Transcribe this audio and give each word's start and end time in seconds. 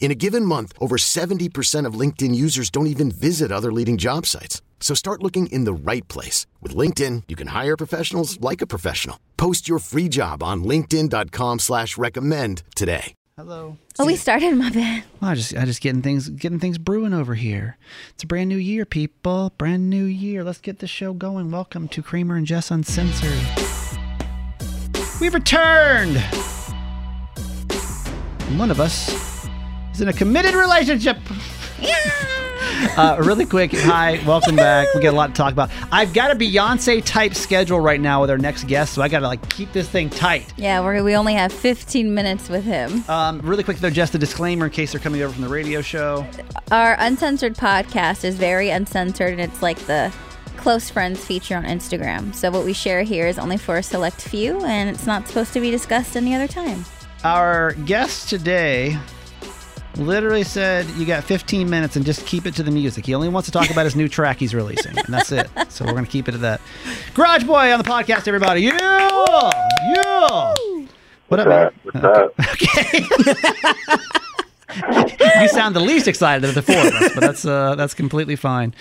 In 0.00 0.10
a 0.12 0.14
given 0.14 0.44
month, 0.44 0.72
over 0.80 0.96
70% 0.96 1.84
of 1.84 1.94
LinkedIn 1.94 2.34
users 2.34 2.70
don't 2.70 2.86
even 2.86 3.10
visit 3.10 3.52
other 3.52 3.70
leading 3.72 3.98
job 3.98 4.24
sites. 4.24 4.62
So 4.80 4.94
start 4.94 5.22
looking 5.22 5.48
in 5.48 5.64
the 5.64 5.72
right 5.74 6.06
place. 6.08 6.46
With 6.62 6.74
LinkedIn, 6.74 7.24
you 7.28 7.36
can 7.36 7.48
hire 7.48 7.76
professionals 7.76 8.40
like 8.40 8.62
a 8.62 8.66
professional. 8.66 9.18
Post 9.36 9.68
your 9.68 9.80
free 9.80 10.08
job 10.08 10.42
on 10.42 10.64
linkedin.com 10.64 11.58
slash 11.58 11.98
recommend 11.98 12.62
today. 12.74 13.12
Hello. 13.36 13.76
Oh, 14.00 14.06
we 14.06 14.16
started. 14.16 14.56
My 14.56 14.70
bad. 14.70 15.04
Well, 15.20 15.30
I 15.30 15.34
just 15.36 15.56
I 15.56 15.64
just 15.64 15.80
getting 15.80 16.02
things 16.02 16.28
getting 16.28 16.58
things 16.58 16.76
brewing 16.76 17.14
over 17.14 17.36
here. 17.36 17.76
It's 18.10 18.24
a 18.24 18.26
brand 18.26 18.48
new 18.48 18.56
year, 18.56 18.84
people. 18.84 19.52
Brand 19.58 19.88
new 19.88 20.06
year. 20.06 20.42
Let's 20.42 20.58
get 20.58 20.80
the 20.80 20.88
show 20.88 21.12
going. 21.12 21.52
Welcome 21.52 21.86
to 21.88 22.02
Kramer 22.02 22.34
and 22.34 22.44
Jess 22.44 22.72
Uncensored. 22.72 23.38
We've 25.20 25.34
returned. 25.34 26.18
One 28.58 28.72
of 28.72 28.80
us 28.80 29.37
in 30.00 30.08
a 30.08 30.12
committed 30.12 30.54
relationship. 30.54 31.18
Uh, 32.96 33.16
really 33.20 33.44
quick, 33.44 33.72
hi, 33.72 34.20
welcome 34.26 34.54
back. 34.54 34.92
We 34.94 35.00
got 35.00 35.12
a 35.12 35.16
lot 35.16 35.28
to 35.28 35.32
talk 35.32 35.52
about. 35.52 35.70
I've 35.90 36.12
got 36.12 36.30
a 36.30 36.34
Beyonce 36.34 37.04
type 37.04 37.34
schedule 37.34 37.80
right 37.80 38.00
now 38.00 38.20
with 38.20 38.30
our 38.30 38.38
next 38.38 38.66
guest, 38.68 38.92
so 38.94 39.02
I 39.02 39.08
got 39.08 39.20
to 39.20 39.26
like 39.26 39.48
keep 39.48 39.72
this 39.72 39.88
thing 39.88 40.10
tight. 40.10 40.52
Yeah, 40.56 40.80
we're, 40.80 41.02
we 41.02 41.16
only 41.16 41.34
have 41.34 41.52
15 41.52 42.12
minutes 42.12 42.48
with 42.48 42.64
him. 42.64 43.04
Um, 43.08 43.40
really 43.40 43.64
quick 43.64 43.78
though, 43.78 43.90
just 43.90 44.14
a 44.14 44.18
disclaimer 44.18 44.66
in 44.66 44.72
case 44.72 44.92
they're 44.92 45.00
coming 45.00 45.22
over 45.22 45.32
from 45.32 45.42
the 45.42 45.48
radio 45.48 45.80
show. 45.80 46.26
Our 46.70 46.96
uncensored 46.98 47.54
podcast 47.54 48.24
is 48.24 48.36
very 48.36 48.70
uncensored, 48.70 49.32
and 49.32 49.40
it's 49.40 49.62
like 49.62 49.78
the 49.86 50.12
close 50.56 50.90
friends 50.90 51.24
feature 51.24 51.56
on 51.56 51.64
Instagram. 51.64 52.34
So 52.34 52.50
what 52.50 52.64
we 52.64 52.72
share 52.72 53.02
here 53.02 53.26
is 53.26 53.38
only 53.38 53.56
for 53.56 53.78
a 53.78 53.82
select 53.82 54.20
few, 54.20 54.64
and 54.64 54.90
it's 54.90 55.06
not 55.06 55.26
supposed 55.26 55.52
to 55.54 55.60
be 55.60 55.70
discussed 55.70 56.16
any 56.16 56.34
other 56.34 56.48
time. 56.48 56.84
Our 57.24 57.72
guest 57.72 58.28
today 58.28 58.98
literally 59.96 60.44
said 60.44 60.86
you 60.90 61.04
got 61.06 61.24
15 61.24 61.68
minutes 61.68 61.96
and 61.96 62.04
just 62.04 62.26
keep 62.26 62.46
it 62.46 62.54
to 62.56 62.62
the 62.62 62.70
music. 62.70 63.06
He 63.06 63.14
only 63.14 63.28
wants 63.28 63.46
to 63.48 63.52
talk 63.52 63.70
about 63.70 63.84
his 63.84 63.96
new 63.96 64.08
track 64.08 64.38
he's 64.38 64.54
releasing, 64.54 64.96
and 64.98 65.06
that's 65.08 65.32
it. 65.32 65.48
So 65.68 65.84
we're 65.84 65.92
gonna 65.92 66.06
keep 66.06 66.28
it 66.28 66.34
at 66.34 66.40
that. 66.42 66.60
Garage 67.14 67.44
Boy 67.44 67.72
on 67.72 67.78
the 67.78 67.84
podcast, 67.88 68.28
everybody. 68.28 68.62
Yeah, 68.62 68.76
yeah. 69.94 70.54
What 71.28 71.40
up? 71.40 71.74
What's 71.82 72.04
up? 72.04 72.34
Okay. 72.52 73.04
you 75.40 75.48
sound 75.48 75.74
the 75.74 75.80
least 75.80 76.06
excited 76.08 76.44
of 76.44 76.54
the 76.54 76.62
four 76.62 76.76
of 76.76 76.92
us, 76.94 77.14
but 77.14 77.20
that's 77.20 77.44
uh, 77.44 77.74
that's 77.74 77.94
completely 77.94 78.36
fine. 78.36 78.74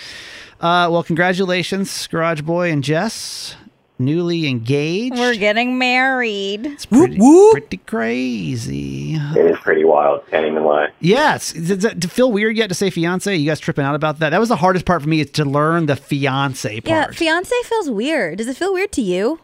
Uh, 0.60 0.90
well, 0.92 1.04
congratulations, 1.04 2.08
Garage 2.08 2.42
Boy 2.42 2.72
and 2.72 2.84
Jess, 2.84 3.56
newly 4.00 4.48
engaged. 4.48 5.16
We're 5.16 5.36
getting 5.36 5.78
married. 5.78 6.66
It's 6.66 6.86
pretty, 6.86 7.18
pretty 7.52 7.78
crazy. 7.78 9.16
It 9.16 9.52
is 9.52 9.58
pretty 9.60 9.84
wild. 9.84 10.26
Can't 10.28 10.46
even 10.46 10.64
lie. 10.64 10.90
Yes. 11.00 11.54
Does 11.54 11.84
it 11.86 12.10
feel 12.12 12.32
weird 12.32 12.58
yet 12.58 12.68
to 12.70 12.76
say 12.76 12.90
fiance? 12.90 13.36
You 13.36 13.50
guys 13.50 13.60
tripping 13.60 13.86
out 13.86 13.96
about 13.96 14.20
that? 14.20 14.30
That 14.30 14.40
was 14.40 14.50
the 14.50 14.56
hardest 14.56 14.86
part 14.86 15.02
for 15.02 15.10
me 15.10 15.22
is 15.22 15.32
to 15.32 15.46
learn 15.46 15.86
the 15.86 15.96
fiance 15.96 16.82
part. 16.82 16.88
Yeah, 16.88 17.12
fiance 17.12 17.56
feels 17.64 17.90
weird. 17.90 18.38
Does 18.38 18.48
it 18.48 18.58
feel 18.58 18.74
weird 18.74 18.92
to 18.94 19.02
you? 19.02 19.40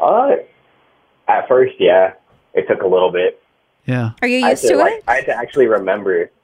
Uh, 0.00 0.32
at 1.28 1.46
first, 1.48 1.74
yeah, 1.78 2.14
it 2.54 2.66
took 2.68 2.82
a 2.82 2.86
little 2.86 3.12
bit. 3.12 3.42
yeah. 3.86 4.12
Are 4.20 4.28
you 4.28 4.46
used 4.46 4.62
to, 4.62 4.68
to 4.70 4.76
like, 4.76 4.92
it? 4.94 5.04
I 5.06 5.14
had 5.16 5.26
to 5.26 5.36
actually 5.36 5.66
remember. 5.66 6.30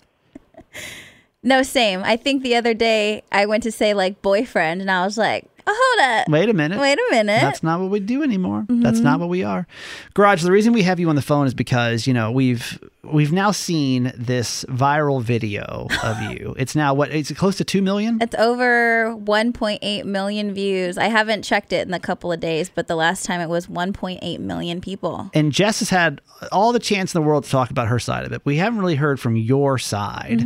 No, 1.41 1.62
same. 1.62 2.03
I 2.03 2.16
think 2.16 2.42
the 2.42 2.56
other 2.56 2.75
day 2.75 3.22
I 3.31 3.47
went 3.47 3.62
to 3.62 3.70
say 3.70 3.94
like 3.94 4.20
boyfriend, 4.22 4.81
and 4.81 4.91
I 4.91 5.04
was 5.04 5.16
like, 5.16 5.47
hold 5.74 6.20
up. 6.20 6.28
Wait 6.28 6.48
a 6.48 6.52
minute. 6.52 6.78
Wait 6.78 6.98
a 6.98 7.06
minute. 7.10 7.40
That's 7.40 7.62
not 7.62 7.80
what 7.80 7.90
we 7.90 8.00
do 8.00 8.22
anymore. 8.22 8.66
That's 8.68 9.00
not 9.00 9.20
what 9.20 9.28
we 9.28 9.42
are. 9.44 9.66
Garage, 10.14 10.42
the 10.42 10.52
reason 10.52 10.72
we 10.72 10.82
have 10.82 10.98
you 11.00 11.08
on 11.08 11.16
the 11.16 11.22
phone 11.22 11.46
is 11.46 11.54
because, 11.54 12.06
you 12.06 12.14
know, 12.14 12.30
we've 12.30 12.78
we've 13.04 13.32
now 13.32 13.50
seen 13.50 14.12
this 14.16 14.64
viral 14.64 15.22
video 15.22 15.88
of 16.02 16.20
you. 16.30 16.54
It's 16.58 16.74
now 16.74 16.94
what 16.94 17.10
it's 17.10 17.32
close 17.32 17.56
to 17.56 17.64
2 17.64 17.80
million? 17.82 18.18
It's 18.20 18.34
over 18.36 19.14
1.8 19.16 20.04
million 20.04 20.52
views. 20.54 20.98
I 20.98 21.06
haven't 21.06 21.42
checked 21.42 21.72
it 21.72 21.86
in 21.86 21.94
a 21.94 22.00
couple 22.00 22.32
of 22.32 22.40
days, 22.40 22.70
but 22.74 22.86
the 22.86 22.96
last 22.96 23.24
time 23.24 23.40
it 23.40 23.48
was 23.48 23.66
1.8 23.66 24.38
million 24.40 24.80
people. 24.80 25.30
And 25.34 25.52
Jess 25.52 25.78
has 25.80 25.90
had 25.90 26.20
all 26.52 26.72
the 26.72 26.78
chance 26.78 27.14
in 27.14 27.20
the 27.20 27.26
world 27.26 27.44
to 27.44 27.50
talk 27.50 27.70
about 27.70 27.88
her 27.88 27.98
side 27.98 28.24
of 28.24 28.32
it. 28.32 28.42
We 28.44 28.56
haven't 28.56 28.78
really 28.78 28.96
heard 28.96 29.18
from 29.20 29.36
your 29.36 29.78
side 29.78 30.44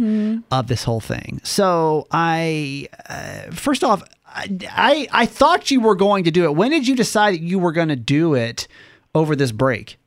of 0.50 0.66
this 0.68 0.84
whole 0.84 1.00
thing. 1.00 1.40
So 1.42 2.06
I, 2.10 2.88
uh, 3.08 3.50
first 3.52 3.84
off, 3.84 4.02
I, 4.34 5.08
I 5.12 5.26
thought 5.26 5.70
you 5.70 5.80
were 5.80 5.94
going 5.94 6.24
to 6.24 6.30
do 6.30 6.44
it. 6.44 6.54
When 6.54 6.70
did 6.70 6.88
you 6.88 6.96
decide 6.96 7.34
that 7.34 7.40
you 7.40 7.58
were 7.58 7.72
going 7.72 7.88
to 7.88 7.96
do 7.96 8.34
it 8.34 8.66
over 9.14 9.36
this 9.36 9.52
break? 9.52 9.98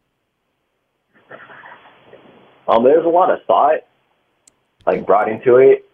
Um, 2.67 2.83
there's 2.83 3.05
a 3.05 3.09
lot 3.09 3.29
of 3.29 3.39
thought, 3.45 3.81
like 4.87 5.05
brought 5.05 5.29
into 5.29 5.57
it, 5.57 5.85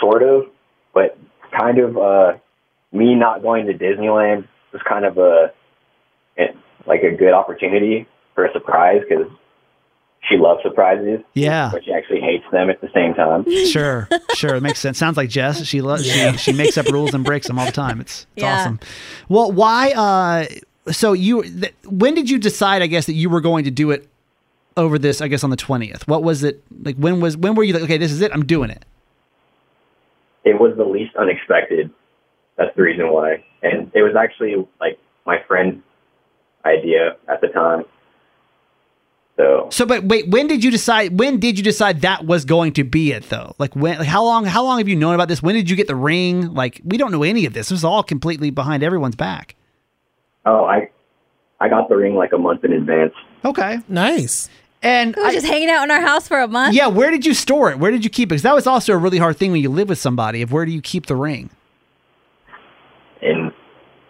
sort 0.00 0.22
of, 0.22 0.44
but 0.94 1.18
kind 1.58 1.78
of 1.78 1.98
uh, 1.98 2.32
me 2.92 3.14
not 3.14 3.42
going 3.42 3.66
to 3.66 3.74
Disneyland 3.74 4.48
was 4.72 4.80
kind 4.88 5.04
of 5.04 5.18
a 5.18 5.52
like 6.86 7.02
a 7.02 7.14
good 7.14 7.32
opportunity 7.32 8.06
for 8.34 8.46
a 8.46 8.52
surprise 8.52 9.02
because 9.08 9.30
she 10.30 10.36
loves 10.36 10.62
surprises, 10.62 11.20
Yeah. 11.34 11.70
but 11.72 11.84
she 11.84 11.92
actually 11.92 12.20
hates 12.20 12.44
them 12.52 12.70
at 12.70 12.80
the 12.80 12.88
same 12.94 13.14
time. 13.14 13.44
Sure, 13.66 14.08
sure, 14.34 14.54
it 14.54 14.62
makes 14.62 14.78
sense. 14.78 14.96
Sounds 14.98 15.16
like 15.16 15.28
Jess. 15.28 15.64
She 15.66 15.80
loves. 15.80 16.06
She 16.06 16.36
she 16.38 16.52
makes 16.52 16.78
up 16.78 16.86
rules 16.86 17.12
and 17.14 17.24
breaks 17.24 17.46
them 17.46 17.58
all 17.58 17.66
the 17.66 17.72
time. 17.72 18.00
It's, 18.00 18.26
it's 18.36 18.42
Yeah. 18.44 18.60
awesome. 18.60 18.80
Well, 19.28 19.50
why? 19.52 19.90
Uh, 19.92 20.46
so 20.92 21.12
you, 21.12 21.42
th- 21.42 21.74
when 21.86 22.14
did 22.14 22.30
you 22.30 22.38
decide? 22.38 22.80
I 22.82 22.86
guess 22.86 23.06
that 23.06 23.12
you 23.14 23.28
were 23.28 23.40
going 23.40 23.64
to 23.64 23.70
do 23.70 23.90
it 23.90 24.08
over 24.76 24.98
this. 24.98 25.20
I 25.20 25.28
guess 25.28 25.44
on 25.44 25.50
the 25.50 25.56
twentieth. 25.56 26.06
What 26.08 26.22
was 26.22 26.42
it 26.44 26.62
like? 26.82 26.96
When 26.96 27.20
was 27.20 27.36
when 27.36 27.54
were 27.54 27.64
you 27.64 27.74
like? 27.74 27.82
Okay, 27.82 27.98
this 27.98 28.12
is 28.12 28.20
it. 28.20 28.32
I'm 28.32 28.46
doing 28.46 28.70
it. 28.70 28.84
it 30.44 30.58
was 30.58 30.76
the 30.76 30.84
least 30.84 31.14
unexpected. 31.16 31.90
That's 32.56 32.74
the 32.76 32.82
reason 32.82 33.12
why. 33.12 33.44
And 33.62 33.90
it 33.94 34.02
was 34.02 34.14
actually 34.18 34.54
like 34.80 34.98
my 35.26 35.38
friend's 35.46 35.82
idea 36.64 37.16
at 37.28 37.40
the 37.40 37.48
time. 37.48 37.84
So 39.36 39.68
So, 39.70 39.86
but 39.86 40.04
wait, 40.04 40.28
when 40.28 40.46
did 40.48 40.62
you 40.62 40.70
decide? 40.70 41.18
When 41.18 41.38
did 41.40 41.56
you 41.56 41.64
decide 41.64 42.02
that 42.02 42.26
was 42.26 42.44
going 42.44 42.72
to 42.74 42.84
be 42.84 43.12
it 43.12 43.28
though? 43.30 43.54
Like 43.58 43.74
when? 43.74 43.98
Like 43.98 44.08
how 44.08 44.22
long? 44.24 44.44
How 44.44 44.62
long 44.62 44.78
have 44.78 44.88
you 44.88 44.96
known 44.96 45.14
about 45.14 45.28
this? 45.28 45.42
When 45.42 45.54
did 45.54 45.70
you 45.70 45.76
get 45.76 45.86
the 45.86 45.96
ring? 45.96 46.52
Like 46.54 46.80
we 46.84 46.96
don't 46.98 47.10
know 47.12 47.22
any 47.22 47.46
of 47.46 47.52
this. 47.54 47.68
This 47.70 47.78
is 47.78 47.84
all 47.84 48.02
completely 48.02 48.50
behind 48.50 48.82
everyone's 48.82 49.16
back. 49.16 49.54
oh 50.46 50.64
I 50.64 50.90
I 51.60 51.68
got 51.68 51.88
the 51.88 51.96
ring 51.96 52.14
like 52.14 52.32
a 52.32 52.38
month 52.38 52.64
in 52.64 52.72
advance. 52.72 53.12
Okay, 53.44 53.78
Nice. 53.88 54.50
and 54.82 55.16
It 55.16 55.20
was 55.20 55.28
I- 55.28 55.32
just 55.32 55.46
hanging 55.46 55.70
out 55.70 55.84
in 55.84 55.90
our 55.90 56.00
house 56.02 56.28
for 56.28 56.38
a 56.40 56.48
month. 56.48 56.74
Yeah, 56.74 56.88
where 56.88 57.10
did 57.10 57.24
you 57.24 57.32
store 57.32 57.70
it? 57.70 57.78
Where 57.78 57.90
did 57.90 58.04
you 58.04 58.10
keep 58.10 58.26
it? 58.26 58.30
Because 58.30 58.42
that 58.42 58.54
was 58.54 58.66
also 58.66 58.92
a 58.92 58.98
really 58.98 59.16
hard 59.18 59.36
thing 59.38 59.52
when 59.52 59.62
you 59.62 59.70
live 59.70 59.88
with 59.88 59.98
somebody. 59.98 60.42
Of 60.42 60.52
where 60.52 60.66
do 60.66 60.72
you 60.72 60.82
keep 60.82 61.06
the 61.06 61.16
ring? 61.16 61.50
in 63.22 63.52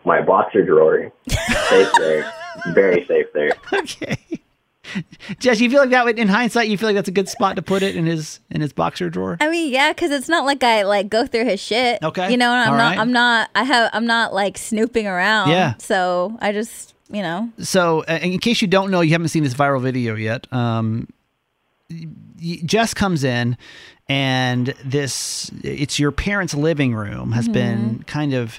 my 0.04 0.22
boxer 0.22 0.64
drawer. 0.64 1.12
safe 1.28 1.88
there. 1.98 2.32
Very 2.74 3.04
safe 3.06 3.26
there. 3.34 3.52
Okay, 3.72 4.16
Jess, 5.38 5.60
you 5.60 5.68
feel 5.70 5.80
like 5.80 5.90
that? 5.90 6.04
would- 6.04 6.18
In 6.18 6.28
hindsight, 6.28 6.68
you 6.68 6.78
feel 6.78 6.88
like 6.88 6.96
that's 6.96 7.08
a 7.08 7.12
good 7.12 7.28
spot 7.28 7.56
to 7.56 7.62
put 7.62 7.82
it 7.82 7.94
in 7.96 8.06
his 8.06 8.40
in 8.50 8.60
his 8.60 8.72
boxer 8.72 9.10
drawer. 9.10 9.36
I 9.40 9.48
mean, 9.50 9.70
yeah, 9.72 9.92
because 9.92 10.10
it's 10.10 10.28
not 10.28 10.44
like 10.46 10.62
I 10.64 10.82
like 10.82 11.08
go 11.10 11.26
through 11.26 11.44
his 11.44 11.60
shit. 11.60 12.02
Okay. 12.02 12.30
You 12.30 12.36
know, 12.36 12.50
I'm 12.50 12.70
All 12.72 12.76
not. 12.78 12.90
right. 12.90 12.98
I'm 12.98 13.12
not. 13.12 13.50
I 13.54 13.62
have. 13.64 13.90
I'm 13.92 14.06
not 14.06 14.32
like 14.32 14.56
snooping 14.58 15.06
around. 15.06 15.50
Yeah. 15.50 15.74
So 15.78 16.36
I 16.40 16.52
just, 16.52 16.94
you 17.10 17.22
know, 17.22 17.50
So, 17.60 18.04
uh, 18.08 18.18
in 18.22 18.38
case 18.38 18.62
you 18.62 18.68
don't 18.68 18.90
know, 18.90 19.00
you 19.02 19.10
haven't 19.12 19.28
seen 19.28 19.44
this 19.44 19.54
viral 19.54 19.82
video 19.82 20.14
yet. 20.16 20.46
Um, 20.52 21.08
Jess 22.64 22.94
comes 22.94 23.24
in, 23.24 23.56
and 24.08 24.68
this 24.84 25.50
it's 25.62 25.98
your 25.98 26.12
parents' 26.12 26.54
living 26.54 26.94
room 26.94 27.32
has 27.32 27.48
been 27.48 28.02
kind 28.06 28.32
of 28.32 28.58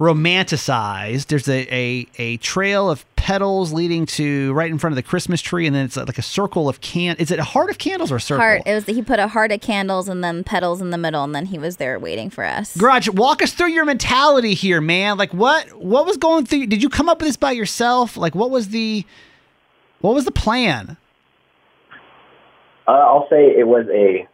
romanticized. 0.00 1.26
There's 1.26 1.48
a, 1.48 1.74
a 1.74 2.06
a 2.18 2.36
trail 2.38 2.90
of 2.90 3.04
petals 3.16 3.72
leading 3.72 4.04
to 4.04 4.52
right 4.52 4.70
in 4.70 4.78
front 4.78 4.92
of 4.92 4.96
the 4.96 5.02
Christmas 5.02 5.40
tree, 5.40 5.66
and 5.66 5.74
then 5.74 5.86
it's 5.86 5.96
like 5.96 6.18
a 6.18 6.22
circle 6.22 6.68
of 6.68 6.80
can. 6.80 7.16
Is 7.16 7.30
it 7.30 7.38
a 7.38 7.44
heart 7.44 7.70
of 7.70 7.78
candles 7.78 8.12
or 8.12 8.16
a 8.16 8.20
circle? 8.20 8.42
Heart. 8.44 8.62
It 8.66 8.74
was 8.74 8.86
he 8.86 9.02
put 9.02 9.18
a 9.18 9.28
heart 9.28 9.52
of 9.52 9.60
candles 9.60 10.08
and 10.08 10.22
then 10.22 10.44
petals 10.44 10.80
in 10.80 10.90
the 10.90 10.98
middle, 10.98 11.24
and 11.24 11.34
then 11.34 11.46
he 11.46 11.58
was 11.58 11.76
there 11.76 11.98
waiting 11.98 12.30
for 12.30 12.44
us. 12.44 12.76
Garage, 12.76 13.08
walk 13.08 13.42
us 13.42 13.52
through 13.52 13.70
your 13.70 13.84
mentality 13.84 14.54
here, 14.54 14.80
man. 14.80 15.16
Like 15.16 15.32
what 15.32 15.72
what 15.74 16.06
was 16.06 16.16
going 16.16 16.46
through? 16.46 16.66
Did 16.66 16.82
you 16.82 16.88
come 16.88 17.08
up 17.08 17.20
with 17.20 17.28
this 17.28 17.36
by 17.36 17.52
yourself? 17.52 18.16
Like 18.16 18.34
what 18.34 18.50
was 18.50 18.68
the 18.68 19.04
what 20.00 20.14
was 20.14 20.24
the 20.24 20.32
plan? 20.32 20.96
Uh, 22.86 22.90
I'll 22.90 23.26
say 23.30 23.46
it 23.46 23.66
was 23.66 23.86
a 23.92 24.28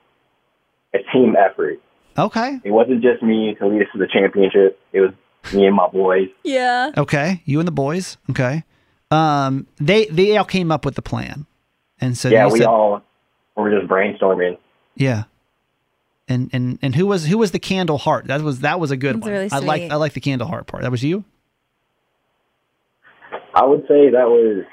a 0.95 0.99
team 1.13 1.37
effort. 1.37 1.81
Okay. 2.19 2.61
It 2.65 2.73
wasn't 2.73 3.03
just 3.03 3.23
me 3.23 3.55
to 3.61 3.67
lead 3.69 3.83
us 3.83 3.89
to 3.93 3.99
the 3.99 4.09
championship. 4.13 4.81
It 4.93 5.01
was 5.01 5.13
me 5.55 5.67
and 5.67 5.75
my 5.77 5.89
boys. 5.89 6.29
Yeah. 6.45 6.91
Okay. 6.97 7.43
You 7.45 7.59
and 7.61 7.67
the 7.69 7.73
boys. 7.73 8.17
Okay. 8.31 8.65
Um, 9.11 9.67
they 9.79 10.07
they 10.07 10.37
all 10.37 10.45
came 10.45 10.71
up 10.71 10.85
with 10.85 10.95
the 10.95 11.03
plan, 11.03 11.47
and 12.01 12.17
so 12.17 12.29
yeah, 12.29 12.47
we 12.49 12.59
said- 12.61 12.69
all 12.69 13.03
were 13.57 13.71
just 13.77 13.91
brainstorming. 13.91 14.57
yeah. 14.95 15.25
And 16.29 16.49
and 16.53 16.79
and 16.81 16.95
who 16.95 17.07
was 17.07 17.27
who 17.27 17.37
was 17.39 17.51
the 17.51 17.59
candle 17.59 17.99
heart? 17.99 18.27
That 18.29 18.41
was 18.43 18.61
that 18.61 18.79
was 18.79 18.93
a 18.93 18.97
good 18.97 19.17
That's 19.17 19.23
one. 19.25 19.33
really 19.33 19.49
I 19.51 19.59
like. 19.59 19.91
I 19.91 19.97
like 19.97 20.13
the 20.13 20.21
candle 20.21 20.47
heart 20.47 20.69
part. 20.69 20.85
That 20.85 20.93
was 20.93 21.03
you. 21.03 21.25
I 23.53 23.65
would 23.65 23.81
say 23.89 24.11
that 24.11 24.29
was 24.29 24.65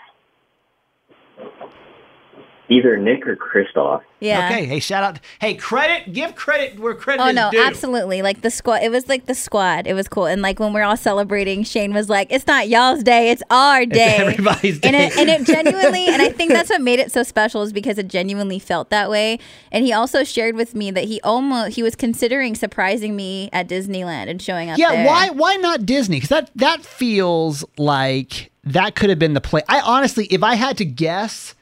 either 2.69 2.97
Nick 2.97 3.25
or 3.27 3.35
Kristoff. 3.35 4.01
Yeah. 4.19 4.49
Okay. 4.49 4.65
Hey, 4.65 4.79
shout 4.79 5.03
out. 5.03 5.19
Hey, 5.39 5.53
credit. 5.53 6.11
Give 6.11 6.35
credit 6.35 6.79
where 6.79 6.95
credit 6.95 7.21
Oh 7.23 7.27
is 7.27 7.35
no, 7.35 7.51
due. 7.51 7.61
absolutely! 7.61 8.21
Like 8.23 8.41
the 8.41 8.49
squad, 8.49 8.81
it 8.81 8.89
was 8.89 9.07
like 9.07 9.27
the 9.27 9.35
squad. 9.35 9.85
It 9.85 9.93
was 9.93 10.07
cool, 10.07 10.25
and 10.25 10.41
like 10.41 10.59
when 10.59 10.73
we're 10.73 10.83
all 10.83 10.97
celebrating, 10.97 11.63
Shane 11.63 11.93
was 11.93 12.09
like, 12.09 12.31
"It's 12.31 12.47
not 12.47 12.67
y'all's 12.67 13.03
day, 13.03 13.29
it's 13.29 13.43
our 13.51 13.85
day." 13.85 14.17
everybody's 14.17 14.79
And 14.81 14.95
it, 14.95 15.15
and 15.17 15.29
it 15.29 15.43
genuinely, 15.45 16.07
and 16.07 16.21
I 16.21 16.29
think 16.29 16.51
that's 16.51 16.69
what 16.69 16.81
made 16.81 16.99
it 16.99 17.11
so 17.11 17.21
special 17.21 17.61
is 17.61 17.71
because 17.71 17.97
it 17.99 18.07
genuinely 18.07 18.57
felt 18.59 18.89
that 18.89 19.09
way. 19.09 19.37
And 19.71 19.85
he 19.85 19.93
also 19.93 20.23
shared 20.23 20.55
with 20.55 20.73
me 20.73 20.89
that 20.91 21.03
he 21.03 21.21
almost 21.21 21.75
he 21.75 21.83
was 21.83 21.95
considering 21.95 22.55
surprising 22.55 23.15
me 23.15 23.49
at 23.53 23.67
Disneyland 23.67 24.29
and 24.29 24.41
showing 24.41 24.71
up. 24.71 24.79
Yeah, 24.79 24.93
there. 24.93 25.05
why 25.05 25.29
why 25.29 25.55
not 25.57 25.85
Disney? 25.85 26.17
Because 26.17 26.29
that 26.29 26.49
that 26.55 26.83
feels 26.83 27.63
like 27.77 28.51
that 28.63 28.95
could 28.95 29.09
have 29.11 29.19
been 29.19 29.33
the 29.35 29.41
play. 29.41 29.61
I 29.69 29.79
honestly, 29.81 30.25
if 30.25 30.41
I 30.41 30.55
had 30.55 30.77
to 30.79 30.85
guess 30.85 31.53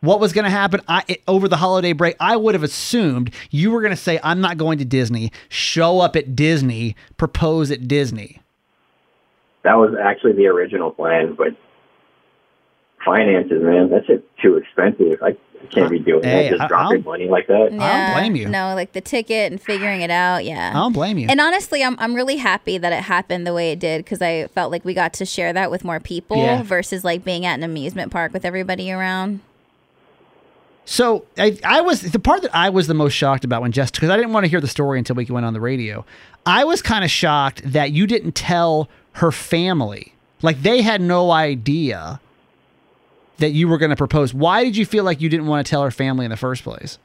what 0.00 0.20
was 0.20 0.32
going 0.32 0.44
to 0.44 0.50
happen 0.50 0.80
I, 0.88 1.02
it- 1.08 1.22
over 1.26 1.48
the 1.48 1.56
holiday 1.56 1.92
break, 1.92 2.16
I 2.20 2.36
would 2.36 2.54
have 2.54 2.62
assumed 2.62 3.32
you 3.50 3.70
were 3.70 3.80
going 3.80 3.90
to 3.92 3.96
say, 3.96 4.20
"I'm 4.22 4.40
not 4.40 4.56
going 4.58 4.78
to 4.78 4.84
Disney." 4.84 5.32
Show 5.48 6.00
up 6.00 6.14
at 6.16 6.36
Disney, 6.36 6.94
propose 7.16 7.70
at 7.70 7.88
Disney. 7.88 8.40
That 9.64 9.74
was 9.74 9.94
actually 10.00 10.32
the 10.34 10.46
original 10.46 10.90
plan, 10.92 11.34
but 11.36 11.48
finances, 13.04 13.62
man, 13.62 13.90
that's 13.90 14.06
just 14.06 14.22
too 14.42 14.56
expensive. 14.56 15.22
I 15.22 15.36
can't 15.70 15.90
be 15.90 15.98
doing 15.98 16.22
Hey, 16.22 16.44
that. 16.44 16.50
Just 16.50 16.62
I- 16.62 16.68
dropping 16.68 16.96
I'm- 16.98 17.04
money 17.04 17.28
like 17.28 17.46
that. 17.48 17.70
Yeah, 17.72 17.82
I 17.82 18.06
don't 18.14 18.20
blame 18.20 18.36
you. 18.36 18.48
No, 18.48 18.74
like 18.74 18.92
the 18.92 19.00
ticket 19.00 19.50
and 19.50 19.60
figuring 19.60 20.00
it 20.02 20.10
out. 20.10 20.44
Yeah. 20.44 20.70
I 20.70 20.74
don't 20.74 20.92
blame 20.92 21.18
you. 21.18 21.26
And 21.28 21.40
honestly, 21.40 21.82
I'm 21.82 21.96
I'm 21.98 22.14
really 22.14 22.36
happy 22.36 22.78
that 22.78 22.92
it 22.92 23.02
happened 23.02 23.46
the 23.46 23.54
way 23.54 23.72
it 23.72 23.78
did 23.80 24.04
because 24.04 24.22
I 24.22 24.46
felt 24.48 24.70
like 24.70 24.84
we 24.84 24.94
got 24.94 25.12
to 25.14 25.24
share 25.24 25.52
that 25.52 25.70
with 25.70 25.84
more 25.84 26.00
people 26.00 26.36
Yeah. 26.38 26.62
versus 26.62 27.04
like 27.04 27.24
being 27.24 27.44
at 27.44 27.54
an 27.58 27.64
amusement 27.64 28.12
park 28.12 28.32
with 28.32 28.44
everybody 28.44 28.92
around. 28.92 29.40
So 30.90 31.26
I, 31.36 31.58
I 31.64 31.82
was 31.82 32.00
the 32.00 32.18
part 32.18 32.40
that 32.40 32.56
I 32.56 32.70
was 32.70 32.86
the 32.86 32.94
most 32.94 33.12
shocked 33.12 33.44
about 33.44 33.60
when 33.60 33.72
Jess 33.72 33.90
because 33.90 34.08
I 34.08 34.16
didn't 34.16 34.32
want 34.32 34.44
to 34.44 34.48
hear 34.48 34.58
the 34.58 34.66
story 34.66 34.98
until 34.98 35.16
we 35.16 35.26
went 35.26 35.44
on 35.44 35.52
the 35.52 35.60
radio. 35.60 36.06
I 36.46 36.64
was 36.64 36.80
kind 36.80 37.04
of 37.04 37.10
shocked 37.10 37.60
that 37.62 37.92
you 37.92 38.06
didn't 38.06 38.32
tell 38.32 38.88
her 39.12 39.30
family, 39.30 40.14
like 40.40 40.62
they 40.62 40.80
had 40.80 41.02
no 41.02 41.30
idea 41.30 42.20
that 43.36 43.50
you 43.50 43.68
were 43.68 43.76
going 43.76 43.90
to 43.90 43.96
propose. 43.96 44.32
Why 44.32 44.64
did 44.64 44.78
you 44.78 44.86
feel 44.86 45.04
like 45.04 45.20
you 45.20 45.28
didn't 45.28 45.46
want 45.46 45.64
to 45.64 45.68
tell 45.68 45.82
her 45.82 45.90
family 45.90 46.24
in 46.24 46.30
the 46.30 46.38
first 46.38 46.64
place? 46.64 46.98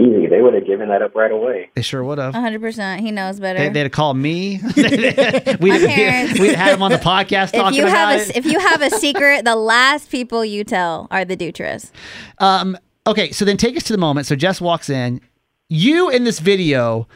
Easy. 0.00 0.26
They 0.26 0.40
would 0.40 0.54
have 0.54 0.66
given 0.66 0.88
that 0.88 1.02
up 1.02 1.14
right 1.14 1.30
away. 1.30 1.70
They 1.74 1.82
sure 1.82 2.02
would 2.02 2.16
have. 2.16 2.32
100%. 2.32 3.00
He 3.00 3.10
knows 3.10 3.38
better. 3.38 3.58
They, 3.58 3.68
they'd 3.68 3.82
have 3.82 3.92
called 3.92 4.16
me. 4.16 4.60
we 4.76 5.86
parents. 5.86 6.40
we'd 6.40 6.54
had 6.54 6.74
him 6.74 6.82
on 6.82 6.90
the 6.90 6.96
podcast 6.96 7.48
if 7.48 7.52
talking 7.52 7.78
you 7.78 7.84
about 7.84 8.18
have 8.18 8.20
it. 8.20 8.36
if 8.36 8.46
you 8.46 8.58
have 8.58 8.80
a 8.80 8.90
secret, 8.90 9.44
the 9.44 9.56
last 9.56 10.10
people 10.10 10.42
you 10.42 10.64
tell 10.64 11.06
are 11.10 11.26
the 11.26 11.36
Dutras. 11.36 11.92
Um, 12.38 12.78
okay, 13.06 13.30
so 13.30 13.44
then 13.44 13.58
take 13.58 13.76
us 13.76 13.82
to 13.84 13.92
the 13.92 13.98
moment. 13.98 14.26
So 14.26 14.36
Jess 14.36 14.58
walks 14.58 14.88
in. 14.88 15.20
You 15.68 16.08
in 16.08 16.24
this 16.24 16.38
video 16.38 17.06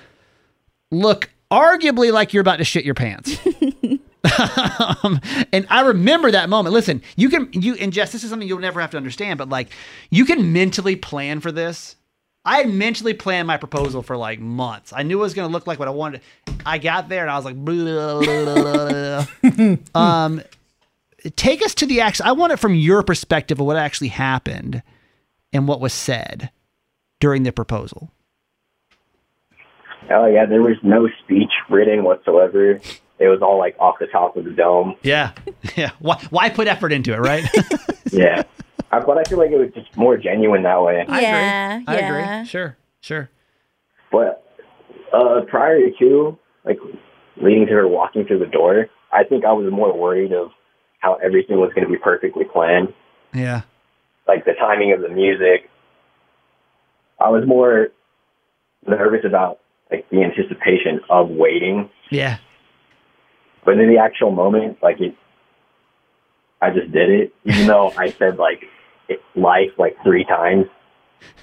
look 0.90 1.30
arguably 1.50 2.12
like 2.12 2.34
you're 2.34 2.42
about 2.42 2.56
to 2.56 2.64
shit 2.64 2.84
your 2.84 2.94
pants. 2.94 3.38
um, 5.02 5.20
and 5.52 5.66
I 5.70 5.82
remember 5.86 6.30
that 6.30 6.50
moment. 6.50 6.74
Listen, 6.74 7.00
you 7.16 7.30
can 7.30 7.48
you 7.52 7.76
and 7.76 7.94
Jess, 7.94 8.12
this 8.12 8.24
is 8.24 8.30
something 8.30 8.46
you'll 8.46 8.58
never 8.58 8.80
have 8.80 8.90
to 8.90 8.98
understand, 8.98 9.38
but 9.38 9.48
like 9.48 9.70
you 10.10 10.26
can 10.26 10.52
mentally 10.52 10.96
plan 10.96 11.40
for 11.40 11.50
this. 11.50 11.96
I 12.44 12.58
had 12.58 12.70
mentally 12.70 13.14
planned 13.14 13.46
my 13.48 13.56
proposal 13.56 14.02
for 14.02 14.16
like 14.16 14.38
months. 14.38 14.92
I 14.94 15.02
knew 15.02 15.18
it 15.18 15.22
was 15.22 15.34
going 15.34 15.48
to 15.48 15.52
look 15.52 15.66
like 15.66 15.78
what 15.78 15.88
I 15.88 15.92
wanted. 15.92 16.20
I 16.66 16.78
got 16.78 17.08
there 17.08 17.22
and 17.22 17.30
I 17.30 17.36
was 17.36 17.44
like, 17.44 17.56
blah, 17.56 18.20
blah, 18.20 19.26
blah, 19.42 19.76
um, 19.94 20.42
take 21.36 21.64
us 21.64 21.74
to 21.76 21.86
the 21.86 22.00
actual. 22.02 22.26
I 22.26 22.32
want 22.32 22.52
it 22.52 22.58
from 22.58 22.74
your 22.74 23.02
perspective 23.02 23.60
of 23.60 23.66
what 23.66 23.76
actually 23.76 24.08
happened 24.08 24.82
and 25.52 25.66
what 25.66 25.80
was 25.80 25.94
said 25.94 26.50
during 27.18 27.44
the 27.44 27.52
proposal. 27.52 28.10
Oh 30.10 30.26
yeah, 30.26 30.44
there 30.44 30.60
was 30.60 30.76
no 30.82 31.08
speech 31.22 31.50
written 31.70 32.04
whatsoever. 32.04 32.72
It 33.18 33.28
was 33.28 33.40
all 33.40 33.58
like 33.58 33.74
off 33.78 33.96
the 33.98 34.06
top 34.06 34.36
of 34.36 34.44
the 34.44 34.50
dome. 34.50 34.96
Yeah, 35.02 35.32
yeah. 35.76 35.92
Why, 35.98 36.22
why 36.28 36.50
put 36.50 36.68
effort 36.68 36.92
into 36.92 37.14
it, 37.14 37.18
right? 37.20 37.48
Yeah, 38.12 38.44
I, 38.94 39.00
but 39.04 39.18
I 39.18 39.24
feel 39.24 39.38
like 39.38 39.50
it 39.50 39.58
was 39.58 39.70
just 39.74 39.96
more 39.96 40.16
genuine 40.16 40.62
that 40.62 40.82
way. 40.82 41.04
I 41.08 41.20
Yeah, 41.20 41.74
agree. 41.76 41.84
I 41.88 41.98
yeah. 41.98 42.36
agree. 42.40 42.48
Sure, 42.48 42.76
sure. 43.00 43.30
But 44.12 44.44
uh, 45.12 45.40
prior 45.48 45.78
to 45.98 46.38
like 46.64 46.78
leading 47.40 47.66
to 47.66 47.72
her 47.72 47.88
walking 47.88 48.24
through 48.26 48.38
the 48.40 48.46
door, 48.46 48.86
I 49.12 49.24
think 49.24 49.44
I 49.44 49.52
was 49.52 49.70
more 49.72 49.96
worried 49.96 50.32
of 50.32 50.50
how 51.00 51.14
everything 51.16 51.58
was 51.58 51.70
going 51.74 51.86
to 51.86 51.92
be 51.92 51.98
perfectly 51.98 52.44
planned, 52.44 52.92
Yeah, 53.32 53.62
like 54.26 54.44
the 54.44 54.52
timing 54.54 54.92
of 54.92 55.00
the 55.02 55.08
music. 55.08 55.68
I 57.20 57.28
was 57.30 57.46
more 57.46 57.88
nervous 58.86 59.24
about 59.24 59.60
like 59.90 60.08
the 60.10 60.22
anticipation 60.22 61.00
of 61.10 61.28
waiting, 61.30 61.90
yeah. 62.10 62.38
but 63.64 63.78
in 63.78 63.88
the 63.88 63.98
actual 63.98 64.30
moment, 64.30 64.82
like 64.82 65.00
it, 65.00 65.14
I 66.60 66.70
just 66.70 66.90
did 66.92 67.10
it, 67.10 67.34
even 67.44 67.66
though 67.66 67.92
I 67.96 68.10
said 68.10 68.38
like 68.38 68.62
it, 68.62 68.68
life 69.34 69.70
like 69.78 69.96
three 70.02 70.24
times. 70.24 70.66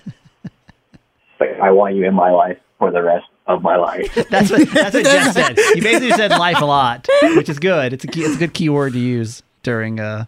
like 1.39 1.59
I 1.61 1.71
want 1.71 1.95
you 1.95 2.05
in 2.05 2.13
my 2.13 2.31
life 2.31 2.57
for 2.77 2.91
the 2.91 3.01
rest 3.01 3.25
of 3.47 3.61
my 3.61 3.75
life. 3.75 4.13
That's 4.29 4.49
what 4.51 4.69
that's 4.69 4.95
what 4.95 5.03
Jess 5.03 5.33
said. 5.33 5.57
You 5.75 5.81
basically 5.81 6.11
said 6.11 6.31
life 6.31 6.61
a 6.61 6.65
lot, 6.65 7.07
which 7.35 7.49
is 7.49 7.59
good. 7.59 7.93
It's 7.93 8.03
a 8.03 8.07
key, 8.07 8.21
it's 8.21 8.35
a 8.35 8.39
good 8.39 8.53
keyword 8.53 8.93
to 8.93 8.99
use 8.99 9.43
during 9.63 9.99
uh 9.99 10.25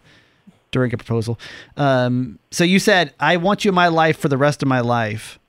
during 0.71 0.93
a 0.93 0.97
proposal. 0.97 1.39
Um, 1.77 2.39
so 2.51 2.63
you 2.63 2.79
said, 2.79 3.13
"I 3.19 3.37
want 3.37 3.63
you 3.63 3.69
in 3.69 3.75
my 3.75 3.87
life 3.87 4.17
for 4.17 4.27
the 4.27 4.37
rest 4.37 4.61
of 4.61 4.67
my 4.67 4.81
life." 4.81 5.39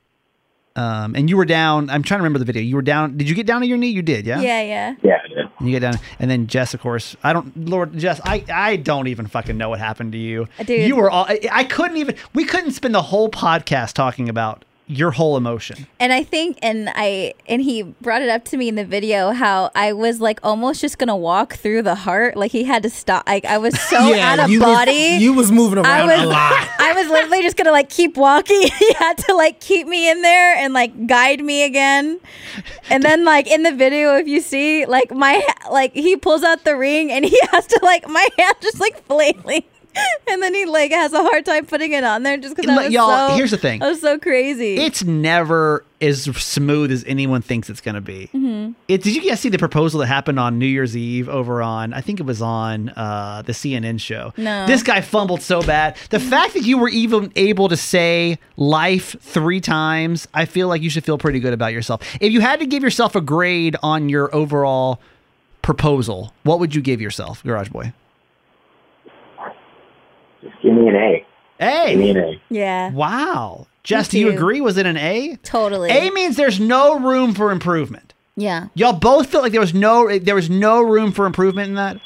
Um, 0.75 1.15
and 1.15 1.29
you 1.29 1.37
were 1.37 1.45
down. 1.45 1.89
I'm 1.89 2.03
trying 2.03 2.19
to 2.19 2.23
remember 2.23 2.39
the 2.39 2.45
video. 2.45 2.61
You 2.61 2.75
were 2.75 2.81
down. 2.81 3.17
Did 3.17 3.29
you 3.29 3.35
get 3.35 3.47
down 3.47 3.61
to 3.61 3.67
your 3.67 3.77
knee? 3.77 3.89
You 3.89 4.01
did, 4.01 4.25
yeah. 4.25 4.41
Yeah, 4.41 4.61
yeah. 4.61 4.95
yeah, 5.03 5.19
I 5.23 5.27
did. 5.27 5.37
And 5.59 5.69
you 5.69 5.71
get 5.71 5.79
down, 5.79 5.99
and 6.19 6.29
then 6.29 6.47
Jess, 6.47 6.73
of 6.73 6.81
course. 6.81 7.15
I 7.23 7.31
don't, 7.31 7.69
Lord, 7.69 7.97
Jess. 7.97 8.19
I, 8.25 8.43
I 8.53 8.75
don't 8.75 9.07
even 9.07 9.27
fucking 9.27 9.57
know 9.57 9.69
what 9.69 9.79
happened 9.79 10.11
to 10.11 10.17
you. 10.17 10.47
Dude. 10.65 10.87
You 10.87 10.97
were 10.97 11.09
all. 11.09 11.25
I, 11.29 11.39
I 11.51 11.63
couldn't 11.63 11.97
even. 11.97 12.15
We 12.33 12.43
couldn't 12.43 12.71
spend 12.71 12.93
the 12.93 13.03
whole 13.03 13.29
podcast 13.29 13.93
talking 13.93 14.27
about 14.27 14.65
your 14.87 15.11
whole 15.11 15.35
emotion. 15.35 15.87
And 15.99 16.13
I 16.13 16.23
think, 16.23 16.59
and 16.61 16.89
I, 16.93 17.33
and 17.47 17.61
he 17.61 17.83
brought 17.83 18.21
it 18.21 18.29
up 18.29 18.45
to 18.45 18.57
me 18.57 18.67
in 18.67 18.75
the 18.75 18.85
video 18.85 19.31
how 19.31 19.71
I 19.73 19.93
was 19.93 20.21
like 20.21 20.39
almost 20.43 20.81
just 20.81 20.97
gonna 20.97 21.15
walk 21.15 21.55
through 21.55 21.81
the 21.81 21.95
heart, 21.95 22.37
like 22.37 22.51
he 22.51 22.63
had 22.63 22.83
to 22.83 22.89
stop. 22.89 23.27
Like 23.27 23.45
I 23.45 23.57
was 23.57 23.79
so 23.89 23.97
out 23.97 24.39
of 24.39 24.49
you 24.49 24.59
body. 24.59 25.13
Was, 25.13 25.21
you 25.21 25.33
was 25.33 25.51
moving 25.51 25.83
I 25.83 25.99
around 25.99 26.09
was, 26.09 26.21
a 26.21 26.25
lot. 26.27 26.69
I 26.79 26.93
was 26.93 27.07
literally 27.09 27.41
just 27.41 27.57
gonna 27.57 27.71
like 27.71 27.89
keep 27.89 28.15
walking. 28.15 28.61
he 28.79 28.93
had 28.93 29.17
to 29.19 29.35
like 29.35 29.59
keep 29.59 29.87
me 29.87 30.09
in 30.09 30.21
there 30.21 30.55
and 30.55 30.73
like 30.73 31.07
guide 31.07 31.43
me 31.43 31.63
again. 31.63 32.19
And 32.89 33.01
then 33.01 33.25
like 33.25 33.47
in 33.47 33.63
the 33.63 33.73
video, 33.73 34.15
if 34.17 34.27
you 34.27 34.39
see 34.41 34.85
like 34.85 35.11
my 35.11 35.45
like 35.71 35.93
he 35.93 36.15
pulls 36.15 36.43
out 36.43 36.63
the 36.63 36.75
ring 36.75 37.11
and 37.11 37.25
he 37.25 37.39
has 37.51 37.65
to 37.67 37.79
like 37.81 38.07
my 38.07 38.27
hand 38.37 38.55
just 38.61 38.79
like 38.79 39.03
flailing. 39.05 39.63
And 40.27 40.41
then 40.41 40.53
he 40.53 40.65
like 40.65 40.91
has 40.91 41.13
a 41.13 41.21
hard 41.21 41.45
time 41.45 41.65
putting 41.65 41.91
it 41.91 42.03
on 42.03 42.23
there 42.23 42.35
just 42.35 42.55
because 42.55 42.69
I 42.69 42.75
Look, 42.75 42.83
was 42.85 42.93
y'all, 42.93 43.29
so, 43.29 43.35
here's 43.35 43.51
the 43.51 43.57
thing. 43.57 43.81
I 43.81 43.87
was 43.87 44.01
so 44.01 44.17
crazy. 44.17 44.75
It's 44.75 45.03
never 45.03 45.85
as 46.01 46.23
smooth 46.23 46.91
as 46.91 47.05
anyone 47.05 47.41
thinks 47.41 47.69
it's 47.69 47.79
going 47.79 47.95
to 47.95 48.01
be. 48.01 48.29
Mm-hmm. 48.33 48.73
It, 48.87 49.03
did 49.03 49.15
you 49.15 49.29
guys 49.29 49.39
see 49.39 49.49
the 49.49 49.57
proposal 49.57 49.99
that 50.01 50.07
happened 50.07 50.39
on 50.39 50.59
New 50.59 50.65
Year's 50.65 50.97
Eve 50.97 51.29
over 51.29 51.61
on, 51.61 51.93
I 51.93 52.01
think 52.01 52.19
it 52.19 52.25
was 52.25 52.41
on 52.41 52.89
uh, 52.89 53.43
the 53.45 53.53
CNN 53.53 54.01
show? 54.01 54.33
No. 54.35 54.65
This 54.65 54.83
guy 54.83 54.99
fumbled 55.01 55.41
so 55.41 55.61
bad. 55.61 55.95
The 56.09 56.19
fact 56.19 56.53
that 56.55 56.63
you 56.63 56.79
were 56.79 56.89
even 56.89 57.31
able 57.35 57.69
to 57.69 57.77
say 57.77 58.39
life 58.57 59.15
three 59.21 59.61
times, 59.61 60.27
I 60.33 60.45
feel 60.45 60.67
like 60.67 60.81
you 60.81 60.89
should 60.89 61.05
feel 61.05 61.17
pretty 61.17 61.39
good 61.39 61.53
about 61.53 61.71
yourself. 61.71 62.01
If 62.19 62.33
you 62.33 62.41
had 62.41 62.59
to 62.59 62.65
give 62.65 62.83
yourself 62.83 63.15
a 63.15 63.21
grade 63.21 63.75
on 63.81 64.09
your 64.09 64.33
overall 64.35 64.99
proposal, 65.61 66.33
what 66.43 66.59
would 66.59 66.75
you 66.75 66.81
give 66.81 66.99
yourself, 66.99 67.43
Garage 67.43 67.69
Boy? 67.69 67.93
Just 70.45 70.61
give 70.61 70.73
me 70.73 70.87
an 70.87 70.95
A. 70.95 71.25
A. 71.59 71.89
Give 71.91 71.99
me 71.99 72.09
A. 72.09 72.11
an 72.11 72.17
A. 72.17 72.41
Yeah. 72.49 72.91
Wow. 72.91 73.67
Jess, 73.83 74.07
do 74.07 74.19
you 74.19 74.31
too. 74.31 74.35
agree? 74.37 74.61
Was 74.61 74.77
it 74.77 74.85
an 74.85 74.97
A? 74.97 75.35
Totally. 75.43 75.91
A 75.91 76.09
means 76.11 76.35
there's 76.37 76.59
no 76.59 76.99
room 76.99 77.33
for 77.33 77.51
improvement. 77.51 78.13
Yeah. 78.35 78.67
Y'all 78.73 78.93
both 78.93 79.29
felt 79.29 79.43
like 79.43 79.51
there 79.51 79.61
was 79.61 79.73
no 79.73 80.17
there 80.19 80.35
was 80.35 80.49
no 80.49 80.81
room 80.81 81.11
for 81.11 81.25
improvement 81.25 81.69
in 81.69 81.75
that. 81.75 81.97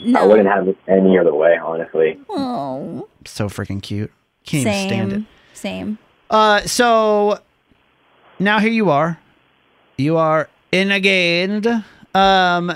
No. 0.00 0.20
I 0.20 0.26
wouldn't 0.26 0.48
have 0.48 0.66
it 0.66 0.76
any 0.88 1.18
other 1.18 1.34
way, 1.34 1.58
honestly. 1.58 2.18
Oh. 2.30 3.08
So 3.26 3.48
freaking 3.48 3.82
cute. 3.82 4.10
Can't 4.44 4.64
Same. 4.64 4.86
even 4.86 4.88
stand 4.88 5.12
it. 5.12 5.22
Same. 5.56 5.98
Uh, 6.30 6.60
so 6.62 7.38
now 8.38 8.58
here 8.58 8.70
you 8.72 8.90
are. 8.90 9.18
You 9.98 10.16
are 10.16 10.48
engaged. 10.72 11.66
Um, 12.14 12.72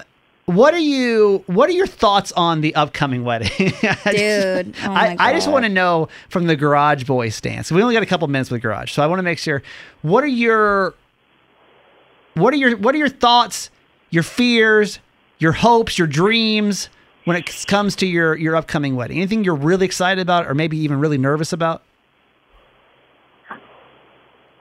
what 0.46 0.74
are 0.74 0.78
you? 0.78 1.42
What 1.46 1.68
are 1.70 1.72
your 1.72 1.86
thoughts 1.86 2.32
on 2.32 2.60
the 2.60 2.74
upcoming 2.74 3.24
wedding, 3.24 3.50
I 3.58 3.96
just- 4.04 4.04
Dude, 4.04 4.74
oh 4.84 4.88
my 4.88 5.16
I, 5.18 5.30
I 5.30 5.32
just 5.32 5.50
want 5.50 5.64
to 5.64 5.68
know 5.70 6.08
from 6.28 6.46
the 6.46 6.56
Garage 6.56 7.04
Boy 7.04 7.30
stance. 7.30 7.72
We 7.72 7.82
only 7.82 7.94
got 7.94 8.02
a 8.02 8.06
couple 8.06 8.28
minutes 8.28 8.50
with 8.50 8.62
Garage, 8.62 8.92
so 8.92 9.02
I 9.02 9.06
want 9.06 9.18
to 9.18 9.22
make 9.22 9.38
sure. 9.38 9.62
What 10.02 10.22
are 10.22 10.28
your 10.28 10.94
what 12.34 12.52
are 12.52 12.56
your 12.56 12.76
what 12.76 12.94
are 12.94 12.98
your 12.98 13.08
thoughts, 13.08 13.70
your 14.10 14.22
fears, 14.22 14.98
your 15.38 15.52
hopes, 15.52 15.98
your 15.98 16.06
dreams 16.06 16.88
when 17.24 17.36
it 17.36 17.66
comes 17.66 17.96
to 17.96 18.06
your 18.06 18.36
your 18.36 18.54
upcoming 18.56 18.96
wedding? 18.96 19.16
Anything 19.18 19.44
you're 19.44 19.54
really 19.54 19.86
excited 19.86 20.20
about, 20.20 20.46
or 20.46 20.54
maybe 20.54 20.76
even 20.78 20.98
really 21.00 21.18
nervous 21.18 21.52
about? 21.52 21.82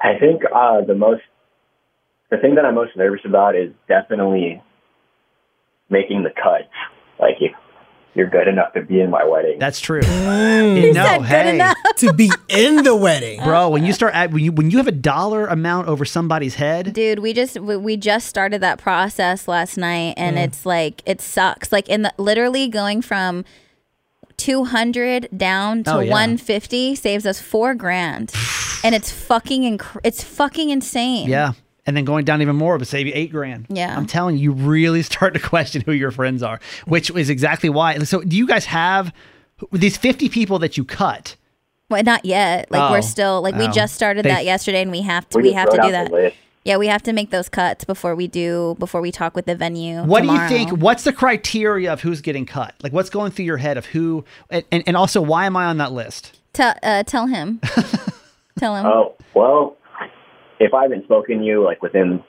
I 0.02 0.18
think 0.20 0.42
uh, 0.54 0.82
the 0.86 0.96
most, 0.96 1.22
the 2.30 2.38
thing 2.38 2.56
that 2.56 2.66
I'm 2.66 2.76
most 2.76 2.96
nervous 2.98 3.22
about 3.26 3.56
is 3.56 3.72
definitely 3.88 4.62
making 5.94 6.24
the 6.24 6.32
cut. 6.32 6.68
Like 7.20 7.38
if 7.40 7.54
you're 8.16 8.30
good 8.30 8.48
enough 8.48 8.74
to 8.74 8.82
be 8.84 9.02
in 9.02 9.10
my 9.10 9.24
wedding. 9.24 9.58
That's 9.58 9.80
true. 9.80 10.02
He 10.04 10.92
no, 10.92 11.04
said 11.04 11.18
good 11.20 11.26
hey, 11.28 11.56
enough. 11.56 11.78
to 11.98 12.14
be 12.14 12.30
in 12.50 12.84
the 12.84 12.96
wedding. 12.96 13.42
bro. 13.44 13.70
When 13.70 13.84
you 13.86 13.94
start 13.94 14.14
at 14.14 14.32
when 14.32 14.44
you 14.44 14.52
when 14.52 14.70
you 14.70 14.78
have 14.78 14.88
a 14.88 14.92
dollar 14.92 15.48
amount 15.48 15.88
over 15.88 16.06
somebody's 16.06 16.56
head, 16.56 16.94
Dude, 16.94 17.20
we 17.20 17.34
just 17.34 17.60
we- 17.60 17.78
we 17.78 17.98
just 17.98 18.28
started 18.28 18.62
that 18.62 18.78
process 18.78 19.48
last 19.48 19.78
night 19.78 20.14
and 20.18 20.38
Mm. 20.38 20.44
it's 20.44 20.66
like 20.66 21.02
it 21.06 21.22
sucks. 21.22 21.72
Like 21.72 21.88
in 21.90 22.02
the 22.04 22.14
literally 22.18 22.68
going 22.68 23.02
from 23.02 23.46
200 24.38 25.30
down 25.36 25.84
to 25.84 25.96
Oh, 25.96 26.00
yeah. 26.00 26.12
150 26.12 26.96
saves 26.96 27.26
us 27.26 27.40
4 27.40 27.76
grand. 27.76 28.32
and 28.84 28.94
it's 28.94 29.12
fucking 29.12 29.78
inc- 29.78 30.00
it's 30.04 30.24
fucking 30.24 30.70
insane. 30.70 31.30
yeah, 31.30 31.54
and 31.86 31.96
then 31.98 32.06
going 32.06 32.26
down 32.26 32.42
even 32.42 32.56
more 32.56 32.78
would 32.78 32.88
save 32.88 33.08
you 33.08 33.14
eight 33.16 33.32
grand. 33.32 33.66
Yeah. 33.70 33.96
I'm 33.96 34.06
telling 34.08 34.38
you, 34.38 34.44
you 34.44 34.52
really 34.54 35.02
start 35.12 35.34
to 35.34 35.40
question 35.40 35.82
who 35.86 35.92
your 35.92 36.12
friends 36.12 36.42
are, 36.44 36.60
which 36.86 37.10
is 37.12 37.30
exactly 37.30 37.70
why. 37.70 37.98
So, 38.00 38.22
do 38.22 38.36
you 38.36 38.48
guys 38.48 38.66
have 38.66 39.14
these 39.72 39.98
50 39.98 40.30
people 40.30 40.60
that 40.60 40.78
you 40.78 40.84
cut? 40.86 41.36
Well, 41.90 42.04
not 42.04 42.26
yet. 42.26 42.72
Like 42.72 42.82
Oh. 42.90 42.92
we're 42.92 43.02
still 43.02 43.42
like 43.42 43.56
we 43.56 43.68
Oh. 43.68 43.72
just 43.72 43.94
started 43.96 44.26
They- 44.26 44.30
that 44.30 44.46
yesterday 44.46 44.82
and 44.82 44.92
we 44.92 45.02
have 45.02 45.28
to 45.30 45.38
we 45.38 45.44
we, 45.44 45.52
have 45.54 45.70
to 45.70 45.78
do 45.82 45.92
that. 45.92 46.34
Yeah, 46.66 46.78
we 46.78 46.88
have 46.88 47.04
to 47.04 47.12
make 47.14 47.30
those 47.30 47.50
cuts 47.50 47.84
before 47.84 48.16
we 48.16 48.26
do 48.28 48.78
before 48.80 49.02
we 49.02 49.12
talk 49.12 49.36
with 49.36 49.46
the 49.46 49.54
venue. 49.56 50.02
What 50.04 50.24
do 50.24 50.32
you 50.32 50.48
think? 50.48 50.72
What's 50.72 51.04
the 51.04 51.12
criteria 51.12 51.92
of 51.92 52.02
who's 52.02 52.22
getting 52.22 52.46
cut? 52.46 52.74
Like, 52.82 52.94
what's 52.94 53.10
going 53.10 53.32
through 53.32 53.44
your 53.46 53.58
head 53.58 53.78
of 53.78 53.88
who, 53.88 54.24
and, 54.50 54.64
and, 54.72 54.82
and 54.88 54.96
also 54.96 55.22
why 55.22 55.46
am 55.46 55.58
I 55.58 55.66
on 55.66 55.78
that 55.80 55.92
list? 55.92 56.40
Tell 56.54 56.74
uh, 56.82 57.04
tell 57.04 57.28
him. 57.28 57.60
tell 58.58 58.76
him. 58.78 58.86
Oh 58.86 59.14
well, 59.34 59.76
if 60.64 60.74
I 60.74 60.84
haven't 60.84 61.04
spoken 61.06 61.40
to 61.40 61.44
you 61.46 61.64
like 61.64 61.82
within 61.82 62.24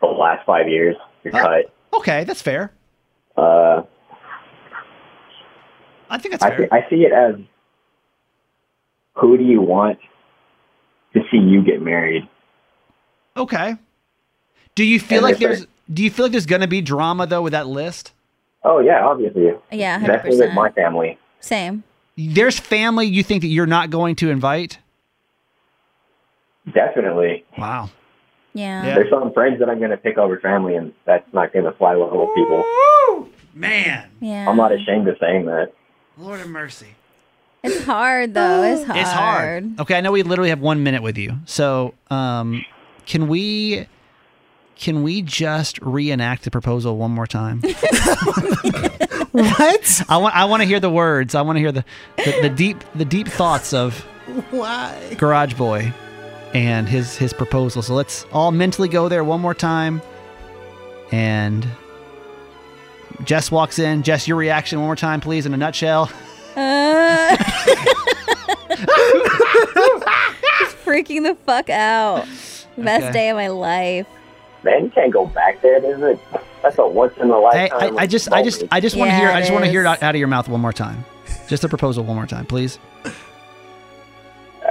the 0.00 0.06
last 0.06 0.44
five 0.46 0.68
years, 0.68 0.96
you're 1.22 1.36
Oh. 1.36 1.40
cut. 1.40 1.72
Okay, 1.98 2.24
that's 2.24 2.42
fair. 2.42 2.72
Uh, 3.36 3.82
I 6.10 6.18
think 6.18 6.32
that's 6.32 6.42
I 6.44 6.50
fair. 6.50 6.58
see, 6.60 6.68
I 6.72 6.90
see 6.90 6.96
it 7.04 7.12
as 7.12 7.36
who 9.16 9.36
do 9.38 9.44
you 9.44 9.60
want 9.60 9.98
to 11.14 11.20
see 11.30 11.38
you 11.38 11.62
get 11.64 11.80
married? 11.82 12.28
Okay. 13.36 13.76
Do 14.74 14.84
you 14.84 14.98
feel 15.00 15.18
And 15.18 15.24
like 15.24 15.38
there's 15.38 15.66
do 15.92 16.02
you 16.02 16.10
feel 16.10 16.24
like 16.26 16.32
there's 16.32 16.46
gonna 16.46 16.66
be 16.66 16.80
drama 16.80 17.26
though 17.26 17.42
with 17.42 17.52
that 17.52 17.66
list? 17.66 18.12
Oh 18.64 18.78
yeah, 18.80 19.04
obviously. 19.04 19.52
Yeah, 19.70 19.98
Definitely 20.04 20.40
with 20.46 20.54
my 20.54 20.70
family. 20.70 21.18
Same. 21.40 21.84
There's 22.16 22.58
family 22.58 23.06
you 23.06 23.22
think 23.22 23.42
that 23.42 23.48
you're 23.48 23.66
not 23.66 23.90
going 23.90 24.14
to 24.16 24.30
invite? 24.30 24.78
Definitely. 26.72 27.44
Wow. 27.58 27.90
Yeah. 28.54 28.86
Yeah. 28.86 28.94
There's 28.94 29.10
some 29.10 29.32
friends 29.32 29.58
that 29.58 29.68
I'm 29.68 29.78
going 29.78 29.90
to 29.90 29.96
pick 29.96 30.16
over 30.16 30.38
family, 30.40 30.76
and 30.76 30.92
that's 31.04 31.30
not 31.32 31.52
going 31.52 31.64
to 31.64 31.72
fly 31.72 31.96
with 31.96 32.10
little 32.10 32.32
people. 32.34 32.64
Man. 33.54 34.08
Yeah. 34.20 34.48
I'm 34.48 34.56
not 34.56 34.72
ashamed 34.72 35.08
of 35.08 35.16
saying 35.20 35.46
that. 35.46 35.72
Lord 36.16 36.40
of 36.40 36.48
mercy. 36.48 36.88
It's 37.62 37.84
hard 37.84 38.34
though. 38.34 38.62
It's 38.62 38.84
hard. 38.86 38.98
It's 38.98 39.10
hard. 39.10 39.80
Okay, 39.80 39.96
I 39.96 40.00
know 40.00 40.12
we 40.12 40.22
literally 40.22 40.50
have 40.50 40.60
one 40.60 40.82
minute 40.82 41.02
with 41.02 41.16
you. 41.16 41.38
So 41.46 41.94
um 42.10 42.64
can 43.06 43.26
we 43.26 43.86
can 44.76 45.02
we 45.02 45.22
just 45.22 45.78
reenact 45.80 46.42
the 46.44 46.50
proposal 46.50 46.96
one 46.98 47.10
more 47.10 47.26
time? 47.26 47.62
What? 49.34 50.02
I 50.08 50.16
want 50.18 50.36
I 50.36 50.44
want 50.44 50.62
to 50.62 50.64
hear 50.68 50.78
the 50.78 50.90
words. 50.90 51.34
I 51.34 51.42
want 51.42 51.56
to 51.56 51.60
hear 51.60 51.72
the, 51.72 51.84
the 52.18 52.42
the 52.42 52.48
deep 52.50 52.76
the 52.94 53.04
deep 53.04 53.26
thoughts 53.26 53.74
of 53.74 53.98
Why? 54.52 55.16
Garage 55.18 55.54
Boy 55.54 55.92
and 56.54 56.88
his 56.88 57.16
his 57.16 57.32
proposal. 57.32 57.82
So 57.82 57.94
let's 57.94 58.24
all 58.32 58.52
mentally 58.52 58.88
go 58.88 59.08
there 59.08 59.24
one 59.24 59.40
more 59.40 59.54
time. 59.54 60.00
And 61.12 61.66
Jess 63.24 63.50
walks 63.50 63.78
in. 63.78 64.02
Jess, 64.02 64.26
your 64.26 64.36
reaction 64.36 64.78
one 64.78 64.86
more 64.88 64.96
time, 64.96 65.20
please, 65.20 65.44
in 65.46 65.52
a 65.54 65.56
nutshell. 65.56 66.10
Uh, 66.56 67.36
Just 70.60 70.76
freaking 70.84 71.22
the 71.24 71.36
fuck 71.46 71.68
out. 71.70 72.26
Best 72.76 73.04
Okay. 73.04 73.12
day 73.12 73.28
of 73.30 73.36
my 73.36 73.48
life. 73.48 74.06
Man, 74.62 74.84
you 74.84 74.90
can't 74.90 75.12
go 75.12 75.26
back 75.26 75.60
there. 75.62 75.80
There's 75.80 76.00
a, 76.00 76.18
that's 76.62 76.78
a 76.78 76.86
once 76.86 77.14
in 77.18 77.30
a 77.30 77.34
Hey, 77.52 77.68
lifetime. 77.70 77.98
I, 77.98 78.02
I 78.02 78.06
just, 78.06 78.32
I 78.32 78.42
just, 78.42 78.64
I 78.70 78.80
just 78.80 78.96
want 78.96 79.10
to 79.10 79.14
Yeah, 79.14 79.20
hear, 79.20 79.30
I 79.30 79.40
just 79.40 79.52
want 79.52 79.64
to 79.64 79.70
hear 79.70 79.82
it 79.82 79.86
out, 79.86 80.02
out 80.02 80.14
of 80.14 80.18
your 80.18 80.28
mouth 80.28 80.48
one 80.48 80.60
more 80.60 80.72
time. 80.72 81.04
Just 81.48 81.62
the 81.62 81.68
proposal 81.68 82.04
one 82.04 82.16
more 82.16 82.26
time, 82.26 82.46
please. 82.46 82.78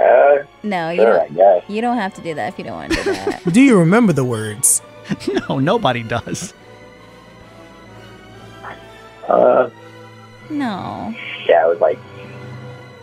Uh, 0.04 0.44
No, 0.62 0.90
you 0.90 1.00
sure, 1.00 1.20
I 1.22 1.28
don't. 1.28 1.70
You 1.70 1.80
don't 1.80 1.96
have 1.96 2.12
to 2.14 2.20
do 2.20 2.34
that 2.34 2.52
if 2.52 2.58
you 2.58 2.64
don't 2.64 2.74
want 2.76 2.92
to 2.92 3.02
do 3.04 3.12
that. 3.14 3.42
Do 3.52 3.60
you 3.60 3.78
remember 3.78 4.12
the 4.12 4.24
words? 4.24 4.82
No, 5.48 5.58
nobody 5.58 6.02
does. 6.02 6.52
Uh, 9.28 9.70
no. 10.50 11.14
yeah, 11.48 11.64
it 11.64 11.68
was 11.68 11.78
like, 11.80 11.98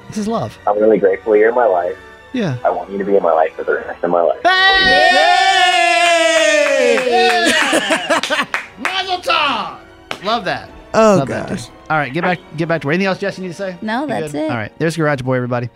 This 0.08 0.18
is 0.18 0.28
love. 0.28 0.58
I'm 0.68 0.78
really 0.80 0.98
grateful 1.00 1.36
you're 1.36 1.50
in 1.50 1.56
my 1.56 1.66
life. 1.66 1.98
Yeah. 2.34 2.58
I 2.64 2.70
want 2.70 2.90
you 2.92 2.98
to 2.98 3.04
be 3.06 3.16
in 3.18 3.24
my 3.24 3.32
life 3.34 3.54
for 3.56 3.64
the 3.64 3.74
rest 3.76 4.04
of 4.04 4.10
my 4.12 4.22
life. 4.22 4.42
Mazel 8.80 9.18
tov! 9.20 9.78
Love 10.24 10.46
that. 10.46 10.70
Oh 10.94 11.18
Love 11.20 11.28
gosh. 11.28 11.66
dude. 11.66 11.76
All 11.90 11.98
right, 11.98 12.12
get 12.14 12.22
back, 12.22 12.40
get 12.58 12.68
back 12.68 12.82
to 12.82 12.88
where 12.88 12.94
anything 12.94 13.08
else, 13.08 13.18
Jess. 13.20 13.38
You 13.38 13.44
need 13.44 13.50
to 13.50 13.54
say? 13.54 13.78
No, 13.82 14.02
You 14.02 14.08
that's 14.08 14.32
good? 14.32 14.44
it. 14.46 14.52
All 14.52 14.58
right, 14.58 14.72
there's 14.80 14.96
Garage 14.96 15.22
Boy, 15.22 15.36
everybody. 15.36 15.70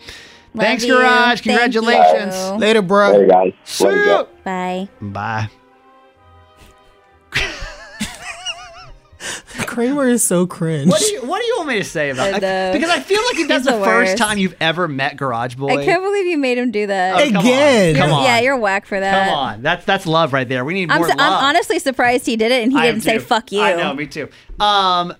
Love 0.56 0.64
Thanks, 0.64 0.86
you. 0.86 0.94
Garage. 0.96 1.42
Thank 1.42 1.60
Congratulations. 1.74 2.36
you. 2.36 2.52
Later, 2.58 2.82
bro. 2.82 3.12
Later, 3.12 3.28
guys. 3.28 3.54
See 3.66 3.84
Love 3.86 3.94
you, 3.94 4.00
ya. 4.06 4.24
Jeff. 4.24 4.44
Bye. 4.44 4.90
Bye. 5.02 5.50
Kramer 9.66 10.08
is 10.08 10.24
so 10.24 10.46
cringe. 10.46 10.90
What 10.90 11.00
do 11.02 11.08
you 11.08 11.26
What 11.26 11.40
do 11.42 11.46
you 11.46 11.56
want 11.58 11.70
me 11.70 11.78
to 11.80 11.84
say 11.84 12.12
about 12.12 12.34
I 12.34 12.38
it? 12.38 12.42
know. 12.42 12.72
Because 12.74 12.90
I 12.90 13.00
feel 13.00 13.22
like 13.26 13.36
that's 13.48 13.66
He's 13.66 13.74
the, 13.74 13.80
the 13.80 13.84
first 13.84 14.12
worst. 14.12 14.18
time 14.18 14.38
you've 14.38 14.56
ever 14.62 14.88
met 14.88 15.18
Garage 15.18 15.56
Boy. 15.56 15.80
I 15.80 15.84
can't 15.84 16.02
believe 16.04 16.26
you 16.28 16.38
made 16.38 16.58
him 16.58 16.72
do 16.72 16.88
that. 16.88 17.16
Oh, 17.16 17.26
come 17.26 17.38
on. 17.38 17.46
Again. 17.46 17.96
Come 17.96 18.12
on. 18.14 18.24
Yeah, 18.24 18.40
you're 18.42 18.58
whack 18.58 18.86
for 18.86 19.00
that. 19.00 19.28
Come 19.28 19.36
on. 19.38 19.62
That's 19.64 19.84
that's 19.86 20.06
love 20.06 20.32
right 20.32 20.48
there. 20.48 20.64
We 20.64 20.74
need 20.76 20.92
I'm, 20.92 21.00
more 21.00 21.08
su- 21.10 21.16
I'm 21.18 21.44
honestly 21.44 21.80
surprised 21.80 22.26
he 22.26 22.36
did 22.38 22.52
it 22.52 22.64
and 22.64 22.72
he 22.72 22.78
I 22.78 22.86
am 22.86 22.96
didn't 22.96 23.04
say 23.04 23.14
too. 23.18 23.24
fuck 23.26 23.52
you. 23.52 23.62
I 23.62 23.74
know, 23.76 23.94
me 23.94 24.06
too. 24.08 24.30
Um, 24.60 25.14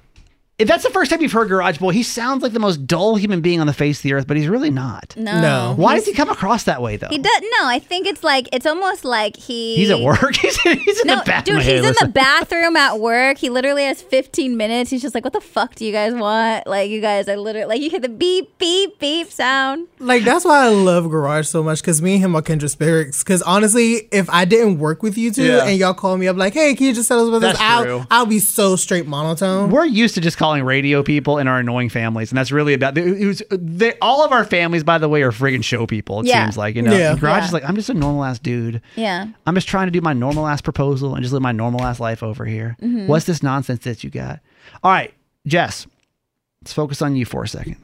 if 0.58 0.68
that's 0.70 0.84
the 0.84 0.90
first 0.90 1.12
time 1.12 1.22
you've 1.22 1.34
heard 1.34 1.50
Garage 1.50 1.80
Boy, 1.80 1.92
he 1.92 2.02
sounds 2.02 2.42
like 2.42 2.54
the 2.54 2.60
most 2.60 2.88
dull 2.88 3.18
human 3.18 3.42
being 3.42 3.60
on 3.60 3.68
the 3.68 3.74
face 3.74 4.00
of 4.00 4.04
the 4.04 4.14
earth, 4.14 4.26
but 4.28 4.38
he's 4.38 4.48
really 4.48 4.70
not. 4.70 5.14
No. 5.18 5.42
No. 5.42 5.74
Why 5.76 5.96
does 5.96 6.06
he 6.06 6.14
come 6.14 6.30
across 6.30 6.64
that 6.64 6.82
way 6.82 6.96
though? 6.96 7.10
He 7.10 7.18
does 7.18 7.42
no. 7.60 7.68
I 7.68 7.80
think 7.80 8.08
it's 8.08 8.24
like 8.24 8.48
it's 8.54 8.66
almost 8.66 9.04
like 9.04 9.36
he. 9.36 9.76
He's 9.76 9.90
at 9.90 10.00
work. 10.00 10.36
he's, 10.42 10.56
he's 10.62 11.02
in 11.02 11.08
No, 11.08 11.18
the 11.18 11.24
bathroom. 11.26 11.58
dude, 11.58 11.66
Hey, 11.66 11.72
he's 11.76 11.82
in 11.82 11.86
listen. 11.90 12.08
the 12.08 12.14
bathroom 12.14 12.78
at 12.78 13.00
work. 13.00 13.38
He 13.38 13.50
literally 13.50 13.84
has 13.84 14.02
15 14.02 14.56
minutes. 14.56 14.90
He's 14.90 15.02
just 15.02 15.14
like, 15.14 15.24
"What 15.26 15.34
the 15.34 15.42
fuck 15.42 15.76
do 15.76 15.86
you 15.86 15.92
guys 15.92 16.14
want? 16.14 16.68
Like, 16.68 16.90
you 16.90 17.02
guys, 17.02 17.28
I 17.28 17.36
literally 17.36 17.68
like 17.68 17.82
you 17.82 17.90
hear 17.90 18.00
the 18.00 18.08
beep, 18.08 18.58
beep, 18.58 18.98
beep 19.00 19.30
sound. 19.32 19.88
Like 20.00 20.24
that's 20.24 20.46
why 20.46 20.66
I 20.66 20.70
love 20.70 21.10
Garage 21.10 21.48
so 21.48 21.64
much 21.64 21.82
because 21.82 22.02
me 22.02 22.14
and 22.16 22.24
him 22.24 22.36
are 22.36 22.42
kindred 22.42 22.72
spirits. 22.72 23.24
Because 23.24 23.42
honestly, 23.42 24.08
if 24.14 24.30
I 24.30 24.46
didn't 24.46 24.80
work 24.80 25.04
with 25.04 25.18
you 25.18 25.32
two 25.32 25.44
Yeah. 25.44 25.66
and 25.66 25.78
y'all 25.78 25.94
call 25.94 26.16
me 26.18 26.28
up 26.30 26.38
like, 26.38 26.54
"Hey, 26.54 26.76
can 26.76 26.88
you 26.88 26.94
just 26.94 27.10
tell 27.10 27.20
us 27.22 27.28
about 27.28 27.42
That's 27.42 27.60
this?" 27.60 27.84
true. 27.84 27.98
I'll, 28.00 28.08
I'll 28.22 28.26
be 28.26 28.40
so 28.40 28.78
straight 28.78 29.06
monotone. 29.06 29.70
We're 29.70 29.84
used 29.86 30.16
to 30.16 30.22
just 30.22 30.38
calling 30.38 30.45
radio 30.54 31.04
people 31.04 31.38
in 31.38 31.48
our 31.48 31.60
annoying 31.60 31.90
families, 31.90 32.32
and 32.32 32.38
that's 32.38 32.52
really 32.52 32.74
about. 32.74 32.98
It 32.98 33.26
was, 33.26 33.42
they, 33.52 33.94
all 34.02 34.24
of 34.24 34.32
our 34.32 34.44
families, 34.46 34.84
by 34.84 34.98
the 34.98 35.10
way, 35.10 35.22
are 35.24 35.32
friggin' 35.32 35.64
show 35.64 35.86
people. 35.86 36.22
It 36.22 36.28
Yeah. 36.28 36.46
seems 36.46 36.58
like 36.58 36.76
you 36.76 36.82
know. 36.82 36.96
Yeah. 36.96 37.16
Garage 37.18 37.42
Yeah. 37.42 37.46
is 37.48 37.54
like, 37.54 37.64
I'm 37.68 37.76
just 37.76 37.90
a 37.90 37.94
normal 37.94 38.24
ass 38.24 38.40
dude. 38.40 38.82
Yeah, 38.96 39.28
I'm 39.46 39.56
just 39.56 39.68
trying 39.68 39.88
to 39.88 39.92
do 39.92 40.02
my 40.02 40.14
normal 40.14 40.48
ass 40.48 40.62
proposal 40.62 41.16
and 41.16 41.24
just 41.24 41.34
live 41.34 41.42
my 41.42 41.52
normal 41.52 41.82
ass 41.84 42.00
life 42.00 42.22
over 42.24 42.46
here. 42.46 42.78
Mm-hmm. 42.82 43.08
What's 43.08 43.26
this 43.26 43.42
nonsense 43.44 43.84
that 43.84 44.04
you 44.04 44.10
got? 44.10 44.40
All 44.84 44.92
right, 44.92 45.14
Jess, 45.48 45.88
let's 46.62 46.74
focus 46.74 47.02
on 47.02 47.16
you 47.16 47.26
for 47.26 47.44
a 47.44 47.48
second. 47.48 47.78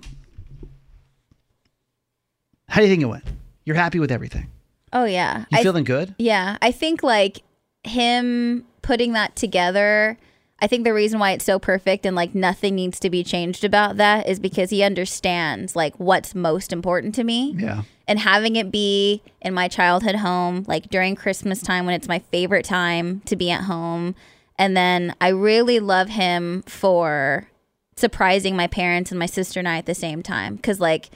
How 2.68 2.82
do 2.82 2.88
you 2.88 2.92
think 2.94 3.02
it 3.02 3.06
went? 3.08 3.24
You're 3.66 3.76
happy 3.76 4.00
with 4.00 4.12
everything. 4.12 4.50
Oh 4.94 5.06
yeah. 5.06 5.46
You 5.52 5.60
I- 5.60 5.64
feeling 5.64 5.84
good? 5.84 6.16
Yeah, 6.18 6.58
I 6.62 6.72
think 6.72 7.04
like 7.04 7.42
him 7.84 8.66
putting 8.82 9.14
that 9.14 9.36
together. 9.36 10.18
I 10.62 10.68
think 10.68 10.84
the 10.84 10.94
reason 10.94 11.20
why 11.20 11.32
it's 11.32 11.44
so 11.44 11.58
perfect 11.58 12.06
and 12.06 12.16
like 12.16 12.36
nothing 12.36 12.76
needs 12.76 13.00
to 13.00 13.10
be 13.10 13.24
changed 13.24 13.64
about 13.64 13.98
that 13.98 14.30
is 14.30 14.40
because 14.40 14.70
he 14.70 14.84
understands 14.84 15.76
like 15.76 15.96
what's 15.96 16.36
most 16.36 16.72
important 16.72 17.16
to 17.16 17.24
me. 17.24 17.56
Yeah. 17.58 17.82
And 18.08 18.20
having 18.20 18.56
it 18.56 18.72
be 18.72 19.24
in 19.42 19.54
my 19.56 19.68
childhood 19.68 20.16
home, 20.16 20.64
like 20.68 20.90
during 20.90 21.16
Christmas 21.16 21.62
time 21.62 21.86
when 21.86 21.96
it's 21.96 22.08
my 22.08 22.20
favorite 22.20 22.66
time 22.66 23.22
to 23.26 23.36
be 23.36 23.50
at 23.50 23.64
home. 23.64 24.14
And 24.60 24.78
then 24.78 25.16
I 25.20 25.30
really 25.30 25.80
love 25.80 26.10
him 26.10 26.62
for 26.68 27.48
surprising 27.96 28.56
my 28.56 28.68
parents 28.68 29.12
and 29.12 29.18
my 29.18 29.26
sister 29.26 29.60
and 29.60 29.68
I 29.68 29.78
at 29.78 29.88
the 29.88 29.96
same 29.96 30.22
time. 30.22 30.60
Cause 30.60 30.80
like 30.80 31.10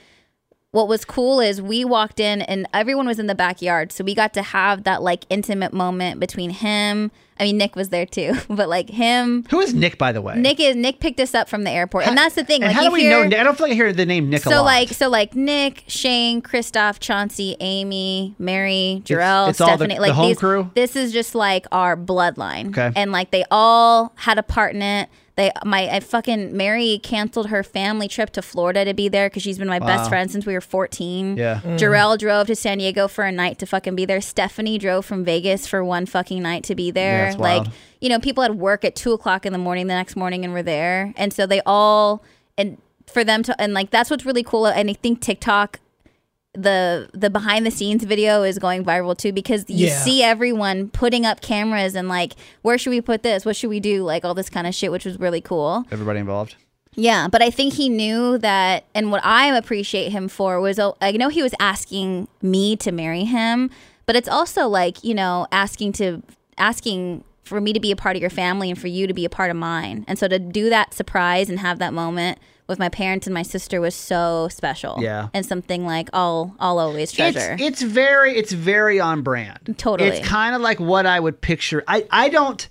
what 0.76 0.88
was 0.88 1.06
cool 1.06 1.40
is 1.40 1.62
we 1.62 1.86
walked 1.86 2.20
in 2.20 2.42
and 2.42 2.68
everyone 2.74 3.06
was 3.06 3.18
in 3.18 3.28
the 3.28 3.34
backyard. 3.34 3.90
So 3.92 4.04
we 4.04 4.14
got 4.14 4.34
to 4.34 4.42
have 4.42 4.84
that 4.84 5.00
like 5.02 5.24
intimate 5.30 5.72
moment 5.72 6.20
between 6.20 6.50
him. 6.50 7.10
I 7.40 7.44
mean, 7.44 7.56
Nick 7.56 7.74
was 7.74 7.88
there 7.88 8.04
too, 8.04 8.34
but 8.50 8.68
like 8.68 8.90
him. 8.90 9.46
Who 9.48 9.58
is 9.60 9.72
Nick, 9.72 9.96
by 9.96 10.12
the 10.12 10.20
way? 10.20 10.36
Nick 10.36 10.60
is 10.60 10.76
Nick 10.76 11.00
picked 11.00 11.18
us 11.18 11.34
up 11.34 11.48
from 11.48 11.64
the 11.64 11.70
airport, 11.70 12.06
and 12.06 12.16
that's 12.16 12.34
the 12.34 12.44
thing. 12.44 12.62
And 12.62 12.68
like 12.68 12.76
how 12.76 12.84
do 12.84 12.92
we 12.92 13.00
hear, 13.00 13.22
know? 13.22 13.26
Nick? 13.26 13.38
I 13.38 13.42
don't 13.42 13.56
feel 13.56 13.64
like 13.68 13.72
I 13.72 13.74
hear 13.74 13.90
the 13.94 14.04
name 14.04 14.28
Nick 14.28 14.40
a 14.44 14.50
so 14.50 14.56
lot. 14.56 14.64
like 14.64 14.88
so 14.90 15.08
like 15.08 15.34
Nick, 15.34 15.84
Shane, 15.86 16.42
Christoph, 16.42 17.00
Chauncey, 17.00 17.56
Amy, 17.60 18.34
Mary, 18.38 19.00
Jarrell, 19.06 19.48
it's 19.48 19.56
the- 19.58 19.64
Stephanie. 19.64 19.94
the 19.94 20.00
like 20.02 20.12
home 20.12 20.28
these, 20.28 20.38
crew? 20.38 20.70
This 20.74 20.94
is 20.94 21.10
just 21.10 21.34
like 21.34 21.66
our 21.72 21.96
bloodline. 21.96 22.68
Okay. 22.68 22.92
And 22.94 23.12
like 23.12 23.30
they 23.30 23.46
all 23.50 24.12
had 24.16 24.36
a 24.38 24.42
part 24.42 24.74
in 24.74 24.82
it. 24.82 25.08
They 25.36 25.52
my 25.64 25.88
I 25.88 26.00
fucking 26.00 26.56
Mary 26.56 26.98
canceled 27.02 27.48
her 27.50 27.62
family 27.62 28.08
trip 28.08 28.30
to 28.30 28.42
Florida 28.42 28.86
to 28.86 28.94
be 28.94 29.08
there 29.08 29.28
because 29.28 29.42
she's 29.42 29.58
been 29.58 29.68
my 29.68 29.78
best 29.78 30.08
friend 30.08 30.30
since 30.30 30.46
we 30.46 30.54
were 30.54 30.62
fourteen. 30.62 31.36
Yeah. 31.36 31.60
Mm. 31.62 31.78
Jarrell 31.78 32.18
drove 32.18 32.46
to 32.46 32.56
San 32.56 32.78
Diego 32.78 33.06
for 33.06 33.22
a 33.22 33.30
night 33.30 33.58
to 33.58 33.66
fucking 33.66 33.94
be 33.94 34.06
there. 34.06 34.22
Stephanie 34.22 34.78
drove 34.78 35.04
from 35.04 35.24
Vegas 35.24 35.66
for 35.66 35.84
one 35.84 36.06
fucking 36.06 36.42
night 36.42 36.64
to 36.64 36.74
be 36.74 36.90
there. 36.90 37.26
that's 37.26 37.38
like 37.38 37.64
wild. 37.64 37.74
you 38.00 38.08
know, 38.08 38.18
people 38.18 38.42
had 38.42 38.54
work 38.54 38.82
at 38.84 38.96
two 38.96 39.12
o'clock 39.12 39.44
in 39.44 39.52
the 39.52 39.58
morning 39.58 39.88
the 39.88 39.94
next 39.94 40.16
morning 40.16 40.42
and 40.44 40.54
were 40.54 40.62
there. 40.62 41.12
And 41.16 41.32
so 41.34 41.46
they 41.46 41.60
all 41.66 42.24
and 42.56 42.78
for 43.06 43.22
them 43.22 43.42
to 43.42 43.60
and 43.60 43.74
like 43.74 43.90
that's 43.90 44.08
what's 44.08 44.24
really 44.24 44.42
cool. 44.42 44.66
And 44.66 44.88
I 44.88 44.94
think 44.94 45.20
TikTok 45.20 45.80
the 46.56 47.08
the 47.12 47.30
behind 47.30 47.64
the 47.66 47.70
scenes 47.70 48.02
video 48.04 48.42
is 48.42 48.58
going 48.58 48.84
viral 48.84 49.16
too 49.16 49.32
because 49.32 49.64
you 49.68 49.86
Yeah. 49.88 49.98
see 50.04 50.22
everyone 50.22 50.88
putting 50.88 51.24
up 51.26 51.40
cameras 51.40 51.94
and 51.94 52.08
like 52.08 52.32
where 52.62 52.78
should 52.78 52.90
we 52.90 53.00
put 53.00 53.22
this 53.22 53.44
what 53.44 53.56
should 53.56 53.70
we 53.70 53.80
do 53.80 54.02
like 54.02 54.24
all 54.24 54.34
this 54.34 54.48
kind 54.50 54.66
of 54.66 54.74
shit 54.74 54.90
which 54.90 55.04
was 55.04 55.18
really 55.20 55.40
cool 55.40 55.84
Everybody 55.90 56.18
involved. 56.20 56.56
yeah, 56.94 57.28
but 57.28 57.42
I 57.42 57.50
think 57.50 57.74
he 57.74 57.88
knew 57.90 58.38
that, 58.38 58.84
and 58.94 59.10
what 59.12 59.22
I 59.24 59.54
appreciate 59.54 60.12
him 60.12 60.28
for 60.28 60.60
was 60.60 60.78
uh, 60.78 60.92
I 61.02 61.12
know 61.12 61.28
he 61.28 61.42
was 61.42 61.54
asking 61.60 62.26
me 62.40 62.74
to 62.76 62.90
marry 62.90 63.24
him, 63.24 63.70
but 64.06 64.16
it's 64.16 64.28
also 64.28 64.66
like 64.66 65.04
you 65.04 65.14
know 65.14 65.46
asking 65.52 65.92
to 66.00 66.22
asking 66.56 67.22
for 67.44 67.60
me 67.60 67.72
to 67.72 67.78
be 67.80 67.92
a 67.92 67.96
part 67.96 68.16
of 68.16 68.20
your 68.20 68.30
family 68.30 68.70
and 68.70 68.78
for 68.80 68.88
you 68.88 69.06
to 69.06 69.12
be 69.14 69.24
a 69.24 69.28
part 69.30 69.50
of 69.50 69.56
mine, 69.56 70.04
and 70.08 70.18
so 70.18 70.26
to 70.26 70.38
do 70.38 70.70
that 70.70 70.94
surprise 70.94 71.48
and 71.50 71.60
have 71.60 71.78
that 71.78 71.92
moment 71.92 72.38
with 72.68 72.78
my 72.78 72.88
parents 72.88 73.26
and 73.26 73.34
my 73.34 73.42
sister 73.42 73.80
was 73.80 73.94
so 73.94 74.48
special. 74.48 74.98
Yeah. 75.00 75.28
and 75.32 75.44
something 75.46 75.84
like 75.86 76.08
I'll 76.12 76.54
I'll 76.58 76.78
always 76.78 77.12
treasure. 77.12 77.52
It's, 77.58 77.62
it's 77.62 77.82
very 77.82 78.36
it's 78.36 78.52
very 78.52 79.00
on 79.00 79.22
brand. 79.22 79.74
Totally. 79.78 80.10
It's 80.10 80.26
kind 80.26 80.54
of 80.54 80.60
like 80.60 80.80
what 80.80 81.06
I 81.06 81.20
would 81.20 81.40
picture. 81.40 81.84
I 81.86 82.06
I 82.10 82.28
don't. 82.28 82.68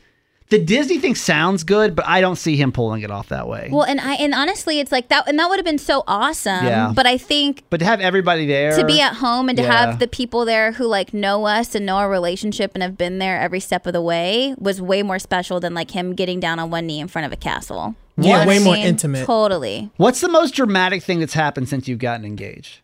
The 0.49 0.63
Disney 0.63 0.99
thing 0.99 1.15
sounds 1.15 1.63
good, 1.63 1.95
but 1.95 2.05
I 2.07 2.21
don't 2.21 2.35
see 2.35 2.55
him 2.55 2.71
pulling 2.71 3.01
it 3.01 3.09
off 3.09 3.29
that 3.29 3.47
way. 3.47 3.69
well, 3.71 3.83
and 3.83 3.99
I 3.99 4.13
and 4.13 4.31
honestly, 4.33 4.79
it's 4.79 4.91
like 4.91 5.07
that, 5.09 5.27
and 5.27 5.39
that 5.39 5.49
would 5.49 5.57
have 5.57 5.65
been 5.65 5.79
so 5.79 6.03
awesome. 6.07 6.65
Yeah. 6.65 6.91
But 6.95 7.07
I 7.07 7.17
think 7.17 7.63
but 7.71 7.77
to 7.79 7.85
have 7.85 7.99
everybody 7.99 8.45
there 8.45 8.75
to 8.77 8.85
be 8.85 9.01
at 9.01 9.15
home 9.15 9.49
and 9.49 9.57
to 9.57 9.63
Yeah. 9.63 9.87
have 9.87 9.99
the 9.99 10.07
people 10.07 10.45
there 10.45 10.73
who 10.73 10.85
like 10.85 11.15
know 11.15 11.45
us 11.45 11.73
and 11.73 11.83
know 11.85 11.95
our 11.95 12.09
relationship 12.09 12.71
and 12.75 12.83
have 12.83 12.95
been 12.95 13.17
there 13.17 13.41
every 13.41 13.59
step 13.59 13.87
of 13.87 13.93
the 13.93 14.01
way 14.03 14.53
was 14.59 14.79
way 14.79 15.01
more 15.01 15.17
special 15.17 15.59
than 15.59 15.73
like 15.73 15.91
him 15.91 16.13
getting 16.13 16.39
down 16.39 16.59
on 16.59 16.69
one 16.69 16.85
knee 16.85 16.99
in 16.99 17.07
front 17.07 17.25
of 17.25 17.31
a 17.33 17.37
castle. 17.37 17.95
You 18.17 18.29
Yeah, 18.29 18.37
what 18.39 18.47
way 18.47 18.55
I 18.57 18.59
more 18.59 18.75
intimate. 18.75 19.25
Totally. 19.25 19.89
What's 19.97 20.21
the 20.21 20.29
most 20.29 20.51
dramatic 20.53 21.01
thing 21.01 21.19
that's 21.19 21.33
happened 21.33 21.69
since 21.69 21.87
you've 21.87 21.99
gotten 21.99 22.23
engaged? 22.23 22.81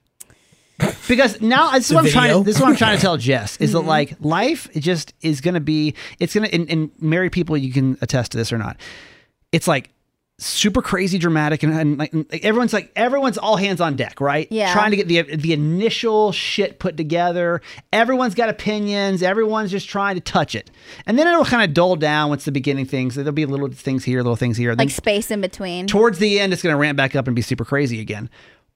Because 1.07 1.41
now 1.41 1.71
this 1.71 1.87
is 1.87 1.93
what 1.93 2.05
I'm 2.05 2.11
trying. 2.11 2.27
video. 2.27 2.39
To, 2.39 2.45
this 2.45 2.55
is 2.55 2.61
what 2.61 2.69
I'm 2.69 2.75
trying 2.75 2.97
to 2.97 3.01
tell 3.01 3.17
Jess 3.31 3.57
is 3.57 3.73
that 3.73 3.79
mm-hmm. 3.79 3.87
like 3.87 4.15
life 4.21 4.69
it 4.73 4.81
just 4.81 5.13
is 5.21 5.41
going 5.41 5.55
to 5.55 5.59
be. 5.59 5.95
It's 6.19 6.33
going 6.33 6.49
to 6.49 6.55
and, 6.55 6.69
and 6.69 6.91
married 6.99 7.31
people 7.31 7.57
you 7.57 7.73
can 7.73 7.97
attest 8.01 8.31
to 8.33 8.37
this 8.37 8.53
or 8.53 8.57
not. 8.57 8.77
It's 9.51 9.67
like 9.67 9.91
super 10.41 10.81
crazy 10.81 11.19
dramatic 11.19 11.61
and, 11.61 11.71
and 11.71 11.97
like 11.99 12.11
and, 12.13 12.25
everyone's 12.43 12.73
like 12.73 12.91
everyone's 12.95 13.37
all 13.37 13.55
hands 13.55 13.79
on 13.79 13.95
deck, 13.95 14.19
right? 14.19 14.47
Yeah. 14.49 14.73
Trying 14.73 14.91
to 14.91 14.97
get 14.97 15.07
the 15.07 15.21
the 15.35 15.53
initial 15.53 16.31
shit 16.31 16.79
put 16.79 16.97
together. 16.97 17.61
Everyone's 17.93 18.35
got 18.35 18.49
opinions. 18.49 19.21
Everyone's 19.21 19.71
just 19.71 19.87
trying 19.87 20.15
to 20.15 20.21
touch 20.21 20.55
it, 20.55 20.71
and 21.05 21.17
then 21.17 21.27
it'll 21.27 21.45
kind 21.45 21.63
of 21.63 21.73
dull 21.73 21.95
down 21.95 22.29
once 22.29 22.45
the 22.45 22.51
beginning 22.51 22.85
things. 22.85 23.15
There'll 23.15 23.31
be 23.31 23.45
little 23.45 23.69
things 23.69 24.03
here, 24.03 24.19
little 24.19 24.35
things 24.35 24.57
here. 24.57 24.75
Then 24.75 24.87
Like 24.87 24.95
space 24.95 25.29
in 25.29 25.41
between. 25.41 25.87
towards 25.87 26.17
the 26.17 26.39
end, 26.39 26.53
it's 26.53 26.63
going 26.63 26.73
to 26.73 26.79
ramp 26.79 26.97
back 26.97 27.15
up 27.15 27.27
and 27.27 27.35
be 27.35 27.41
super 27.41 27.63
crazy 27.63 28.01
again. 28.01 28.29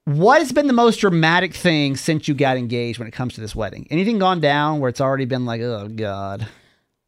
What 0.06 0.40
has 0.40 0.52
been 0.52 0.68
the 0.68 0.74
most 0.74 0.98
dramatic 0.98 1.56
thing 1.56 1.96
since 1.96 2.28
you 2.28 2.36
got 2.36 2.58
engaged 2.58 3.00
when 3.00 3.08
it 3.08 3.12
comes 3.12 3.34
to 3.36 3.42
this 3.42 3.56
wedding? 3.56 3.88
Anything 3.90 4.20
gone 4.20 4.40
down 4.40 4.80
where 4.80 4.90
it's 4.90 5.02
already 5.02 5.26
been 5.26 5.46
like, 5.46 5.62
oh 5.62 5.88
god, 5.88 6.48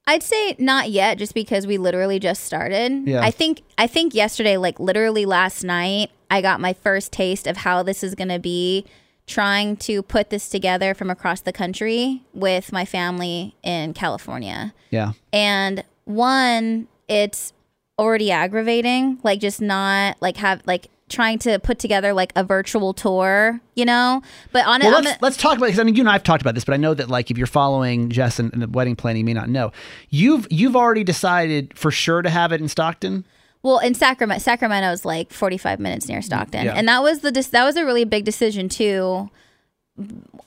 I'd 0.08 0.24
say 0.24 0.56
not 0.58 0.90
yet, 0.90 1.20
just 1.20 1.36
because 1.36 1.68
we 1.68 1.78
literally 1.78 2.18
just 2.18 2.44
started. 2.44 3.08
Yeah. 3.08 3.22
I 3.22 3.30
think 3.30 3.62
I 3.78 3.86
think 3.86 4.16
yesterday, 4.16 4.58
like 4.58 4.80
literally 4.80 5.26
last 5.26 5.64
night, 5.64 6.10
I 6.32 6.42
got 6.42 6.60
my 6.60 6.74
first 6.74 7.12
taste 7.12 7.46
of 7.46 7.58
how 7.58 7.84
this 7.84 8.04
is 8.04 8.16
gonna 8.16 8.40
be 8.40 8.86
trying 9.28 9.76
to 9.76 10.02
put 10.02 10.32
this 10.32 10.50
together 10.50 10.96
from 10.96 11.12
across 11.12 11.42
the 11.42 11.54
country 11.54 12.24
with 12.34 12.72
my 12.72 12.86
family 12.86 13.54
in 13.62 13.94
California. 13.94 14.74
yeah, 14.90 15.12
And 15.34 15.84
one, 16.06 16.88
it's 17.10 17.52
already 18.00 18.32
aggravating, 18.32 19.20
like 19.24 19.40
just 19.40 19.60
not 19.62 20.16
like 20.22 20.38
have 20.38 20.62
like 20.66 20.88
trying 21.10 21.40
to 21.40 21.58
put 21.60 21.80
together 21.80 22.14
like 22.14 22.34
a 22.36 22.44
virtual 22.44 22.94
tour, 22.94 23.60
you 23.76 23.86
know? 23.86 24.22
But 24.52 24.66
on 24.66 24.82
Well, 24.82 25.00
it, 25.00 25.06
let's, 25.06 25.22
let's 25.22 25.38
talk 25.38 25.58
about 25.58 25.68
because 25.68 25.80
I 25.80 25.84
mean 25.84 25.96
you 25.96 26.02
and 26.02 26.10
I 26.10 26.14
have 26.14 26.24
talked 26.24 26.42
about 26.42 26.56
this, 26.56 26.66
but 26.66 26.74
I 26.74 26.78
know 26.78 26.94
that 26.94 27.10
like 27.10 27.32
if 27.32 27.38
you're 27.38 27.48
following 27.48 28.10
Jess 28.10 28.40
and, 28.40 28.52
and 28.54 28.62
the 28.62 28.68
wedding 28.68 28.96
planning, 28.96 29.20
you 29.22 29.26
may 29.26 29.34
not 29.34 29.50
know. 29.50 29.72
You've 30.10 30.48
you've 30.50 30.76
already 30.76 31.04
decided 31.04 31.78
for 31.78 31.92
sure 31.92 32.22
to 32.22 32.30
have 32.30 32.52
it 32.52 32.62
in 32.62 32.68
Stockton. 32.68 33.26
Well, 33.64 33.80
in 33.80 33.96
Sacramento, 33.96 34.42
Sacramento 34.42 34.92
is 34.92 35.04
like 35.04 35.34
45 35.34 35.80
minutes 35.80 36.08
near 36.08 36.22
Stockton, 36.22 36.66
Yeah. 36.66 36.74
and 36.76 36.88
that 36.88 37.02
was 37.02 37.20
the 37.22 37.32
dis- 37.32 37.48
that 37.50 37.64
was 37.66 37.76
a 37.76 37.84
really 37.86 38.06
big 38.06 38.24
decision 38.24 38.70
too, 38.70 39.30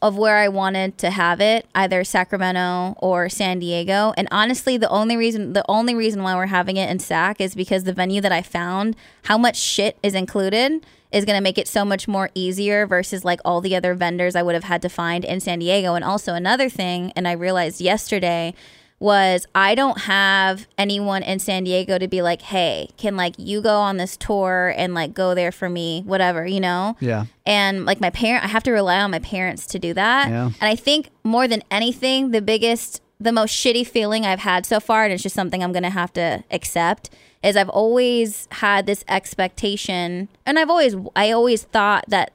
of 0.01 0.17
where 0.17 0.37
I 0.37 0.49
wanted 0.49 0.97
to 0.99 1.11
have 1.11 1.41
it, 1.41 1.67
either 1.75 2.05
Sacramento 2.05 2.95
or 2.99 3.29
San 3.29 3.59
Diego. 3.59 4.15
And 4.17 4.29
honestly, 4.31 4.77
the 4.77 4.89
only 4.89 5.17
reason 5.17 5.53
the 5.53 5.65
only 5.69 5.95
reason 5.95 6.23
why 6.23 6.35
we're 6.35 6.47
having 6.47 6.77
it 6.77 6.89
in 6.89 6.99
Sac 6.99 7.41
is 7.41 7.55
because 7.55 7.85
the 7.85 7.93
venue 7.93 8.21
that 8.21 8.33
I 8.33 8.43
found, 8.43 8.97
how 9.25 9.37
much 9.37 9.57
shit 9.57 9.99
is 10.03 10.15
included, 10.15 10.85
is 11.13 11.25
going 11.25 11.37
to 11.37 11.43
make 11.43 11.59
it 11.59 11.69
so 11.69 11.85
much 11.85 12.07
more 12.07 12.31
easier 12.35 12.87
versus 12.87 13.25
like 13.25 13.41
all 13.45 13.61
the 13.61 13.75
other 13.75 13.95
vendors 13.95 14.37
I 14.37 14.43
would 14.43 14.55
have 14.55 14.65
had 14.65 14.83
to 14.83 14.89
find 14.89 15.25
in 15.25 15.41
San 15.41 15.59
Diego. 15.59 15.95
And 15.95 16.05
also 16.05 16.35
another 16.35 16.69
thing, 16.69 17.13
and 17.17 17.27
I 17.27 17.33
realized 17.33 17.81
yesterday 17.81 18.55
was 19.01 19.47
I 19.55 19.75
don't 19.75 20.03
have 20.03 20.69
anyone 20.77 21.23
in 21.23 21.39
San 21.39 21.65
Diego 21.65 21.99
to 21.99 22.07
be 22.07 22.21
like, 22.21 22.43
hey, 22.43 22.91
can 22.99 23.17
like 23.17 23.35
you 23.39 23.63
go 23.63 23.79
on 23.79 23.97
this 23.97 24.17
tour 24.17 24.73
and 24.77 24.95
like 24.95 25.15
go 25.15 25.35
there 25.35 25.51
for 25.51 25.71
me, 25.71 26.03
whatever, 26.03 26.47
you 26.47 26.61
know? 26.61 26.97
Yeah. 27.01 27.25
And 27.47 27.87
like 27.87 28.01
my 28.01 28.11
parent, 28.11 28.45
I 28.45 28.49
have 28.49 28.63
to 28.65 28.71
rely 28.71 29.01
on 29.01 29.11
my 29.11 29.19
parents 29.19 29.67
to 29.69 29.79
do 29.79 29.95
that. 29.95 30.29
Yeah. 30.29 30.45
And 30.45 30.63
I 30.63 30.77
think 30.77 31.09
more 31.25 31.49
than 31.49 31.63
anything, 31.71 32.31
the 32.31 32.43
biggest, 32.43 33.01
the 33.19 33.33
most 33.33 33.57
shitty 33.57 33.87
feeling 33.87 34.27
I've 34.27 34.41
had 34.41 34.67
so 34.67 34.79
far, 34.81 35.05
and 35.05 35.13
it's 35.13 35.23
just 35.23 35.35
something 35.35 35.65
I'm 35.65 35.73
going 35.73 35.83
to 35.83 35.91
have 35.91 36.13
to 36.13 36.45
accept, 36.51 37.11
is 37.43 37.57
I've 37.57 37.71
always 37.71 38.49
had 38.51 38.85
this 38.85 39.03
expectation, 39.09 40.29
and 40.45 40.59
I've 40.59 40.69
always, 40.69 40.95
I 41.17 41.31
always 41.31 41.63
thought 41.63 42.05
that 42.09 42.33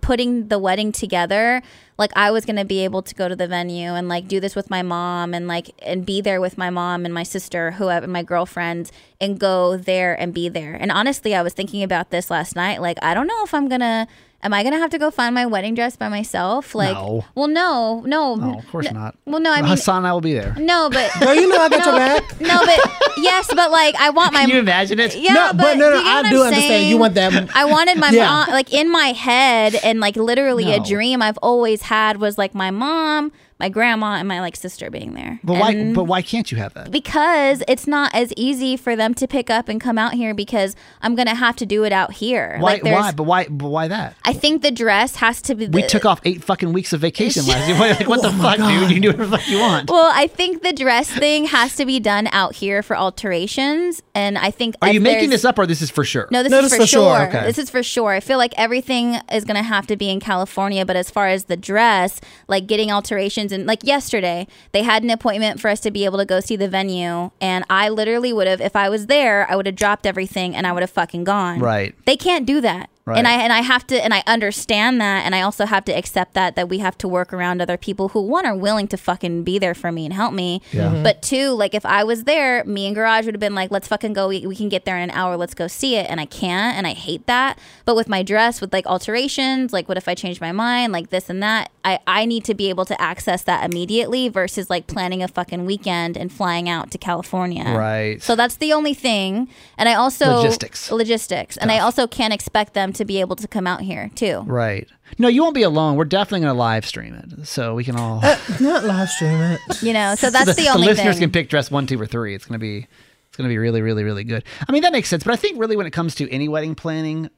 putting 0.00 0.48
the 0.48 0.58
wedding 0.58 0.92
together 0.92 1.62
like 1.98 2.10
i 2.16 2.30
was 2.30 2.44
going 2.44 2.56
to 2.56 2.64
be 2.64 2.80
able 2.84 3.02
to 3.02 3.14
go 3.14 3.28
to 3.28 3.36
the 3.36 3.46
venue 3.46 3.94
and 3.94 4.08
like 4.08 4.26
do 4.26 4.40
this 4.40 4.54
with 4.54 4.70
my 4.70 4.82
mom 4.82 5.34
and 5.34 5.46
like 5.46 5.70
and 5.82 6.06
be 6.06 6.20
there 6.20 6.40
with 6.40 6.56
my 6.56 6.70
mom 6.70 7.04
and 7.04 7.12
my 7.12 7.22
sister 7.22 7.72
whoever 7.72 8.06
uh, 8.06 8.08
my 8.08 8.22
girlfriends 8.22 8.92
and 9.20 9.38
go 9.38 9.76
there 9.76 10.18
and 10.20 10.34
be 10.34 10.48
there. 10.48 10.74
And 10.74 10.90
honestly 10.90 11.34
i 11.34 11.42
was 11.42 11.52
thinking 11.52 11.82
about 11.82 12.10
this 12.10 12.30
last 12.30 12.56
night 12.56 12.80
like 12.80 12.98
i 13.02 13.14
don't 13.14 13.26
know 13.26 13.44
if 13.44 13.52
i'm 13.54 13.68
gonna 13.68 14.06
am 14.44 14.52
i 14.54 14.62
gonna 14.62 14.78
have 14.78 14.90
to 14.90 14.98
go 14.98 15.10
find 15.10 15.34
my 15.34 15.44
wedding 15.46 15.74
dress 15.74 15.96
by 15.96 16.08
myself 16.08 16.74
like 16.74 16.94
No. 16.94 17.24
well 17.34 17.48
no 17.48 18.02
no 18.06 18.34
No, 18.36 18.58
of 18.58 18.66
course 18.68 18.90
not. 18.92 19.16
well 19.26 19.40
no 19.40 19.50
i 19.52 19.60
mean 19.62 19.70
Hassan 19.70 20.04
I 20.04 20.12
will 20.12 20.20
be 20.20 20.34
there. 20.34 20.54
no 20.58 20.88
but 20.90 21.10
Girl, 21.18 21.34
you 21.34 21.48
know 21.48 21.56
I 21.56 21.68
got 21.68 21.84
your 21.86 21.96
back. 21.96 22.40
no 22.40 22.60
but 22.64 22.78
yes 23.18 23.48
but 23.54 23.70
like 23.72 23.94
i 23.96 24.10
want 24.10 24.32
my 24.34 24.40
Can 24.42 24.50
you 24.50 24.58
imagine 24.58 25.00
it? 25.00 25.16
yeah, 25.16 25.32
no, 25.32 25.52
but, 25.54 25.76
no, 25.78 25.90
no, 25.90 25.96
you 25.98 26.04
get 26.04 26.24
I 26.26 26.30
do 26.30 26.40
I'm 26.40 26.46
understand. 26.48 26.54
saying? 26.68 26.90
You 26.90 26.98
want 26.98 27.14
that. 27.14 27.50
I 27.56 27.64
wanted 27.64 27.98
my 27.98 28.10
Yeah. 28.10 28.26
mom, 28.26 28.48
like 28.50 28.72
in 28.72 28.90
my 28.90 29.08
head, 29.12 29.74
and 29.82 29.98
like 30.00 30.16
literally 30.16 30.72
a 30.72 30.80
dream 30.80 31.22
I've 31.22 31.38
always 31.38 31.82
had 31.82 32.18
was 32.18 32.36
like 32.38 32.54
my 32.54 32.70
mom, 32.70 33.32
my 33.64 33.70
grandma 33.70 34.16
and 34.16 34.28
my 34.28 34.42
like 34.42 34.56
sister 34.56 34.90
being 34.90 35.14
there. 35.14 35.40
But 35.42 35.54
why? 35.54 35.92
But 35.94 36.04
why 36.04 36.20
can't 36.20 36.52
you 36.52 36.58
have 36.58 36.74
that? 36.74 36.90
because 36.90 37.62
it's 37.66 37.86
not 37.86 38.14
as 38.14 38.30
easy 38.36 38.76
for 38.76 38.94
them 38.94 39.14
to 39.14 39.26
pick 39.26 39.48
up 39.48 39.70
and 39.70 39.80
come 39.80 39.96
out 39.96 40.12
here 40.12 40.34
because 40.34 40.76
I'm 41.00 41.14
gonna 41.14 41.34
have 41.34 41.56
to 41.56 41.66
do 41.66 41.84
it 41.84 41.92
out 41.92 42.12
here. 42.12 42.58
Why? 42.60 42.72
Like 42.74 42.84
why? 42.84 43.12
But 43.12 43.22
why? 43.24 43.46
But 43.48 43.68
why 43.68 43.88
that? 43.88 44.16
I 44.22 44.34
think 44.34 44.60
the 44.60 44.70
dress 44.70 45.16
has 45.16 45.40
to 45.42 45.54
be. 45.54 45.68
We 45.68 45.86
took 45.86 46.04
off 46.04 46.20
eight 46.24 46.44
fucking 46.44 46.74
weeks 46.74 46.92
of 46.92 47.00
vacation 47.00 47.46
last 47.48 47.66
year. 47.66 47.78
Like, 47.78 48.06
what 48.06 48.20
the 48.20 48.28
oh 48.28 48.42
fuck, 48.42 48.58
dude? 48.58 48.90
You 48.90 48.94
can 48.96 49.00
do 49.00 49.08
whatever 49.08 49.26
the 49.26 49.38
fuck 49.38 49.48
you 49.48 49.58
want. 49.60 49.88
Well, 49.90 50.10
I 50.14 50.26
think 50.26 50.62
the 50.62 50.74
dress 50.74 51.08
thing 51.08 51.46
has 51.46 51.74
to 51.76 51.86
be 51.86 51.98
done 52.00 52.28
out 52.32 52.54
here 52.54 52.82
for 52.82 52.94
alterations, 52.96 54.02
and 54.14 54.36
I 54.36 54.50
think 54.50 54.74
Are 54.82 54.92
you 54.92 55.00
making 55.00 55.30
this 55.30 55.46
up 55.46 55.58
or 55.58 55.66
this 55.66 55.80
is 55.80 55.90
for 55.90 56.04
sure? 56.04 56.28
No, 56.30 56.42
this 56.42 56.50
No, 56.50 56.58
is 56.58 56.64
this 56.64 56.72
for, 56.74 56.82
for 56.82 56.86
sure. 56.86 57.16
sure. 57.16 57.28
Okay. 57.28 57.46
This 57.46 57.58
is 57.58 57.70
for 57.70 57.82
sure. 57.82 58.12
I 58.12 58.20
feel 58.20 58.36
like 58.36 58.52
everything 58.58 59.16
is 59.32 59.46
going 59.46 59.56
to 59.56 59.62
have 59.62 59.86
to 59.86 59.96
be 59.96 60.10
in 60.10 60.20
California, 60.20 60.84
but 60.84 60.96
as 60.96 61.08
far 61.08 61.28
as 61.28 61.44
the 61.44 61.56
dress, 61.56 62.20
like 62.46 62.66
getting 62.66 62.90
alterations 62.92 63.52
and 63.54 63.66
like 63.66 63.82
yesterday, 63.84 64.46
they 64.72 64.82
had 64.82 65.02
an 65.02 65.10
appointment 65.10 65.60
for 65.60 65.68
us 65.68 65.80
to 65.80 65.90
be 65.90 66.04
able 66.04 66.18
to 66.18 66.26
go 66.26 66.40
see 66.40 66.56
the 66.56 66.68
venue, 66.68 67.30
and 67.40 67.64
I 67.70 67.88
literally 67.88 68.32
would 68.32 68.46
have 68.46 68.60
if 68.60 68.76
I 68.76 68.88
was 68.88 69.06
there, 69.06 69.50
I 69.50 69.56
would 69.56 69.66
have 69.66 69.76
dropped 69.76 70.06
everything 70.06 70.54
and 70.54 70.66
I 70.66 70.72
would 70.72 70.82
have 70.82 70.90
fucking 70.90 71.24
gone. 71.24 71.60
Right. 71.60 71.94
They 72.04 72.16
can't 72.16 72.44
do 72.44 72.60
that. 72.60 72.90
Right. 73.06 73.18
And 73.18 73.28
I 73.28 73.32
and 73.32 73.52
I 73.52 73.60
have 73.60 73.86
to 73.88 74.02
and 74.02 74.14
I 74.14 74.22
understand 74.26 74.98
that 75.02 75.26
and 75.26 75.34
I 75.34 75.42
also 75.42 75.66
have 75.66 75.84
to 75.86 75.92
accept 75.92 76.32
that 76.34 76.56
that 76.56 76.70
we 76.70 76.78
have 76.78 76.96
to 76.98 77.08
work 77.08 77.34
around 77.34 77.60
other 77.60 77.76
people 77.76 78.08
who 78.08 78.22
one 78.22 78.46
are 78.46 78.56
willing 78.56 78.88
to 78.88 78.96
fucking 78.96 79.44
be 79.44 79.58
there 79.58 79.74
for 79.74 79.92
me 79.92 80.06
and 80.06 80.14
help 80.14 80.32
me. 80.32 80.62
Yeah. 80.72 80.88
Mm-hmm. 80.88 81.02
But 81.02 81.20
two, 81.20 81.50
like 81.50 81.74
if 81.74 81.84
I 81.84 82.02
was 82.02 82.24
there, 82.24 82.64
me 82.64 82.86
and 82.86 82.94
Garage 82.94 83.26
would 83.26 83.34
have 83.34 83.40
been 83.40 83.54
like, 83.54 83.70
let's 83.70 83.88
fucking 83.88 84.14
go. 84.14 84.28
We, 84.28 84.46
we 84.46 84.56
can 84.56 84.70
get 84.70 84.86
there 84.86 84.96
in 84.96 85.02
an 85.02 85.10
hour. 85.10 85.36
Let's 85.36 85.52
go 85.52 85.66
see 85.66 85.96
it. 85.96 86.06
And 86.08 86.18
I 86.18 86.24
can't 86.24 86.78
and 86.78 86.86
I 86.86 86.94
hate 86.94 87.26
that. 87.26 87.58
But 87.84 87.94
with 87.94 88.08
my 88.08 88.22
dress, 88.22 88.62
with 88.62 88.72
like 88.72 88.86
alterations, 88.86 89.70
like 89.70 89.86
what 89.86 89.98
if 89.98 90.08
I 90.08 90.14
change 90.14 90.40
my 90.40 90.52
mind, 90.52 90.94
like 90.94 91.10
this 91.10 91.28
and 91.28 91.42
that, 91.42 91.70
I, 91.84 91.98
I 92.06 92.24
need 92.24 92.44
to 92.44 92.54
be 92.54 92.70
able 92.70 92.84
to 92.86 93.00
access 93.00 93.42
that 93.42 93.70
immediately 93.70 94.28
versus 94.28 94.70
like 94.70 94.86
planning 94.86 95.22
a 95.22 95.28
fucking 95.28 95.66
weekend 95.66 96.16
and 96.16 96.32
flying 96.32 96.68
out 96.68 96.90
to 96.92 96.98
California. 96.98 97.64
Right. 97.64 98.22
So 98.22 98.34
that's 98.34 98.56
the 98.56 98.72
only 98.72 98.94
thing. 98.94 99.48
And 99.76 99.88
I 99.88 99.94
also 99.94 100.36
Logistics. 100.36 100.90
Logistics. 100.90 101.56
And 101.56 101.70
I 101.70 101.78
also 101.78 102.06
can't 102.06 102.32
expect 102.32 102.74
them 102.74 102.92
to 102.94 103.04
be 103.04 103.20
able 103.20 103.36
to 103.36 103.46
come 103.46 103.66
out 103.66 103.82
here 103.82 104.10
too. 104.14 104.40
Right. 104.46 104.88
No, 105.18 105.28
you 105.28 105.42
won't 105.42 105.54
be 105.54 105.62
alone. 105.62 105.96
We're 105.96 106.06
definitely 106.06 106.40
going 106.40 106.54
to 106.54 106.58
live 106.58 106.86
stream 106.86 107.14
it, 107.14 107.46
so 107.46 107.74
we 107.74 107.84
can 107.84 107.96
all. 107.96 108.20
Uh, 108.24 108.38
not 108.60 108.84
live 108.84 109.10
stream 109.10 109.40
it. 109.40 109.60
You 109.82 109.92
know, 109.92 110.14
so 110.14 110.30
that's 110.30 110.54
the, 110.56 110.68
only. 110.68 110.86
the 110.86 110.92
listeners 110.92 111.16
thing. 111.16 111.24
can 111.24 111.30
pick 111.30 111.48
dress 111.50 111.70
one, 111.70 111.86
two, 111.86 112.00
or 112.00 112.06
three. 112.06 112.34
It's 112.34 112.46
going 112.46 112.58
to 112.58 112.62
be, 112.62 112.86
it's 113.28 113.36
going 113.36 113.48
to 113.48 113.52
be 113.52 113.58
really, 113.58 113.82
really, 113.82 114.02
really 114.02 114.24
good. 114.24 114.44
I 114.66 114.72
mean, 114.72 114.82
that 114.82 114.92
makes 114.92 115.08
sense. 115.08 115.22
But 115.22 115.34
I 115.34 115.36
think 115.36 115.60
really 115.60 115.76
when 115.76 115.86
it 115.86 115.92
comes 115.92 116.14
to 116.16 116.30
any 116.30 116.48
wedding 116.48 116.74
planning, 116.74 117.28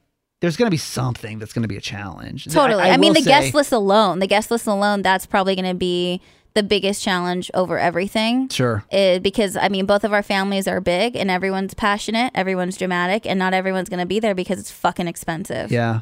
there's 0.41 0.57
going 0.57 0.67
to 0.67 0.71
be 0.71 0.77
something 0.77 1.39
that's 1.39 1.53
going 1.53 1.63
to 1.63 1.67
be 1.67 1.77
a 1.77 1.81
challenge. 1.81 2.45
Totally. 2.45 2.83
I, 2.83 2.97
mean, 2.97 3.13
the 3.13 3.21
say- 3.21 3.29
guest 3.29 3.53
list 3.53 3.71
alone, 3.71 4.19
the 4.19 4.27
guest 4.27 4.51
list 4.51 4.67
alone, 4.67 5.01
that's 5.01 5.25
probably 5.25 5.55
going 5.55 5.67
to 5.67 5.73
be 5.73 6.21
the 6.53 6.63
biggest 6.63 7.03
challenge 7.03 7.51
over 7.53 7.77
everything. 7.77 8.49
Sure. 8.49 8.83
It, 8.91 9.21
because 9.21 9.55
I 9.55 9.69
mean, 9.69 9.85
both 9.85 10.03
of 10.03 10.13
our 10.13 10.23
families 10.23 10.67
are 10.67 10.81
big, 10.81 11.15
and 11.15 11.29
everyone's 11.29 11.73
passionate, 11.73 12.31
everyone's 12.33 12.77
dramatic, 12.77 13.25
and 13.25 13.37
not 13.37 13.53
everyone's 13.53 13.89
going 13.89 13.99
to 13.99 14.07
be 14.07 14.19
there 14.19 14.33
because 14.33 14.59
it's 14.59 14.71
fucking 14.71 15.07
expensive. 15.07 15.71
Yeah. 15.71 16.01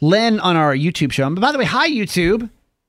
Lynn 0.00 0.40
on 0.40 0.56
our 0.56 0.74
YouTube 0.74 1.12
show. 1.12 1.26
And 1.26 1.38
by 1.38 1.52
the 1.52 1.58
way, 1.58 1.66
hi 1.66 1.88
YouTube. 1.88 2.48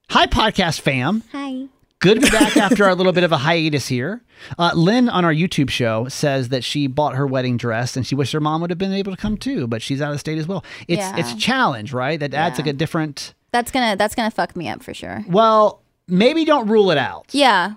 Hi 0.10 0.26
podcast 0.26 0.80
fam. 0.80 1.24
Hi. 1.32 1.68
Good 2.02 2.16
to 2.16 2.22
be 2.22 2.30
back 2.32 2.58
after 2.58 2.84
our 2.86 2.96
little 2.96 3.12
bit 3.14 3.24
of 3.24 3.32
a 3.32 3.38
hiatus 3.38 3.88
here. 3.88 4.22
Uh, 4.58 4.72
Lynn 4.74 5.08
on 5.08 5.24
our 5.24 5.34
YouTube 5.34 5.70
show 5.70 6.08
says 6.08 6.50
that 6.50 6.64
she 6.64 6.88
bought 6.88 7.16
her 7.16 7.28
wedding 7.28 7.58
dress 7.58 7.96
and 7.96 8.06
she 8.08 8.16
wished 8.16 8.34
her 8.34 8.40
mom 8.40 8.60
would 8.62 8.72
have 8.72 8.80
been 8.80 8.92
able 8.94 9.16
to 9.16 9.22
come 9.22 9.38
too, 9.38 9.68
but 9.68 9.82
she's 9.84 10.02
out 10.02 10.12
of 10.12 10.20
state 10.20 10.40
as 10.40 10.48
well. 10.48 10.64
It's 10.88 10.98
Yeah. 11.00 11.16
it's 11.18 11.32
a 11.34 11.38
challenge, 11.38 11.94
right? 11.94 12.20
That 12.20 12.34
adds 12.34 12.58
Yeah. 12.58 12.66
like 12.66 12.74
a 12.74 12.78
different. 12.78 13.34
That's 13.52 13.72
gonna 13.72 13.96
that's 13.96 14.16
gonna 14.16 14.32
fuck 14.32 14.56
me 14.56 14.68
up 14.68 14.82
for 14.82 14.94
sure. 14.96 15.24
Well, 15.28 15.82
maybe 16.08 16.44
don't 16.44 16.68
rule 16.68 16.90
it 16.90 16.98
out. 16.98 17.26
Yeah. 17.32 17.74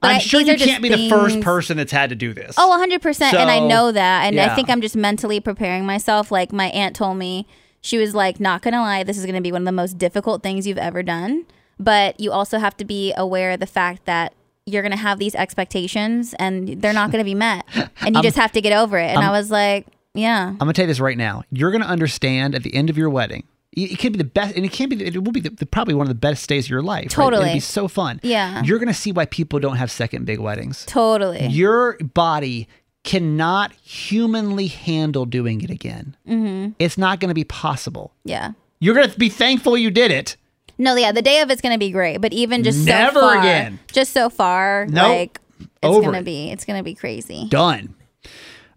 But 0.00 0.08
I'm 0.08 0.16
I- 0.16 0.18
sure 0.20 0.40
you 0.40 0.56
can't 0.56 0.82
be 0.82 0.88
the 0.88 1.08
first 1.10 1.40
person 1.42 1.76
that's 1.76 1.92
had 1.92 2.08
to 2.10 2.16
do 2.16 2.32
this. 2.32 2.54
Oh, 2.58 2.70
100%. 2.70 3.34
and 3.34 3.50
I 3.50 3.58
know 3.60 3.92
that. 3.92 4.24
And 4.24 4.36
yeah. 4.36 4.50
I 4.50 4.54
think 4.54 4.70
I'm 4.70 4.80
just 4.80 4.96
mentally 4.96 5.38
preparing 5.40 5.84
myself. 5.84 6.30
Like 6.30 6.52
my 6.52 6.66
aunt 6.68 6.96
told 6.96 7.18
me, 7.18 7.46
she 7.82 7.98
was 7.98 8.14
like, 8.14 8.40
not 8.40 8.62
going 8.62 8.74
to 8.74 8.80
lie, 8.80 9.04
this 9.04 9.16
is 9.16 9.24
going 9.24 9.36
to 9.36 9.40
be 9.40 9.52
one 9.52 9.62
of 9.62 9.66
the 9.66 9.72
most 9.72 9.96
difficult 9.96 10.42
things 10.42 10.66
you've 10.66 10.76
ever 10.78 11.02
done. 11.02 11.44
But 11.78 12.18
you 12.20 12.32
also 12.32 12.58
have 12.58 12.76
to 12.78 12.84
be 12.84 13.12
aware 13.16 13.52
of 13.52 13.60
the 13.60 13.66
fact 13.66 14.06
that 14.06 14.32
you're 14.64 14.82
going 14.82 14.92
to 14.92 14.96
have 14.98 15.18
these 15.18 15.34
expectations 15.34 16.34
and 16.38 16.80
they're 16.82 16.92
not 16.92 17.10
going 17.12 17.20
to 17.22 17.24
be 17.24 17.34
met. 17.34 17.64
And 18.00 18.16
you 18.16 18.22
just 18.22 18.36
have 18.36 18.52
to 18.52 18.60
get 18.60 18.72
over 18.72 18.98
it. 18.98 19.10
And 19.10 19.18
I 19.18 19.30
was 19.30 19.50
like, 19.50 19.86
yeah. 20.14 20.48
I'm 20.48 20.56
gonna 20.56 20.72
tell 20.72 20.84
you 20.84 20.88
this 20.88 20.98
right 21.00 21.18
now. 21.18 21.42
You're 21.52 21.70
gonna 21.70 21.84
understand 21.84 22.54
at 22.54 22.62
the 22.62 22.74
end 22.74 22.88
of 22.88 22.96
your 22.96 23.10
wedding. 23.10 23.44
It 23.72 23.98
can 23.98 24.12
be 24.12 24.16
the 24.16 24.24
best, 24.24 24.56
and 24.56 24.64
it 24.64 24.72
can 24.72 24.88
be. 24.88 25.04
It 25.04 25.22
will 25.22 25.30
be 25.32 25.40
the, 25.40 25.50
the- 25.50 25.66
probably 25.66 25.92
one 25.92 26.04
of 26.04 26.08
the 26.08 26.14
best 26.14 26.48
days 26.48 26.64
of 26.64 26.70
your 26.70 26.80
life. 26.80 27.02
right? 27.02 27.10
Totally. 27.10 27.42
it'll 27.42 27.54
be 27.56 27.60
so 27.60 27.86
fun. 27.86 28.20
Yeah. 28.22 28.62
you're 28.64 28.78
gonna 28.78 28.94
see 28.94 29.12
why 29.12 29.26
people 29.26 29.58
don't 29.60 29.76
have 29.76 29.90
second 29.90 30.24
big 30.24 30.38
weddings. 30.38 30.86
Totally. 30.86 31.46
Your 31.48 31.98
body 31.98 32.66
cannot 33.04 33.72
humanly 33.74 34.68
handle 34.68 35.26
doing 35.26 35.60
it 35.60 35.68
again. 35.68 36.16
Mm-hmm. 36.26 36.72
It's 36.78 36.96
not 36.96 37.20
gonna 37.20 37.34
be 37.34 37.44
possible. 37.44 38.14
yeah. 38.24 38.52
You're 38.78 38.94
gonna 38.94 39.08
be 39.16 39.28
thankful 39.28 39.76
you 39.76 39.90
did 39.90 40.10
it. 40.10 40.36
No, 40.78 40.94
yeah, 40.96 41.12
the 41.12 41.22
day 41.22 41.40
of 41.40 41.50
it's 41.50 41.60
gonna 41.60 41.78
be 41.78 41.90
great, 41.90 42.18
but 42.20 42.32
even 42.32 42.62
just 42.62 42.84
Never 42.86 43.14
so 43.14 43.20
far, 43.20 43.38
again. 43.38 43.78
just 43.92 44.12
so 44.12 44.28
far, 44.30 44.86
Nope. 44.88 45.08
like 45.08 45.40
it's 45.58 45.68
Over 45.82 46.02
gonna 46.06 46.18
it. 46.18 46.24
be, 46.24 46.50
it's 46.50 46.64
gonna 46.64 46.82
be 46.82 46.94
crazy. 46.94 47.46
Done. 47.48 47.94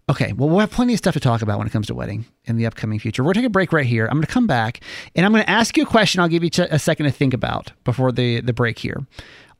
Okay, 0.08 0.32
well, 0.32 0.48
we'll 0.48 0.58
have 0.58 0.72
plenty 0.72 0.92
of 0.92 0.98
stuff 0.98 1.14
to 1.14 1.20
talk 1.20 1.40
about 1.40 1.58
when 1.58 1.68
it 1.68 1.70
comes 1.70 1.86
to 1.86 1.94
wedding 1.94 2.24
in 2.46 2.56
the 2.56 2.66
upcoming 2.66 2.98
future. 2.98 3.22
We're 3.22 3.26
going 3.28 3.34
to 3.34 3.40
take 3.42 3.46
a 3.46 3.50
break 3.50 3.72
right 3.72 3.86
here. 3.86 4.06
I'm 4.06 4.14
going 4.16 4.26
to 4.26 4.32
come 4.32 4.48
back 4.48 4.80
and 5.14 5.24
I'm 5.24 5.30
going 5.30 5.44
to 5.44 5.48
ask 5.50 5.76
you 5.76 5.84
a 5.84 5.86
question 5.86 6.20
I'll 6.20 6.26
give 6.26 6.42
you 6.42 6.50
a 6.68 6.80
second 6.80 7.06
to 7.06 7.12
think 7.12 7.32
about 7.32 7.70
before 7.84 8.10
the, 8.10 8.40
the 8.40 8.52
break 8.52 8.80
here. 8.80 9.06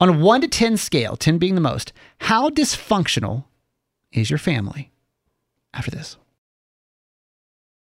On 0.01 0.09
a 0.09 0.13
1 0.13 0.41
to 0.41 0.49
10 0.49 0.77
scale, 0.77 1.15
10 1.17 1.39
being 1.39 1.55
the 1.55 1.61
most, 1.61 1.93
how 2.23 2.51
dysfunctional 2.51 3.45
is 4.11 4.29
your 4.29 4.41
family? 4.41 4.91
After 5.73 5.93
this. 5.93 6.17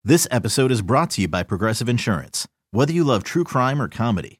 This 0.04 0.28
episode 0.30 0.72
is 0.72 0.84
brought 0.84 1.10
to 1.12 1.22
you 1.22 1.28
by 1.28 1.42
Progressive 1.42 1.90
Insurance. 1.90 2.48
Whether 2.70 2.94
you 2.94 3.04
love 3.04 3.24
true 3.24 3.44
crime 3.44 3.82
or 3.82 3.88
comedy, 3.88 4.40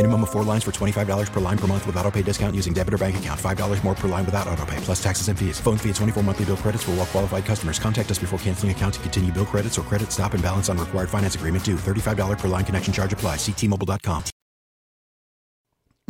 Minimum 0.00 0.22
of 0.22 0.30
four 0.30 0.44
lines 0.44 0.64
for 0.64 0.70
$25 0.70 1.30
per 1.30 1.40
line 1.40 1.58
per 1.58 1.66
month 1.66 1.86
with 1.86 1.94
auto 1.98 2.10
pay 2.10 2.22
discount 2.22 2.56
using 2.56 2.72
debit 2.72 2.94
or 2.94 2.96
bank 2.96 3.18
account. 3.18 3.38
$5 3.38 3.84
more 3.84 3.94
per 3.94 4.08
line 4.08 4.24
without 4.24 4.48
auto 4.48 4.64
pay, 4.64 4.78
plus 4.78 5.02
taxes 5.02 5.28
and 5.28 5.38
fees. 5.38 5.60
Phone 5.60 5.76
fee 5.76 5.90
at 5.90 5.96
24 5.96 6.22
monthly 6.22 6.46
bill 6.46 6.56
credits 6.56 6.84
for 6.84 6.92
all 6.92 6.96
well 6.98 7.06
qualified 7.06 7.44
customers. 7.44 7.78
Contact 7.78 8.10
us 8.10 8.18
before 8.18 8.38
canceling 8.38 8.72
account 8.72 8.94
to 8.94 9.00
continue 9.00 9.30
bill 9.30 9.44
credits 9.44 9.78
or 9.78 9.82
credit 9.82 10.10
stop 10.10 10.32
and 10.32 10.42
balance 10.42 10.70
on 10.70 10.78
required 10.78 11.10
finance 11.10 11.34
agreement 11.34 11.64
due. 11.64 11.76
$35 11.76 12.38
per 12.38 12.48
line 12.48 12.64
connection 12.64 12.94
charge 12.94 13.12
apply. 13.12 13.36
Ctmobile.com. 13.36 14.22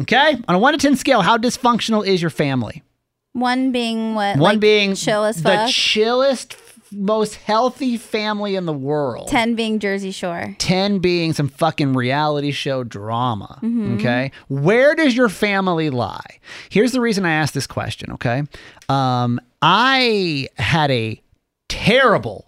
Okay, 0.02 0.40
on 0.46 0.54
a 0.54 0.58
1 0.58 0.72
to 0.74 0.78
10 0.78 0.94
scale, 0.94 1.22
how 1.22 1.36
dysfunctional 1.36 2.06
is 2.06 2.22
your 2.22 2.30
family? 2.30 2.84
One 3.32 3.72
being 3.72 4.14
what? 4.14 4.36
One 4.36 4.54
like, 4.54 4.60
being 4.60 4.94
chill 4.94 5.24
as 5.24 5.42
the 5.42 5.66
chillest 5.68 6.54
most 6.92 7.36
healthy 7.36 7.96
family 7.96 8.56
in 8.56 8.66
the 8.66 8.72
world. 8.72 9.28
10 9.28 9.54
being 9.54 9.78
Jersey 9.78 10.10
Shore. 10.10 10.54
10 10.58 10.98
being 10.98 11.32
some 11.32 11.48
fucking 11.48 11.92
reality 11.92 12.50
show 12.50 12.82
drama. 12.84 13.58
Mhm. 13.62 13.96
Okay. 13.98 14.32
Where 14.48 14.94
does 14.94 15.16
your 15.16 15.28
family 15.28 15.90
lie? 15.90 16.38
Here's 16.68 16.92
the 16.92 17.00
reason 17.00 17.24
I 17.24 17.32
asked 17.32 17.54
this 17.54 17.66
question. 17.66 18.12
Okay. 18.12 18.42
Um, 18.88 19.40
I 19.62 20.48
had 20.58 20.90
a 20.90 21.20
terrible 21.68 22.46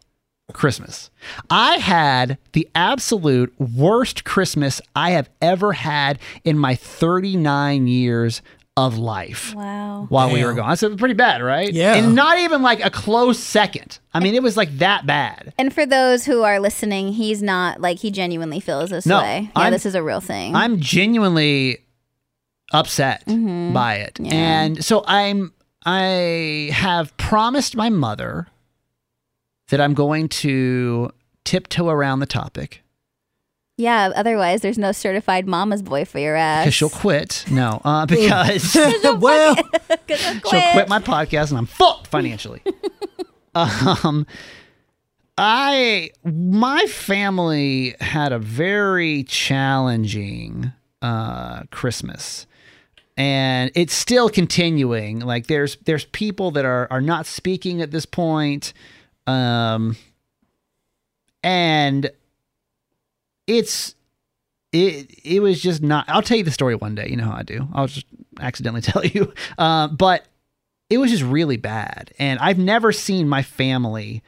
Christmas. 0.52 1.10
I 1.48 1.76
had 1.76 2.36
the 2.52 2.68
absolute 2.74 3.54
worst 3.58 4.24
Christmas 4.24 4.80
I 4.94 5.10
have 5.12 5.30
ever 5.40 5.72
had 5.72 6.18
in 6.44 6.58
my 6.58 6.74
39 6.74 7.86
years 7.86 8.42
of 8.76 8.96
life 8.96 9.54
Wow. 9.54 10.06
while 10.08 10.30
we 10.32 10.42
were 10.42 10.50
Damn. 10.54 10.56
gone. 10.56 10.68
That's 10.70 10.94
pretty 10.96 11.14
bad, 11.14 11.42
right? 11.42 11.70
Yeah. 11.70 11.94
And 11.94 12.14
not 12.14 12.38
even 12.38 12.62
like 12.62 12.82
a 12.82 12.88
close 12.90 13.38
second. 13.38 13.98
I 14.14 14.20
mean, 14.20 14.34
it 14.34 14.42
was 14.42 14.56
like 14.56 14.78
that 14.78 15.04
bad. 15.06 15.52
And 15.58 15.74
for 15.74 15.84
those 15.84 16.24
who 16.24 16.42
are 16.42 16.58
listening, 16.58 17.12
he's 17.12 17.42
not 17.42 17.80
like 17.82 17.98
he 17.98 18.10
genuinely 18.10 18.60
feels 18.60 18.88
this 18.90 19.04
No, 19.04 19.18
way. 19.20 19.50
Yeah, 19.54 19.62
I'm- 19.62 19.72
this 19.72 19.84
is 19.84 19.94
a 19.94 20.02
real 20.02 20.20
thing. 20.20 20.54
I'm 20.56 20.80
genuinely 20.80 21.84
upset 22.72 23.26
Mhm. 23.26 23.74
by 23.74 23.96
it. 23.96 24.18
Yeah. 24.20 24.32
And 24.34 24.82
so 24.84 25.04
I'm 25.06 25.52
I 25.84 26.70
have 26.72 27.14
promised 27.16 27.76
my 27.76 27.90
mother 27.90 28.46
that 29.68 29.80
I'm 29.80 29.94
going 29.94 30.28
to 30.28 31.10
tiptoe 31.44 31.88
around 31.88 32.20
the 32.20 32.26
topic 32.26 32.81
yeah, 33.76 34.12
otherwise 34.14 34.60
there's 34.60 34.78
no 34.78 34.92
certified 34.92 35.46
mama's 35.46 35.82
boy 35.82 36.04
for 36.04 36.18
your 36.18 36.36
ass. 36.36 36.64
because 36.64 36.74
she'll 36.74 36.90
quit. 36.90 37.44
No, 37.50 37.80
uh, 37.84 38.06
because 38.06 38.74
well, 39.18 39.56
she'll 39.56 40.72
quit 40.72 40.88
my 40.88 40.98
podcast 40.98 41.50
and 41.50 41.58
I'm 41.58 41.66
fucked 41.66 42.06
financially. 42.06 42.62
um, 43.54 44.26
I 45.38 46.10
my 46.24 46.84
family 46.86 47.94
had 48.00 48.32
a 48.32 48.38
very 48.38 49.24
challenging 49.24 50.72
uh, 51.00 51.62
Christmas, 51.70 52.46
and 53.16 53.70
it's 53.74 53.94
still 53.94 54.28
continuing. 54.28 55.20
Like 55.20 55.46
there's 55.46 55.76
there's 55.84 56.04
people 56.06 56.50
that 56.52 56.64
are 56.64 56.86
are 56.90 57.00
not 57.00 57.26
speaking 57.26 57.80
at 57.80 57.90
this 57.90 58.04
point, 58.06 58.74
um, 59.26 59.96
and 61.42 62.10
it's 63.46 63.94
it 64.72 65.10
it 65.24 65.40
was 65.40 65.60
just 65.60 65.82
not 65.82 66.04
i'll 66.08 66.22
tell 66.22 66.36
you 66.38 66.44
the 66.44 66.50
story 66.50 66.74
one 66.74 66.94
day. 66.94 67.08
You 67.08 67.16
know 67.16 67.24
how 67.24 67.36
i 67.36 67.42
do. 67.42 67.68
I'll 67.74 67.86
just 67.86 68.06
accidentally 68.40 68.80
tell 68.82 69.04
you. 69.04 69.32
Uh, 69.58 69.88
but 69.88 70.26
it 70.90 70.98
was 70.98 71.10
just 71.10 71.22
really 71.22 71.56
bad. 71.56 72.12
And 72.18 72.38
i've 72.40 72.58
never 72.58 72.92
seen 72.92 73.28
my 73.28 73.42
family 73.42 74.22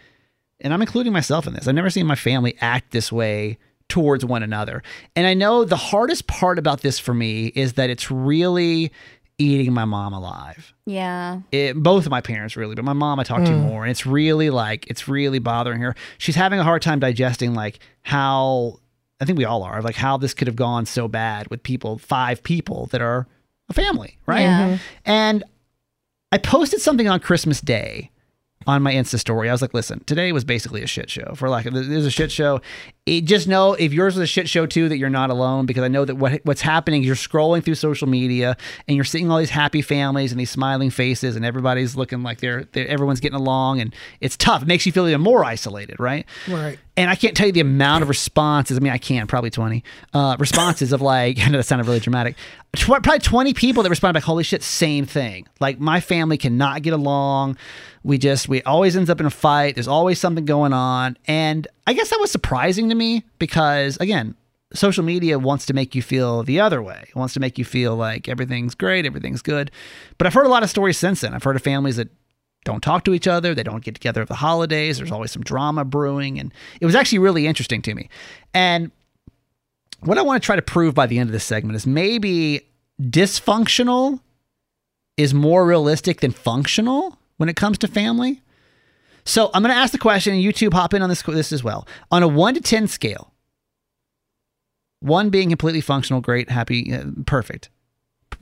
and 0.61 0.73
i'm 0.73 0.81
including 0.83 1.13
myself 1.13 1.47
in 1.47 1.53
this 1.55 1.67
i've 1.69 1.75
never 1.75 1.91
seen 1.91 2.07
my 2.07 2.15
family 2.15 2.57
act 2.61 2.91
this 2.93 3.11
way 3.13 3.59
towards 3.89 4.25
one 4.25 4.43
another. 4.43 4.83
And 5.17 5.27
i 5.27 5.35
know 5.35 5.65
the 5.65 5.77
hardest 5.77 6.27
part 6.27 6.59
about 6.59 6.81
this 6.83 6.99
for 6.99 7.15
me 7.15 7.47
is 7.49 7.75
that 7.75 7.91
it's 7.91 8.11
really 8.11 8.93
eating 9.37 9.73
my 9.73 9.85
mom 9.85 10.13
alive. 10.13 10.73
Yeah. 10.87 11.41
it, 11.51 11.75
both 11.75 12.05
of 12.07 12.11
my 12.11 12.21
parents 12.21 12.57
really, 12.57 12.77
but 12.77 12.85
my 12.85 12.93
mom 12.93 13.19
I 13.19 13.25
talk 13.25 13.43
to 13.45 13.51
Mm. 13.51 13.63
more, 13.63 13.83
and 13.83 13.91
it's 13.91 14.07
really 14.07 14.49
like 14.51 14.87
it's 14.89 15.09
really 15.09 15.39
bothering 15.41 15.81
her. 15.81 15.97
She's 16.19 16.37
having 16.37 16.61
a 16.61 16.65
hard 16.65 16.83
time 16.83 17.01
digesting 17.01 17.53
like 17.53 17.81
how 18.03 18.79
I 19.21 19.25
think 19.25 19.39
we 19.39 19.45
all 19.45 19.63
are 19.63 19.81
like 19.81 19.97
how 19.97 20.17
this 20.17 20.35
could 20.35 20.49
have 20.49 20.57
gone 20.57 20.87
so 20.87 21.09
bad 21.09 21.49
with 21.49 21.63
people, 21.63 21.99
five 21.99 22.43
people 22.43 22.87
that 22.87 23.01
are 23.01 23.27
a 23.69 23.73
family, 23.73 24.19
right? 24.27 24.41
Yeah. 24.41 24.69
Mhm. 24.75 24.81
And 25.05 25.45
I 26.33 26.39
posted 26.39 26.81
something 26.81 27.09
on 27.09 27.21
Christmas 27.21 27.61
Day 27.61 28.11
on 28.67 28.83
my 28.83 28.95
Insta 28.95 29.19
story. 29.19 29.49
I 29.49 29.53
was 29.53 29.61
like, 29.61 29.75
listen, 29.75 30.03
today 30.05 30.33
was 30.33 30.43
basically 30.45 30.83
a 30.83 30.87
shit 30.87 31.11
show. 31.11 31.35
For 31.35 31.49
like, 31.51 31.67
it 31.67 31.73
was 31.73 32.07
a 32.07 32.11
shit 32.11 32.33
show. 32.33 32.61
It, 33.05 33.23
just 33.23 33.47
know 33.47 33.75
if 33.75 33.93
yours 33.93 34.15
was 34.15 34.23
a 34.23 34.27
shit 34.27 34.49
show 34.49 34.65
too, 34.65 34.89
that 34.89 34.97
you're 34.97 35.11
not 35.11 35.29
alone 35.29 35.67
because 35.67 35.83
I 35.85 35.89
know 35.89 36.07
that 36.07 36.15
what 36.15 36.41
what's 36.45 36.63
happening 36.63 37.03
is 37.03 37.07
you're 37.07 37.15
scrolling 37.17 37.63
through 37.63 37.75
social 37.75 38.09
media 38.09 38.57
and 38.89 38.97
you're 38.97 39.05
seeing 39.05 39.31
all 39.31 39.39
these 39.39 39.51
happy 39.51 39.83
families 39.83 40.33
and 40.33 40.41
these 40.41 40.51
smiling 40.51 40.89
faces 40.89 41.37
and 41.37 41.45
everybody's 41.45 41.95
looking 41.95 42.23
like 42.23 42.41
they're, 42.41 42.65
they're 42.73 42.89
everyone's 42.89 43.21
getting 43.21 43.39
along 43.39 43.81
and 43.81 43.95
it's 44.21 44.37
tough. 44.39 44.63
It 44.63 44.69
makes 44.69 44.87
you 44.87 44.93
feel 44.93 45.07
even 45.07 45.21
more 45.21 45.45
isolated, 45.45 46.01
right? 46.01 46.25
right. 46.49 46.79
And 46.97 47.11
I 47.11 47.17
can't 47.17 47.37
tell 47.37 47.47
you 47.47 47.53
the 47.53 47.61
amount 47.61 48.03
of 48.03 48.09
responses. 48.09 48.77
I 48.77 48.81
mean, 48.81 48.93
I 48.93 48.99
can 48.99 49.27
probably 49.27 49.51
20 49.51 49.83
uh, 50.13 50.37
responses 50.39 50.93
of 50.93 51.01
like, 51.01 51.39
I 51.45 51.49
know 51.49 51.59
that 51.59 51.65
sounded 51.65 51.87
really 51.87 52.01
dramatic. 52.01 52.37
Tw- 52.77 52.87
probably 52.87 53.19
20 53.19 53.53
people 53.55 53.83
that 53.83 53.91
responded 53.91 54.19
like, 54.19 54.25
holy 54.25 54.45
shit, 54.45 54.63
same 54.63 55.05
thing. 55.05 55.49
Like, 55.61 55.81
my 55.81 56.01
family 56.01 56.39
cannot 56.39 56.83
get 56.83 56.93
along. 56.93 57.57
We 58.05 58.19
just, 58.19 58.49
we 58.49 58.63
always 58.63 58.97
ends 58.97 59.11
up 59.11 59.19
in 59.19 59.27
a 59.27 59.31
fight. 59.31 59.75
There's 59.75 59.89
always 59.89 60.21
something 60.21 60.45
going 60.45 60.73
on. 60.73 61.17
And 61.27 61.67
I 61.87 61.95
guess 61.95 62.11
that 62.11 62.21
was 62.21 62.31
surprising 62.31 62.89
to 62.91 62.95
me 62.95 63.25
because, 63.39 63.97
again, 63.97 64.37
social 64.73 65.05
media 65.05 65.39
wants 65.39 65.67
to 65.67 65.75
make 65.75 65.95
you 65.95 66.03
feel 66.03 66.43
the 66.43 66.61
other 66.61 66.83
way. 66.83 67.05
It 67.09 67.17
wants 67.17 67.35
to 67.35 67.41
make 67.41 67.59
you 67.59 67.65
feel 67.65 67.97
like 67.97 68.29
everything's 68.29 68.75
great, 68.75 69.07
everything's 69.07 69.43
good. 69.43 69.71
But 70.19 70.27
I've 70.27 70.35
heard 70.35 70.47
a 70.47 70.51
lot 70.51 70.63
of 70.63 70.71
stories 70.71 70.99
since 70.99 71.23
then. 71.23 71.35
I've 71.35 71.43
heard 71.43 71.57
of 71.57 71.63
families 71.63 71.97
that 71.97 72.09
don't 72.65 72.83
talk 72.83 73.05
to 73.05 73.15
each 73.15 73.29
other. 73.29 73.55
They 73.55 73.63
don't 73.63 73.85
get 73.85 73.95
together 73.95 74.23
at 74.23 74.29
the 74.29 74.35
holidays. 74.35 74.99
There's 74.99 75.13
always 75.13 75.31
some 75.31 75.43
drama 75.43 75.85
brewing. 75.85 76.39
And 76.39 76.53
it 76.81 76.87
was 76.87 76.95
actually 76.95 77.19
really 77.19 77.47
interesting 77.47 77.83
to 77.83 77.95
me. 77.95 78.09
And 78.53 78.91
what 80.01 80.19
I 80.19 80.23
want 80.23 80.43
to 80.43 80.45
try 80.45 80.57
to 80.57 80.63
prove 80.63 80.95
by 80.95 81.07
the 81.07 81.19
end 81.19 81.29
of 81.29 81.33
this 81.33 81.45
segment 81.45 81.77
is 81.77 81.87
maybe 81.87 82.67
dysfunctional 83.01 84.21
is 85.17 85.33
more 85.33 85.67
realistic 85.67 86.21
than 86.21 86.33
functional 86.33 87.19
when 87.37 87.49
it 87.49 87.57
comes 87.57 87.79
to 87.79 87.89
family. 87.89 88.43
So 89.25 89.51
I'm 89.55 89.63
going 89.63 89.75
to 89.75 89.81
ask 89.81 89.93
the 89.93 89.99
question, 89.99 90.35
and 90.35 90.43
you 90.43 90.53
two 90.53 90.71
hop 90.71 90.93
in 90.93 91.03
on 91.03 91.09
this, 91.09 91.23
this 91.23 91.53
as 91.53 91.65
well. 91.65 91.87
On 92.11 92.23
a 92.23 92.29
one 92.29 92.55
to 92.55 92.61
10 92.61 92.89
scale, 92.89 93.33
one 95.01 95.31
being 95.31 95.49
completely 95.49 95.81
functional, 95.81 96.21
great, 96.21 96.51
happy, 96.51 96.93
uh, 96.93 97.05
perfect, 97.27 97.71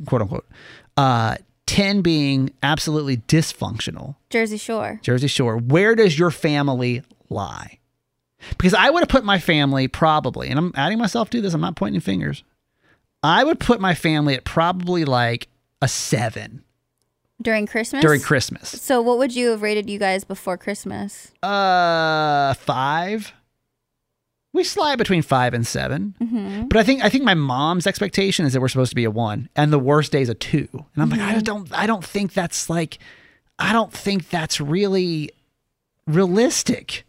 quote 0.06 0.22
unquote. 0.22 0.48
Uh, 0.96 1.36
10 1.66 2.02
being 2.02 2.50
absolutely 2.62 3.18
dysfunctional. 3.18 4.16
Jersey 4.30 4.56
Shore. 4.58 5.00
Jersey 5.02 5.28
Shore. 5.28 5.56
Where 5.56 5.94
does 5.94 6.18
your 6.18 6.30
family 6.30 7.02
lie? 7.28 7.78
Because 8.50 8.74
I 8.74 8.90
would 8.90 9.00
have 9.00 9.08
put 9.08 9.24
my 9.24 9.38
family 9.38 9.86
probably, 9.88 10.48
and 10.48 10.58
I'm 10.58 10.72
adding 10.74 10.98
myself 10.98 11.30
to 11.30 11.40
this, 11.40 11.54
I'm 11.54 11.60
not 11.60 11.76
pointing 11.76 12.00
fingers. 12.00 12.42
I 13.22 13.44
would 13.44 13.60
put 13.60 13.80
my 13.80 13.94
family 13.94 14.34
at 14.34 14.44
probably 14.44 15.04
like 15.04 15.46
a 15.80 15.86
seven 15.86 16.64
During 17.40 17.66
Christmas? 17.68 18.02
during 18.02 18.20
Christmas. 18.20 18.68
So 18.68 19.00
what 19.00 19.18
would 19.18 19.34
you 19.34 19.50
have 19.50 19.62
rated 19.62 19.88
you 19.88 19.98
guys 20.00 20.24
before 20.24 20.58
Christmas? 20.58 21.30
Uh, 21.42 22.54
five. 22.54 23.32
We 24.54 24.64
slide 24.64 24.96
between 24.96 25.22
five 25.22 25.54
and 25.54 25.66
7 25.66 26.14
Mm-hmm. 26.20 26.66
But 26.68 26.76
I 26.76 26.82
think 26.82 27.02
I 27.04 27.08
think 27.08 27.24
my 27.24 27.34
mom's 27.34 27.86
expectation 27.86 28.44
is 28.46 28.52
that 28.52 28.60
we're 28.60 28.68
supposed 28.68 28.90
to 28.90 28.96
be 28.96 29.04
a 29.04 29.10
one, 29.10 29.48
and 29.56 29.72
the 29.72 29.78
worst 29.78 30.12
day 30.12 30.20
is 30.22 30.28
a 30.28 30.34
two. 30.34 30.68
And 30.72 31.02
I'm 31.02 31.10
like, 31.10 31.20
I 31.20 31.38
don't 31.40 31.72
I 31.72 31.86
don't 31.86 32.04
think 32.04 32.32
that's 32.34 32.68
like, 32.70 32.98
I 33.58 33.72
don't 33.72 33.92
think 33.92 34.28
that's 34.30 34.60
really 34.60 35.30
realistic. 36.06 37.04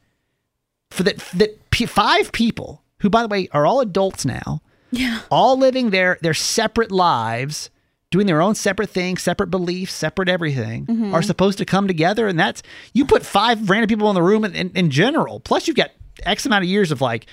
For 0.92 1.04
that 1.04 1.18
that 1.36 1.70
p- 1.72 1.86
five 1.88 2.32
people 2.32 2.84
who, 3.00 3.10
by 3.10 3.22
the 3.24 3.28
way, 3.28 3.48
are 3.52 3.66
all 3.66 3.82
adults 3.82 4.26
now, 4.26 4.62
Yeah. 4.92 5.22
all 5.32 5.58
living 5.58 5.90
their 5.90 6.18
their 6.22 6.36
separate 6.36 6.92
lives, 6.92 7.70
doing 8.12 8.28
their 8.28 8.42
own 8.42 8.54
separate 8.56 8.90
things, 8.92 9.22
separate 9.24 9.48
beliefs, 9.48 9.94
separate 9.94 10.30
everything, 10.30 10.86
Mhm. 10.86 11.14
are 11.14 11.24
supposed 11.24 11.58
to 11.58 11.66
come 11.66 11.88
together. 11.88 12.28
And 12.28 12.40
that's 12.40 12.62
you 12.94 13.06
put 13.06 13.26
five 13.26 13.70
random 13.70 13.88
people 13.90 14.10
in 14.10 14.16
the 14.16 14.22
room 14.22 14.46
in, 14.46 14.54
in, 14.56 14.70
in 14.76 14.90
general. 14.92 15.40
Plus, 15.40 15.68
you've 15.68 15.76
got 15.78 15.90
X 16.26 16.46
amount 16.46 16.64
of 16.64 16.70
years 16.70 16.92
of 16.92 17.02
like 17.02 17.26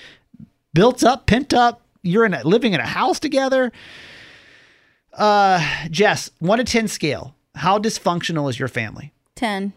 built 0.73 1.03
up, 1.03 1.25
pent 1.27 1.53
up. 1.53 1.81
You're 2.03 2.25
in 2.25 2.33
a, 2.33 2.43
living 2.43 2.73
in 2.73 2.79
a 2.79 2.85
house 2.85 3.19
together. 3.19 3.71
Uh, 5.13 5.63
Jess, 5.89 6.31
one 6.39 6.57
to 6.59 6.63
ten 6.63 6.87
scale. 6.87 7.35
How 7.55 7.77
dysfunctional 7.77 8.49
is 8.49 8.57
your 8.57 8.69
family? 8.69 9.11
10. 9.35 9.73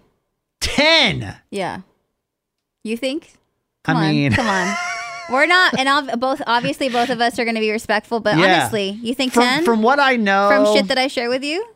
Ten. 0.60 1.36
Yeah. 1.50 1.80
You 2.84 2.96
think? 2.96 3.32
I 3.84 3.92
Come 3.92 3.96
on. 3.96 4.10
mean- 4.10 4.32
come 4.32 4.46
on. 4.46 4.74
We're 5.32 5.46
not, 5.46 5.78
and 5.78 6.20
both 6.20 6.42
obviously 6.46 6.90
both 6.90 7.08
of 7.08 7.18
us 7.22 7.38
are 7.38 7.44
going 7.44 7.54
to 7.54 7.60
be 7.60 7.70
respectful. 7.70 8.20
But 8.20 8.36
Yeah. 8.36 8.44
honestly, 8.60 8.90
you 9.02 9.14
think 9.14 9.32
From, 9.32 9.42
ten 9.42 9.64
from 9.64 9.82
what 9.82 9.98
I 9.98 10.16
know, 10.16 10.48
from 10.50 10.74
shit 10.76 10.88
that 10.88 10.98
I 10.98 11.08
share 11.08 11.30
with 11.30 11.42
you? 11.42 11.66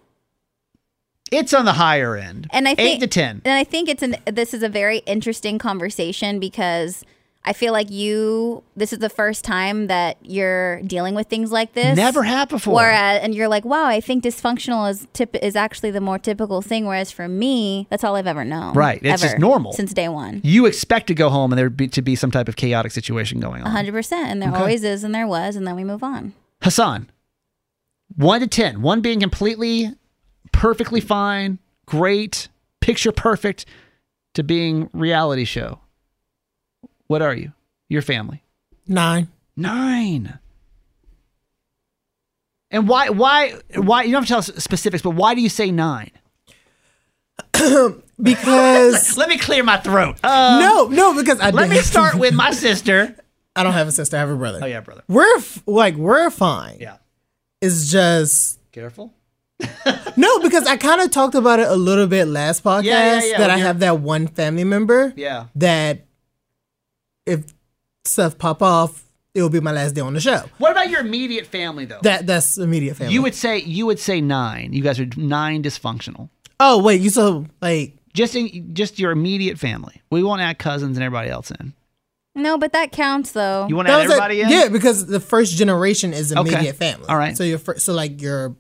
it's 1.33 1.53
on 1.55 1.64
the 1.66 1.72
higher 1.74 2.14
end. 2.16 2.46
And 2.53 2.68
I 2.68 2.74
think 2.74 2.96
eight 2.96 3.01
to 3.01 3.07
ten. 3.07 3.40
And 3.46 3.55
I 3.55 3.64
think 3.64 3.88
it's 3.88 4.03
an 4.03 4.16
this 4.27 4.53
is 4.53 4.62
a 4.62 4.68
very 4.68 4.98
interesting 4.98 5.59
conversation 5.59 6.38
because 6.38 7.05
I 7.44 7.55
feel 7.55 7.72
like 7.72 7.90
you 7.90 8.62
this 8.77 8.92
is 8.92 8.98
the 8.98 9.09
first 9.09 9.42
time 9.42 9.87
that 9.87 10.18
you're 10.22 10.83
dealing 10.83 11.14
with 11.14 11.29
things 11.29 11.51
like 11.51 11.72
this. 11.72 11.96
Never 11.96 12.22
had 12.22 12.48
before. 12.48 12.74
Whereas 12.74 13.20
uh, 13.20 13.24
and 13.24 13.35
you're 13.35 13.48
like, 13.48 13.64
wow, 13.64 13.87
I 13.87 14.01
think 14.01 14.22
dysfunctional 14.24 14.90
is 14.90 15.07
tip 15.14 15.35
is 15.37 15.57
actually 15.57 15.90
the 15.90 16.01
more 16.01 16.18
typical 16.18 16.61
thing. 16.61 16.85
Whereas 16.85 17.11
for 17.11 17.27
me, 17.27 17.87
that's 17.88 18.05
all 18.05 18.16
I've 18.16 18.27
ever 18.27 18.44
known. 18.44 18.74
Right. 18.74 19.01
It's 19.03 19.22
just 19.22 19.38
normal. 19.38 19.72
since 19.72 19.94
day 19.94 20.09
one. 20.09 20.40
You 20.44 20.66
expect 20.66 21.07
to 21.07 21.14
go 21.14 21.31
home 21.31 21.51
and 21.53 21.59
there 21.59 21.70
be, 21.70 21.88
to 21.88 22.03
be 22.03 22.16
some 22.16 22.31
type 22.31 22.48
of 22.48 22.57
chaotic 22.57 22.92
situation 22.92 23.40
going 23.40 23.62
on. 23.62 23.70
hundred 23.70 23.92
percent. 23.92 24.29
And 24.31 24.42
there 24.42 24.51
Okay. 24.51 24.59
always 24.59 24.85
is 24.85 25.03
and 25.05 25.14
there 25.14 25.27
was, 25.27 25.57
and 25.57 25.66
then 25.66 25.74
we 25.77 25.85
move 25.85 26.03
on. 26.03 26.35
Hassan, 26.62 27.09
one 28.16 28.40
to 28.40 28.46
10, 28.46 28.83
one 28.83 29.01
being 29.01 29.20
completely, 29.20 29.92
perfectly 30.53 31.01
fine, 31.01 31.61
great, 31.87 32.48
picture 32.81 33.12
perfect. 33.12 33.64
to 34.35 34.42
being 34.42 34.90
reality 34.92 35.44
show? 35.44 35.81
What 37.09 37.21
are 37.23 37.35
you? 37.35 37.53
Your 37.88 38.03
family. 38.03 38.42
Nine. 38.87 39.29
Nine. 39.57 40.38
And 42.71 42.87
why? 42.87 43.09
Why? 43.09 43.55
Why? 43.75 44.03
You 44.05 44.12
don't 44.12 44.23
have 44.23 44.27
to 44.27 44.29
tell 44.29 44.57
us 44.57 44.62
specifics, 44.62 45.03
but 45.03 45.11
why 45.11 45.35
do 45.35 45.40
you 45.40 45.49
say 45.49 45.71
nine? 45.71 46.11
Because 48.21 49.16
Let 49.16 49.29
me 49.29 49.38
clear 49.38 49.62
my 49.62 49.77
throat. 49.77 50.16
Uh, 50.25 50.59
no, 50.61 50.88
no, 50.88 51.14
because 51.14 51.38
I 51.38 51.51
Let 51.51 51.71
me 51.71 51.79
start 51.79 52.16
with 52.16 52.35
my 52.35 52.51
sister. 52.51 53.14
I 53.55 53.62
don't 53.62 53.75
have 53.75 53.87
a 53.87 53.92
sister. 53.92 54.16
I 54.16 54.21
have 54.21 54.29
a 54.31 54.35
brother. 54.37 54.59
Oh 54.61 54.66
yeah, 54.66 54.81
brother. 54.81 55.03
We're 55.07 55.37
f- 55.37 55.62
like 55.66 55.94
we're 55.94 56.29
fine. 56.31 56.79
Yeah. 56.81 56.97
It's 57.61 57.92
just 57.92 58.59
Careful. 58.73 59.14
no, 60.16 60.40
because 60.40 60.66
I 60.66 60.77
kind 60.77 61.01
of 61.01 61.12
talked 61.12 61.37
about 61.37 61.61
it 61.61 61.68
a 61.68 61.77
little 61.77 62.09
bit 62.09 62.27
last 62.27 62.64
podcast 62.64 62.85
Yeah, 62.85 63.21
yeah, 63.21 63.25
yeah, 63.25 63.38
that 63.38 63.51
I 63.51 63.59
have 63.59 63.79
that 63.81 64.01
one 64.01 64.27
family 64.27 64.64
member 64.64 65.12
Yeah. 65.16 65.47
that 65.55 66.08
if 67.29 67.55
stuff 68.05 68.38
pop 68.38 68.62
off, 68.62 69.05
it 69.35 69.43
will 69.43 69.51
be 69.51 69.61
my 69.61 69.73
last 69.73 69.95
day 69.95 70.01
on 70.01 70.14
the 70.14 70.21
show. 70.21 70.43
What 70.59 70.73
about 70.73 70.91
your 70.91 71.01
immediate 71.01 71.47
family 71.47 71.85
though? 71.85 72.01
That 72.03 72.27
that's 72.27 72.59
immediate 72.59 72.97
family. 72.97 73.14
you 73.14 73.23
would 73.23 73.35
say 73.35 73.59
you 73.59 73.87
would 73.87 73.99
say 74.01 74.21
nine. 74.21 74.73
You 74.73 74.83
guys 74.83 74.99
are 74.99 75.07
nine 75.17 75.62
dysfunctional. 75.62 76.29
oh 76.59 76.83
wait, 76.83 77.01
you 77.01 77.11
so 77.11 77.47
like 77.62 77.95
Just 78.14 78.35
in, 78.35 78.75
just 78.75 78.99
your 78.99 79.12
immediate 79.12 79.59
family. 79.59 80.03
We 80.11 80.23
won't 80.23 80.41
add 80.41 80.59
cousins 80.59 80.97
and 80.97 81.05
everybody 81.05 81.31
else 81.31 81.51
in. 81.53 81.73
No, 82.35 82.57
but 82.57 82.73
that 82.73 82.91
counts 82.93 83.33
though. 83.33 83.67
You 83.69 83.77
want 83.77 83.88
to 83.88 83.95
add 83.95 83.97
was 83.99 84.07
a- 84.07 84.12
everybody 84.14 84.41
in? 84.41 84.49
Yeah, 84.49 84.69
because 84.69 85.07
the 85.07 85.21
first 85.21 85.57
generation 85.57 86.12
is 86.14 86.33
Okay. 86.33 86.41
immediate 86.41 86.77
family. 86.77 87.07
All 87.09 87.17
right. 87.17 87.37
So 87.37 87.45
your 87.45 87.59
first, 87.59 87.85
so 87.85 87.93
like 87.93 88.21
your 88.23 88.57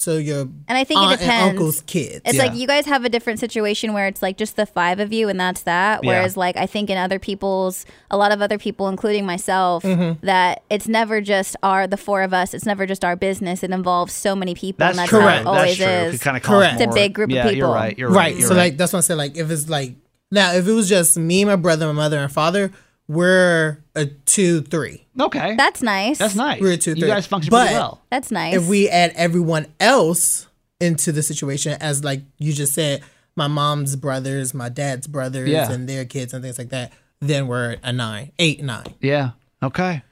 so 0.00 0.16
your 0.16 0.42
And 0.42 0.78
I 0.78 0.84
think 0.84 1.00
aunt 1.00 1.14
it 1.14 1.18
depends. 1.18 1.42
and 1.42 1.50
uncle's 1.58 1.80
kids. 1.82 2.20
It's 2.24 2.36
Yeah. 2.36 2.44
like 2.44 2.54
you 2.54 2.68
guys 2.68 2.86
have 2.86 3.04
a 3.04 3.08
different 3.08 3.40
situation 3.40 3.92
where 3.94 4.06
it's 4.06 4.22
like 4.22 4.36
just 4.36 4.54
the 4.54 4.64
five 4.64 5.00
of 5.00 5.12
you 5.12 5.28
and 5.28 5.40
that's 5.40 5.62
that. 5.62 6.04
Yeah. 6.04 6.08
Whereas 6.10 6.36
like 6.36 6.56
I 6.56 6.66
think 6.66 6.88
in 6.88 6.96
other 6.96 7.18
people's, 7.18 7.84
a 8.08 8.16
lot 8.16 8.30
of 8.30 8.40
other 8.40 8.58
people, 8.58 8.88
including 8.88 9.26
myself, 9.26 9.82
Mm-hmm. 9.82 10.24
that 10.24 10.62
it's 10.70 10.86
never 10.86 11.20
just 11.20 11.56
our 11.64 11.88
the 11.88 11.96
four 11.96 12.22
of 12.22 12.32
us. 12.32 12.54
It's 12.54 12.64
never 12.64 12.86
just 12.86 13.04
our 13.04 13.16
business. 13.16 13.64
It 13.64 13.72
involves 13.72 14.12
so 14.12 14.36
many 14.36 14.54
people, 14.54 14.78
That's 14.78 14.92
and 14.92 14.98
that's 15.00 15.10
true. 15.10 15.18
how 15.20 15.26
Correct. 15.26 15.40
it 15.40 15.44
That's 15.44 15.56
always 15.58 15.76
true. 15.76 15.86
is. 15.86 16.14
It 16.14 16.20
kind 16.20 16.36
of 16.36 16.42
Correct. 16.44 16.80
It's 16.80 16.92
a 16.92 16.94
big 16.94 17.12
group 17.14 17.30
of 17.30 17.34
yeah, 17.34 17.44
You're 17.46 17.54
people. 17.54 17.72
right. 17.74 17.98
You're 17.98 18.08
right. 18.08 18.16
right. 18.16 18.36
You're 18.36 18.48
so 18.48 18.54
right. 18.54 18.62
like 18.64 18.76
that's 18.76 18.92
what 18.92 18.98
I 18.98 19.02
say. 19.02 19.14
Like 19.14 19.36
if 19.36 19.50
it's 19.50 19.68
like 19.68 19.96
now, 20.30 20.52
if 20.52 20.68
it 20.68 20.72
was 20.72 20.88
just 20.88 21.18
me, 21.18 21.44
my 21.44 21.56
brother, 21.56 21.86
my 21.86 21.92
mother, 21.92 22.18
and 22.18 22.30
father, 22.32 22.70
we're 23.08 23.82
a 23.94 24.06
two, 24.06 24.60
three. 24.62 25.06
okay. 25.18 25.54
That's 25.56 25.82
nice. 25.82 26.18
That's 26.18 26.34
nice. 26.34 26.60
We're 26.60 26.72
a 26.72 26.76
two, 26.76 26.92
three. 26.92 27.00
You 27.00 27.06
three. 27.06 27.08
guys 27.14 27.26
function 27.26 27.50
But- 27.50 27.62
pretty 27.66 27.74
well. 27.74 28.02
That's 28.10 28.30
nice. 28.30 28.54
If 28.54 28.68
we 28.68 28.88
add 28.88 29.12
everyone 29.16 29.66
else 29.80 30.46
into 30.80 31.10
the 31.12 31.22
situation, 31.22 31.76
as 31.80 32.04
like 32.04 32.22
you 32.38 32.52
just 32.52 32.74
said, 32.74 33.02
my 33.34 33.46
mom's 33.48 33.96
brothers, 33.96 34.52
my 34.54 34.68
dad's 34.68 35.06
brothers, 35.06 35.48
Yeah. 35.48 35.70
and 35.72 35.88
their 35.88 36.04
kids 36.04 36.32
and 36.34 36.42
things 36.44 36.58
like 36.58 36.68
that, 36.70 36.92
then 37.20 37.46
we're 37.48 37.76
a 37.82 37.92
nine, 37.92 38.32
eight, 38.38 38.62
nine. 38.62 38.94
Yeah. 39.00 39.30
Okay. 39.62 40.02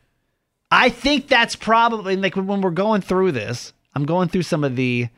I 0.70 0.88
think 0.88 1.28
that's 1.28 1.54
probably 1.54 2.16
like 2.16 2.34
when 2.34 2.60
we're 2.60 2.70
going 2.70 3.00
through 3.02 3.32
this. 3.32 3.72
I'm 3.94 4.04
going 4.04 4.28
through 4.28 4.42
some 4.42 4.64
of 4.64 4.74
the 4.76 5.08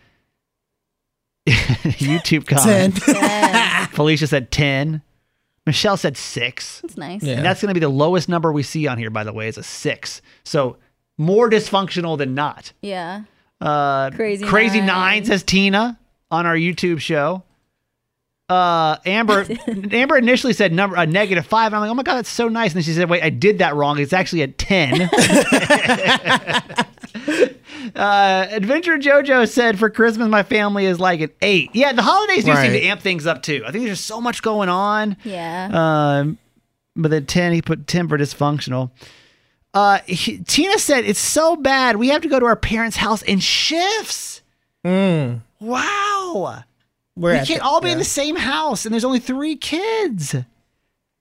YouTube 1.49 2.47
Ten. 2.47 2.93
comments. 2.93 3.09
Yeah, 3.09 3.87
Felicia 3.87 4.27
said 4.27 4.51
ten. 4.51 5.03
Michelle 5.69 5.99
said 5.99 6.17
six. 6.17 6.81
that's 6.81 6.97
nice. 6.97 7.23
Yeah. 7.23 7.37
And 7.37 7.45
that's 7.45 7.61
going 7.61 7.69
to 7.69 7.75
be 7.75 7.81
the 7.81 7.91
lowest 7.91 8.27
number 8.27 8.51
we 8.51 8.63
see 8.63 8.87
on 8.87 8.97
here, 8.97 9.11
by 9.11 9.23
the 9.23 9.35
way, 9.35 9.49
is 9.49 9.59
a 9.59 9.63
six. 9.63 10.23
So 10.43 10.79
more 11.19 11.51
dysfunctional 11.51 12.17
than 12.17 12.35
not. 12.35 12.73
Yeah. 12.81 13.25
Uh, 13.61 14.09
Crazy 14.13 14.47
Crazy 14.47 14.79
Nine. 14.79 14.87
Nine 14.87 15.25
says 15.27 15.43
Tina 15.43 15.99
on 16.31 16.47
our 16.47 16.57
YouTube 16.57 17.01
show. 17.01 17.43
Uh, 18.49 18.97
Amber 19.05 19.47
Amber 19.91 20.17
initially 20.17 20.55
said 20.55 20.73
number 20.73 20.97
a 20.97 21.05
negative 21.05 21.45
five. 21.47 21.67
And 21.67 21.75
I'm 21.77 21.83
like, 21.83 21.91
oh 21.91 21.95
my 21.95 22.03
god, 22.03 22.15
that's 22.15 22.31
so 22.31 22.49
nice. 22.49 22.71
And 22.71 22.77
then 22.77 22.83
she 22.85 22.95
said, 22.95 23.11
wait, 23.11 23.23
I 23.23 23.29
did 23.29 23.59
that 23.59 23.75
wrong. 23.75 23.99
It's 23.99 24.15
actually 24.15 24.41
a 24.41 24.49
ten. 24.49 25.11
uh, 27.95 28.47
Adventure 28.51 28.99
JoJo 28.99 29.49
said 29.49 29.79
for 29.79 29.91
Christmas 29.91 30.29
my 30.29 30.43
family 30.43 30.85
is 30.87 30.99
like 31.01 31.21
an 31.21 31.31
eight. 31.43 31.71
Yeah, 31.75 31.93
the 31.93 32.03
holidays 32.03 32.45
do 32.45 32.55
seem 32.55 32.73
to 32.73 32.83
amp 32.83 33.01
things 33.01 33.27
up 33.27 33.43
too. 33.43 33.63
I 33.67 33.71
think 33.73 33.85
there's 33.85 33.99
just 33.99 34.07
so 34.09 34.21
much 34.21 34.43
going 34.43 34.69
on. 34.69 35.17
Yeah. 35.25 35.69
Um, 36.21 36.39
but 36.97 37.11
then 37.11 37.27
10, 37.27 37.53
he 37.53 37.63
put 37.63 37.87
10 37.87 38.09
for 38.09 38.19
dysfunctional. 38.19 38.91
Uh, 39.75 39.99
he- 40.07 40.39
Tina 40.39 40.79
said, 40.79 41.05
it's 41.05 41.21
so 41.21 41.55
bad. 41.57 41.97
We 41.97 42.09
have 42.09 42.23
to 42.23 42.29
go 42.29 42.41
to 42.41 42.47
our 42.47 42.57
parents' 42.57 42.97
house 42.97 43.23
in 43.23 43.39
shifts. 43.39 44.43
Mm. 44.85 45.41
Wow. 45.61 46.65
We're 47.17 47.33
we 47.41 47.47
can't 47.47 47.61
the- 47.61 47.67
all 47.67 47.81
be 47.81 47.91
in 47.91 47.99
the 47.99 48.05
same 48.05 48.37
house 48.37 48.85
and 48.85 48.93
there's 48.93 49.05
only 49.05 49.19
three 49.21 49.57
kids. 49.57 50.35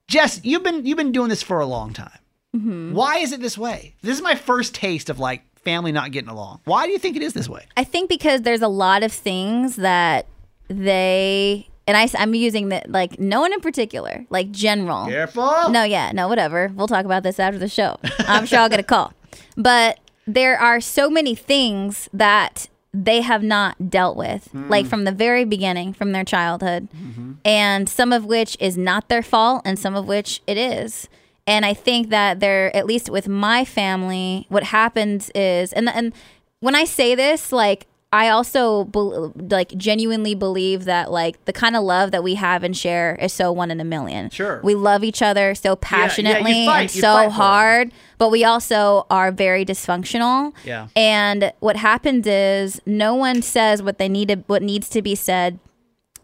Jess, 0.08 0.40
you've 0.44 0.64
been, 0.64 0.86
you've 0.86 0.98
been 0.98 1.12
doing 1.12 1.30
this 1.30 1.44
for 1.44 1.60
a 1.60 1.66
long 1.66 1.94
time. 1.94 2.18
Mm-hmm. 2.56 2.94
Why 2.94 3.18
is 3.18 3.34
it 3.34 3.42
this 3.42 3.58
way? 3.58 3.96
This 4.02 4.16
is 4.16 4.24
my 4.24 4.34
first 4.36 4.74
taste 4.74 5.10
of 5.10 5.20
like 5.20 5.44
family 5.68 5.92
not 5.92 6.12
getting 6.12 6.30
along. 6.30 6.62
Why 6.64 6.86
do 6.86 6.92
you 6.94 7.00
think 7.00 7.18
it 7.18 7.22
is 7.22 7.34
this 7.34 7.50
way? 7.50 7.66
I 7.76 7.84
think 7.84 8.10
because 8.10 8.44
there's 8.44 8.62
a 8.62 8.70
lot 8.70 9.04
of 9.04 9.12
things 9.12 9.76
that 9.76 10.26
they 10.70 11.68
and 11.88 11.96
I, 11.96 12.10
I'm 12.18 12.34
using 12.34 12.70
that 12.70 12.90
like 12.90 13.20
no 13.20 13.42
one 13.42 13.54
in 13.54 13.60
particular, 13.60 14.26
like 14.30 14.52
general. 14.52 15.08
Careful. 15.08 15.70
No, 15.70 15.84
yeah, 15.84 16.12
no, 16.14 16.28
whatever. 16.28 16.72
We'll 16.76 16.88
talk 16.88 17.06
about 17.06 17.24
this 17.24 17.40
after 17.40 17.60
the 17.60 17.70
show. 17.70 17.98
I'm 18.20 18.46
sure 18.46 18.60
I'll 18.60 18.70
get 18.70 18.80
a 18.80 18.84
call. 18.84 19.14
But 19.56 20.00
there 20.26 20.60
are 20.60 20.82
so 20.82 21.10
many 21.10 21.36
things 21.36 22.10
that 22.14 22.68
they 22.94 23.22
have 23.22 23.44
not 23.44 23.90
dealt 23.90 24.18
with, 24.18 24.48
hmm. 24.52 24.70
like 24.70 24.86
from 24.86 25.04
the 25.04 25.12
very 25.12 25.46
beginning, 25.46 25.94
from 25.94 26.12
their 26.14 26.24
childhood, 26.24 26.88
mm-hmm. 26.96 27.34
and 27.46 27.88
some 27.88 28.12
of 28.12 28.26
which 28.26 28.58
is 28.60 28.78
not 28.78 29.08
their 29.08 29.22
fault, 29.22 29.62
and 29.66 29.78
some 29.78 29.96
of 29.96 30.08
which 30.08 30.42
it 30.48 30.58
is. 30.58 31.08
And 31.48 31.66
I 31.66 31.74
think 31.74 32.10
that 32.10 32.40
they're 32.40 32.76
at 32.76 32.86
least 32.86 33.10
with 33.10 33.28
my 33.28 33.64
family, 33.66 34.46
what 34.50 34.64
happens 34.64 35.32
is, 35.34 35.72
and 35.74 35.90
and 35.90 36.14
when 36.60 36.76
I 36.76 36.84
say 36.84 37.16
this, 37.16 37.52
like 37.52 37.88
I 38.12 38.30
also 38.30 38.86
bel 38.86 39.34
like 39.36 39.76
genuinely 39.78 40.34
believe 40.34 40.86
that 40.86 41.12
like 41.12 41.44
the 41.46 41.54
kind 41.54 41.76
of 41.76 41.84
love 41.84 42.12
that 42.12 42.24
we 42.24 42.36
have 42.36 42.64
and 42.64 42.76
share 42.76 43.16
is 43.16 43.34
so 43.34 43.52
one 43.52 43.70
in 43.70 43.82
a 43.82 43.84
million. 43.84 44.30
Sure. 44.30 44.62
we 44.64 44.76
love 44.76 45.04
each 45.04 45.22
other 45.22 45.54
so 45.56 45.70
yeah, 45.70 45.72
you 45.72 45.76
passionately 45.78 46.66
fight- 46.66 46.82
and 46.82 46.92
so 46.92 47.02
fight 47.02 47.24
for 47.26 47.30
it. 47.30 47.32
hard, 47.32 47.92
but 48.18 48.30
we 48.32 48.46
also 48.46 49.06
are 49.10 49.32
very 49.32 49.66
dysfunctional. 49.66 50.54
Yeah. 50.64 50.88
And 50.96 51.52
what 51.60 51.76
happens 51.76 52.26
is 52.28 52.82
no 52.86 53.14
one 53.16 53.42
says 53.42 53.84
what 53.84 53.98
they 53.98 54.08
need 54.08 54.30
to, 54.30 54.36
what 54.48 54.64
needs 54.64 54.88
to 54.90 55.02
be 55.02 55.14
said 55.16 55.60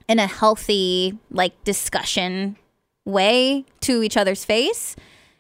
in 0.08 0.20
a 0.20 0.28
healthy 0.28 1.18
like 1.32 1.62
discussion 1.66 2.56
way 3.06 3.66
to 3.82 4.02
each 4.02 4.16
other's 4.16 4.46
face 4.46 4.96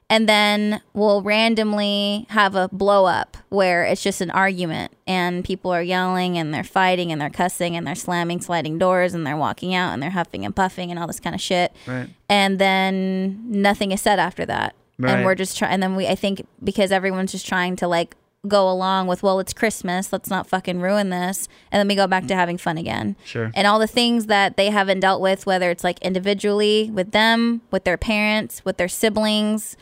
and 0.09 0.27
then 0.29 0.81
we'll 0.93 1.21
randomly 1.21 2.25
have 2.29 2.55
a 2.55 2.67
blow 2.71 3.05
up 3.05 3.37
where 3.49 3.83
it's 3.83 4.01
just 4.03 4.21
an 4.21 4.31
argument 4.31 4.91
and 5.07 5.43
people 5.45 5.71
are 5.71 5.81
yelling 5.83 6.37
and 6.37 6.53
they're 6.53 6.63
fighting 6.63 7.11
and 7.11 7.21
they're 7.21 7.29
cussing 7.29 7.75
and 7.75 7.85
they're 7.87 7.95
slamming 7.95 8.41
sliding 8.41 8.77
doors 8.77 9.13
and 9.13 9.25
they're 9.25 9.37
walking 9.37 9.73
out 9.73 9.93
and 9.93 10.01
they're 10.03 10.09
huffing 10.11 10.43
and 10.45 10.55
puffing 10.55 10.89
and 10.91 10.99
all 10.99 11.07
this 11.07 11.19
kind 11.19 11.35
of 11.35 11.41
shit 11.41 11.71
Right. 11.87 12.09
and 12.29 12.59
then 12.59 13.39
nothing 13.49 13.91
is 13.91 14.01
said 14.01 14.19
after 14.19 14.45
that 14.45 14.75
Right. 14.99 15.11
and 15.15 15.25
we're 15.25 15.35
just 15.35 15.57
trying 15.57 15.71
and 15.73 15.81
then 15.83 15.95
we 15.95 16.07
i 16.07 16.15
think 16.15 16.45
because 16.63 16.91
everyone's 16.91 17.31
just 17.31 17.47
trying 17.47 17.75
to 17.77 17.87
like 17.87 18.15
go 18.47 18.69
along 18.69 19.07
with 19.07 19.23
well 19.23 19.39
it's 19.39 19.53
christmas 19.53 20.11
let's 20.13 20.29
not 20.29 20.47
fucking 20.47 20.81
ruin 20.81 21.09
this 21.09 21.47
and 21.71 21.79
then 21.79 21.87
we 21.87 21.95
go 21.95 22.05
back 22.07 22.27
to 22.27 22.35
having 22.35 22.57
fun 22.57 22.77
again 22.77 23.15
Sure. 23.23 23.51
and 23.55 23.65
all 23.65 23.79
the 23.79 23.87
things 23.87 24.25
that 24.27 24.55
they 24.57 24.69
haven't 24.69 24.99
dealt 24.99 25.21
with 25.21 25.45
whether 25.45 25.71
it's 25.71 25.83
like 25.83 25.97
individually 26.01 26.91
with 26.93 27.11
them 27.11 27.61
with 27.71 27.85
their 27.85 27.97
parents 27.97 28.63
with 28.65 28.77
their 28.77 28.87
siblings 28.89 29.75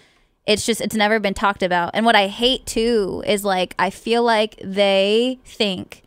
it's 0.46 0.66
just 0.66 0.82
it's 0.82 0.96
never 0.96 1.20
been 1.20 1.34
talked 1.34 1.64
about. 1.64 1.92
And 1.94 2.06
what 2.06 2.16
i 2.16 2.28
hate 2.28 2.66
too 2.66 3.24
is 3.26 3.44
like 3.44 3.76
i 3.80 3.90
feel 3.90 4.24
like 4.24 4.60
they 4.64 5.40
think 5.46 6.04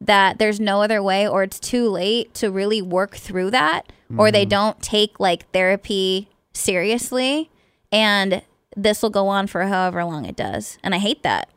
that 0.00 0.38
there's 0.38 0.60
no 0.60 0.82
other 0.82 1.02
way 1.02 1.26
or 1.26 1.42
it's 1.42 1.58
too 1.58 1.88
late 1.88 2.32
to 2.34 2.50
really 2.50 2.80
work 2.80 3.16
through 3.16 3.50
that 3.50 3.92
or 4.16 4.30
they 4.30 4.44
don't 4.46 4.80
take 4.80 5.18
like 5.20 5.50
therapy 5.50 6.28
seriously. 6.54 7.50
And 7.92 8.42
this 8.76 9.02
will 9.02 9.10
go 9.10 9.28
on 9.28 9.46
for 9.48 9.62
however 9.64 10.04
long 10.04 10.24
it 10.24 10.36
does. 10.36 10.78
And 10.82 10.94
i 10.94 10.98
hate 10.98 11.22
that. 11.24 11.50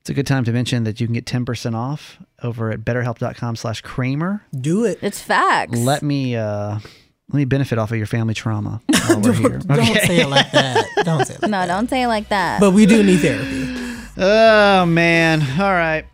It's 0.00 0.10
a 0.10 0.14
good 0.14 0.26
time 0.26 0.44
to 0.44 0.52
mention 0.52 0.84
that 0.84 1.00
you 1.00 1.06
can 1.06 1.14
get 1.14 1.24
10% 1.26 1.74
off 1.74 2.18
over 2.42 2.70
at 2.70 2.80
betterhelp.com 2.80 3.56
slash 3.56 3.80
Kramer. 3.80 4.42
Do 4.54 4.84
it. 4.84 4.98
it's 5.00 5.20
facts. 5.20 5.78
Let 5.78 6.02
me, 6.02 6.36
uh, 6.36 6.80
let 7.30 7.38
me 7.38 7.44
benefit 7.44 7.78
off 7.78 7.90
of 7.90 7.96
your 7.96 8.06
family 8.06 8.34
trauma 8.34 8.80
while 9.06 9.20
we're 9.20 9.32
here. 9.32 9.58
Don't 9.58 9.84
say 9.84 10.20
it 10.20 10.28
like 10.28 10.50
that. 10.52 10.86
Don't 11.04 11.24
say 11.26 11.34
it 11.34 11.42
like 11.42 11.50
no 11.50 11.66
don't 11.66 11.88
say 11.90 12.02
it 12.02 12.08
like 12.08 12.28
that 12.28 12.60
But 12.60 12.72
we 12.72 12.86
do 12.86 13.02
need 13.02 13.16
therapy. 13.18 13.70
Oh 14.16 14.86
man! 14.86 15.42
All 15.60 15.72
right, 15.72 16.04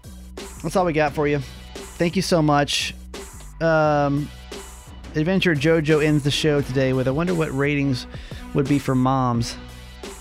that's 0.62 0.74
all 0.74 0.86
we 0.86 0.94
got 0.94 1.12
for 1.12 1.28
you. 1.28 1.40
Thank 1.74 2.16
you 2.16 2.22
so 2.22 2.40
much. 2.40 2.94
Um, 3.60 4.30
Adventure 5.14 5.54
JoJo 5.54 6.02
ends 6.02 6.24
the 6.24 6.30
show 6.30 6.62
today 6.62 6.94
with 6.94 7.06
I 7.08 7.10
wonder 7.10 7.34
what 7.34 7.50
ratings 7.54 8.06
would 8.54 8.66
be 8.66 8.78
for 8.78 8.94
moms. 8.94 9.54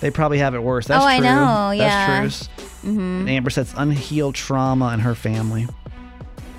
They 0.01 0.11
probably 0.11 0.39
have 0.39 0.55
it 0.55 0.59
worse. 0.63 0.87
That's 0.87 1.01
Oh, 1.03 1.07
I 1.07 1.19
true. 1.19 1.25
know, 1.27 1.73
That's 1.77 2.49
yeah. 2.49 2.59
true. 2.81 2.99
And 2.99 3.29
Amber 3.29 3.49
says 3.49 3.73
unhealed 3.77 4.35
trauma 4.35 4.93
in 4.93 4.99
her 5.01 5.15
family. 5.15 5.67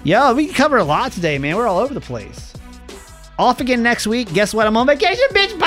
Yeah, 0.04 0.32
we 0.32 0.46
covered 0.48 0.78
a 0.78 0.84
lot 0.84 1.12
today, 1.12 1.36
man. 1.38 1.56
We're 1.56 1.66
all 1.66 1.80
over 1.80 1.92
the 1.92 2.00
place. 2.00 2.54
Off 3.40 3.58
again 3.58 3.82
next 3.82 4.06
week. 4.06 4.30
Guess 4.34 4.52
what? 4.52 4.66
I'm 4.66 4.76
on 4.76 4.86
vacation, 4.86 5.24
bitch. 5.30 5.58
Bye. 5.58 5.66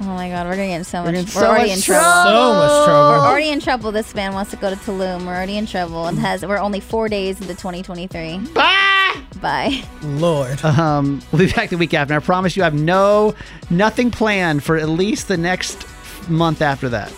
Oh 0.00 0.04
my 0.06 0.28
god, 0.28 0.44
we're 0.46 0.56
gonna 0.56 0.66
get 0.66 0.78
in 0.78 0.84
so 0.84 1.04
much. 1.04 1.14
We're 1.14 1.20
We're, 1.20 1.26
so 1.28 1.46
already 1.46 1.68
much 1.68 1.76
in 1.76 1.82
trouble. 1.84 2.04
So 2.04 2.54
much 2.54 2.84
trouble. 2.86 3.10
We're 3.10 3.28
already 3.28 3.48
in 3.50 3.60
trouble. 3.60 3.92
This 3.92 4.12
man 4.12 4.32
wants 4.34 4.50
to 4.50 4.56
go 4.56 4.70
to 4.70 4.76
Tulum. 4.76 5.24
We're 5.24 5.36
already 5.36 5.56
in 5.56 5.66
trouble 5.66 6.06
and 6.06 6.18
has. 6.18 6.44
We're 6.44 6.58
only 6.58 6.80
four 6.80 7.08
days 7.08 7.40
into 7.40 7.54
2023. 7.54 8.38
Bye. 8.54 9.22
Bye. 9.40 9.84
Lord. 10.02 10.60
Um, 10.64 11.22
we'll 11.30 11.46
be 11.46 11.52
back 11.52 11.70
the 11.70 11.78
week 11.78 11.94
after. 11.94 12.14
I 12.14 12.18
promise 12.18 12.56
you, 12.56 12.64
I 12.64 12.66
have 12.66 12.74
no 12.74 13.36
nothing 13.70 14.10
planned 14.10 14.64
for 14.64 14.76
at 14.76 14.88
least 14.88 15.28
the 15.28 15.36
next 15.36 15.86
month 16.28 16.60
after 16.60 16.88
that. 16.88 17.12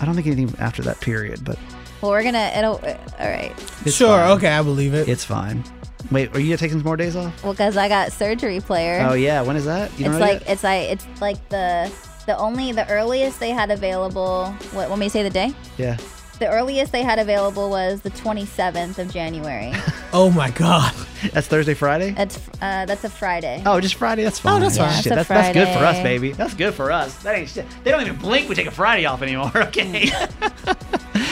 I 0.00 0.06
don't 0.06 0.14
think 0.14 0.26
anything 0.26 0.54
after 0.58 0.80
that 0.84 1.00
period, 1.00 1.44
but 1.44 1.58
Well, 2.00 2.12
we're 2.12 2.22
gonna. 2.22 2.50
It'll. 2.56 2.76
All 2.76 3.28
right. 3.28 3.52
it's 3.84 3.94
sure. 3.94 4.08
fine. 4.16 4.30
Okay, 4.38 4.48
I 4.48 4.62
believe 4.62 4.94
it. 4.94 5.06
It's 5.06 5.24
fine. 5.24 5.64
Wait, 6.10 6.34
are 6.34 6.40
you 6.40 6.56
gonna 6.56 6.70
some 6.70 6.82
more 6.82 6.96
days 6.96 7.16
off? 7.16 7.42
Well, 7.44 7.52
because 7.52 7.76
I 7.76 7.88
got 7.88 8.12
surgery 8.12 8.60
player. 8.60 9.06
Oh 9.08 9.14
yeah, 9.14 9.42
when 9.42 9.56
is 9.56 9.64
that? 9.66 9.90
You 9.98 10.06
it's 10.06 10.12
know 10.14 10.18
like 10.20 10.40
yet? 10.40 10.50
it's 10.50 10.64
like 10.64 10.88
it's 10.90 11.06
like 11.20 11.48
the 11.48 11.92
the 12.26 12.36
only 12.38 12.72
the 12.72 12.88
earliest 12.88 13.40
they 13.40 13.50
had 13.50 13.70
available. 13.70 14.46
What? 14.72 14.88
Want 14.88 15.00
me 15.00 15.08
say 15.08 15.22
the 15.22 15.30
day? 15.30 15.52
yeah. 15.76 15.96
The 16.38 16.48
earliest 16.48 16.92
they 16.92 17.02
had 17.02 17.18
available 17.18 17.68
was 17.68 18.00
the 18.02 18.10
27th 18.10 18.98
of 18.98 19.12
January. 19.12 19.72
oh 20.12 20.30
my 20.30 20.52
God. 20.52 20.94
That's 21.32 21.48
Thursday, 21.48 21.74
Friday. 21.74 22.12
That's 22.12 22.38
uh, 22.62 22.86
that's 22.86 23.02
a 23.02 23.10
Friday. 23.10 23.60
Oh, 23.66 23.80
just 23.80 23.96
Friday. 23.96 24.22
That's 24.22 24.38
fine. 24.38 24.54
Oh, 24.54 24.60
that's 24.60 24.76
Yeah, 24.76 24.88
fine. 24.88 25.02
shit, 25.02 25.12
that's, 25.14 25.28
a 25.28 25.32
that's 25.32 25.52
good 25.52 25.66
for 25.66 25.84
us, 25.84 26.00
baby. 26.00 26.30
That's 26.30 26.54
good 26.54 26.74
for 26.74 26.92
us. 26.92 27.16
That 27.24 27.34
ain't 27.34 27.48
shit. 27.48 27.66
They 27.82 27.90
don't 27.90 28.02
even 28.02 28.14
blink. 28.18 28.48
We 28.48 28.54
take 28.54 28.68
a 28.68 28.70
Friday 28.70 29.04
off 29.04 29.20
anymore. 29.20 29.50
Okay. 29.56 30.10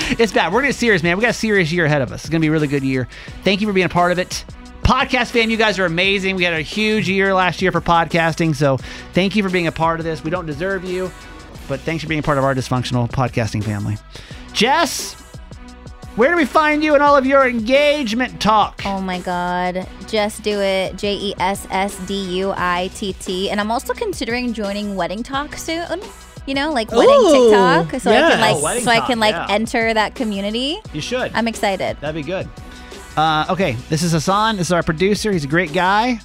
it's 0.18 0.32
bad. 0.32 0.52
We're 0.52 0.60
gonna 0.60 0.68
get 0.68 0.76
serious, 0.76 1.02
man. 1.02 1.16
We 1.16 1.22
got 1.22 1.30
a 1.30 1.34
serious 1.34 1.72
year 1.72 1.84
ahead 1.84 2.00
of 2.00 2.12
us. 2.12 2.20
It's 2.22 2.30
gonna 2.30 2.40
be 2.40 2.46
a 2.46 2.52
really 2.52 2.68
good 2.68 2.84
year. 2.84 3.08
Thank 3.42 3.60
you 3.60 3.66
for 3.66 3.72
being 3.72 3.86
a 3.86 3.88
part 3.88 4.12
of 4.12 4.18
it. 4.18 4.44
Podcast 4.82 5.32
fam, 5.32 5.50
you 5.50 5.56
guys 5.56 5.80
are 5.80 5.84
amazing. 5.84 6.36
We 6.36 6.44
had 6.44 6.54
a 6.54 6.60
huge 6.62 7.08
year 7.08 7.34
last 7.34 7.60
year 7.60 7.72
for 7.72 7.80
podcasting, 7.80 8.54
so 8.54 8.76
thank 9.14 9.34
you 9.34 9.42
for 9.42 9.48
being 9.48 9.66
a 9.66 9.72
part 9.72 9.98
of 9.98 10.04
this. 10.04 10.22
We 10.22 10.30
don't 10.30 10.46
deserve 10.46 10.84
you, 10.84 11.10
but 11.66 11.80
thanks 11.80 12.04
for 12.04 12.08
being 12.08 12.20
a 12.20 12.22
part 12.22 12.38
of 12.38 12.44
our 12.44 12.54
dysfunctional 12.54 13.10
podcasting 13.10 13.64
family. 13.64 13.96
Jess, 14.52 15.14
where 16.14 16.30
do 16.30 16.36
we 16.36 16.44
find 16.44 16.84
you 16.84 16.94
in 16.94 17.02
all 17.02 17.16
of 17.16 17.26
your 17.26 17.48
engagement 17.48 18.40
talk? 18.40 18.80
Oh 18.86 19.00
my 19.00 19.18
God. 19.18 19.88
Just 20.06 20.44
do 20.44 20.60
it. 20.60 20.96
J 20.96 21.14
E 21.16 21.34
S 21.38 21.66
S 21.70 21.98
D 22.06 22.14
U 22.38 22.54
I 22.56 22.88
T 22.94 23.12
T. 23.14 23.50
And 23.50 23.60
I'm 23.60 23.72
also 23.72 23.92
considering 23.92 24.52
joining 24.52 24.94
Wedding 24.94 25.24
Talk 25.24 25.56
soon. 25.56 26.00
You 26.46 26.54
know, 26.54 26.72
like 26.72 26.90
wedding 26.92 27.14
Ooh, 27.14 27.50
TikTok, 27.50 28.00
so 28.00 28.10
I 28.10 28.20
can 28.30 28.40
like, 28.40 28.56
Oh, 28.56 28.62
Wedding 28.62 28.84
so 28.84 28.90
I 28.90 29.00
can 29.00 29.18
like 29.18 29.34
yeah. 29.34 29.46
enter 29.50 29.92
that 29.92 30.14
community. 30.14 30.78
You 30.92 31.00
should. 31.00 31.32
I'm 31.34 31.48
excited. 31.48 31.96
That'd 32.00 32.14
be 32.14 32.22
good. 32.26 32.48
Uh, 33.16 33.46
okay, 33.50 33.72
this 33.88 34.02
is 34.02 34.12
Hassan. 34.12 34.56
This 34.56 34.68
is 34.68 34.72
our 34.72 34.82
producer. 34.82 35.32
He's 35.32 35.44
a 35.44 35.48
great 35.48 35.72
guy. 35.72 36.20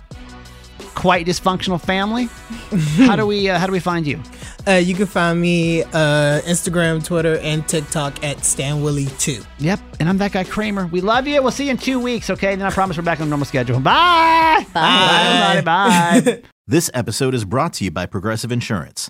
Quite 0.94 1.26
dysfunctional 1.26 1.80
family. 1.82 2.26
how 3.08 3.16
do 3.16 3.26
we 3.26 3.50
uh, 3.50 3.58
how 3.58 3.66
do 3.66 3.72
we 3.72 3.80
find 3.80 4.06
you? 4.06 4.22
Uh, 4.68 4.74
you 4.74 4.94
can 4.94 5.08
find 5.08 5.42
me 5.42 5.82
uh, 5.84 6.42
Instagram, 6.42 7.04
Twitter, 7.04 7.38
and 7.40 7.68
TikTok 7.68 8.24
at 8.24 8.38
StanWilly2. 8.38 9.44
Yep, 9.60 9.80
and 10.00 10.08
I'm 10.10 10.18
that 10.20 10.34
guy 10.34 10.44
Kramer. 10.44 10.86
We 10.88 11.02
love 11.02 11.28
you. 11.28 11.42
We'll 11.42 11.52
see 11.52 11.66
you 11.66 11.72
in 11.72 11.78
two 11.78 12.00
weeks. 12.00 12.30
Okay, 12.30 12.56
then 12.56 12.68
I 12.68 12.70
promise 12.72 12.98
we're 12.98 13.04
back 13.04 13.22
on 13.22 13.30
normal 13.30 13.46
schedule. 13.46 13.80
Bye. 13.80 14.66
Bye. 14.74 15.62
Bye. 15.64 16.22
Bye. 16.22 16.42
This 16.68 16.90
episode 16.94 17.34
is 17.34 17.44
brought 17.44 17.74
to 17.74 17.84
you 17.84 17.92
by 17.92 18.06
Progressive 18.06 18.50
Insurance. 18.50 19.10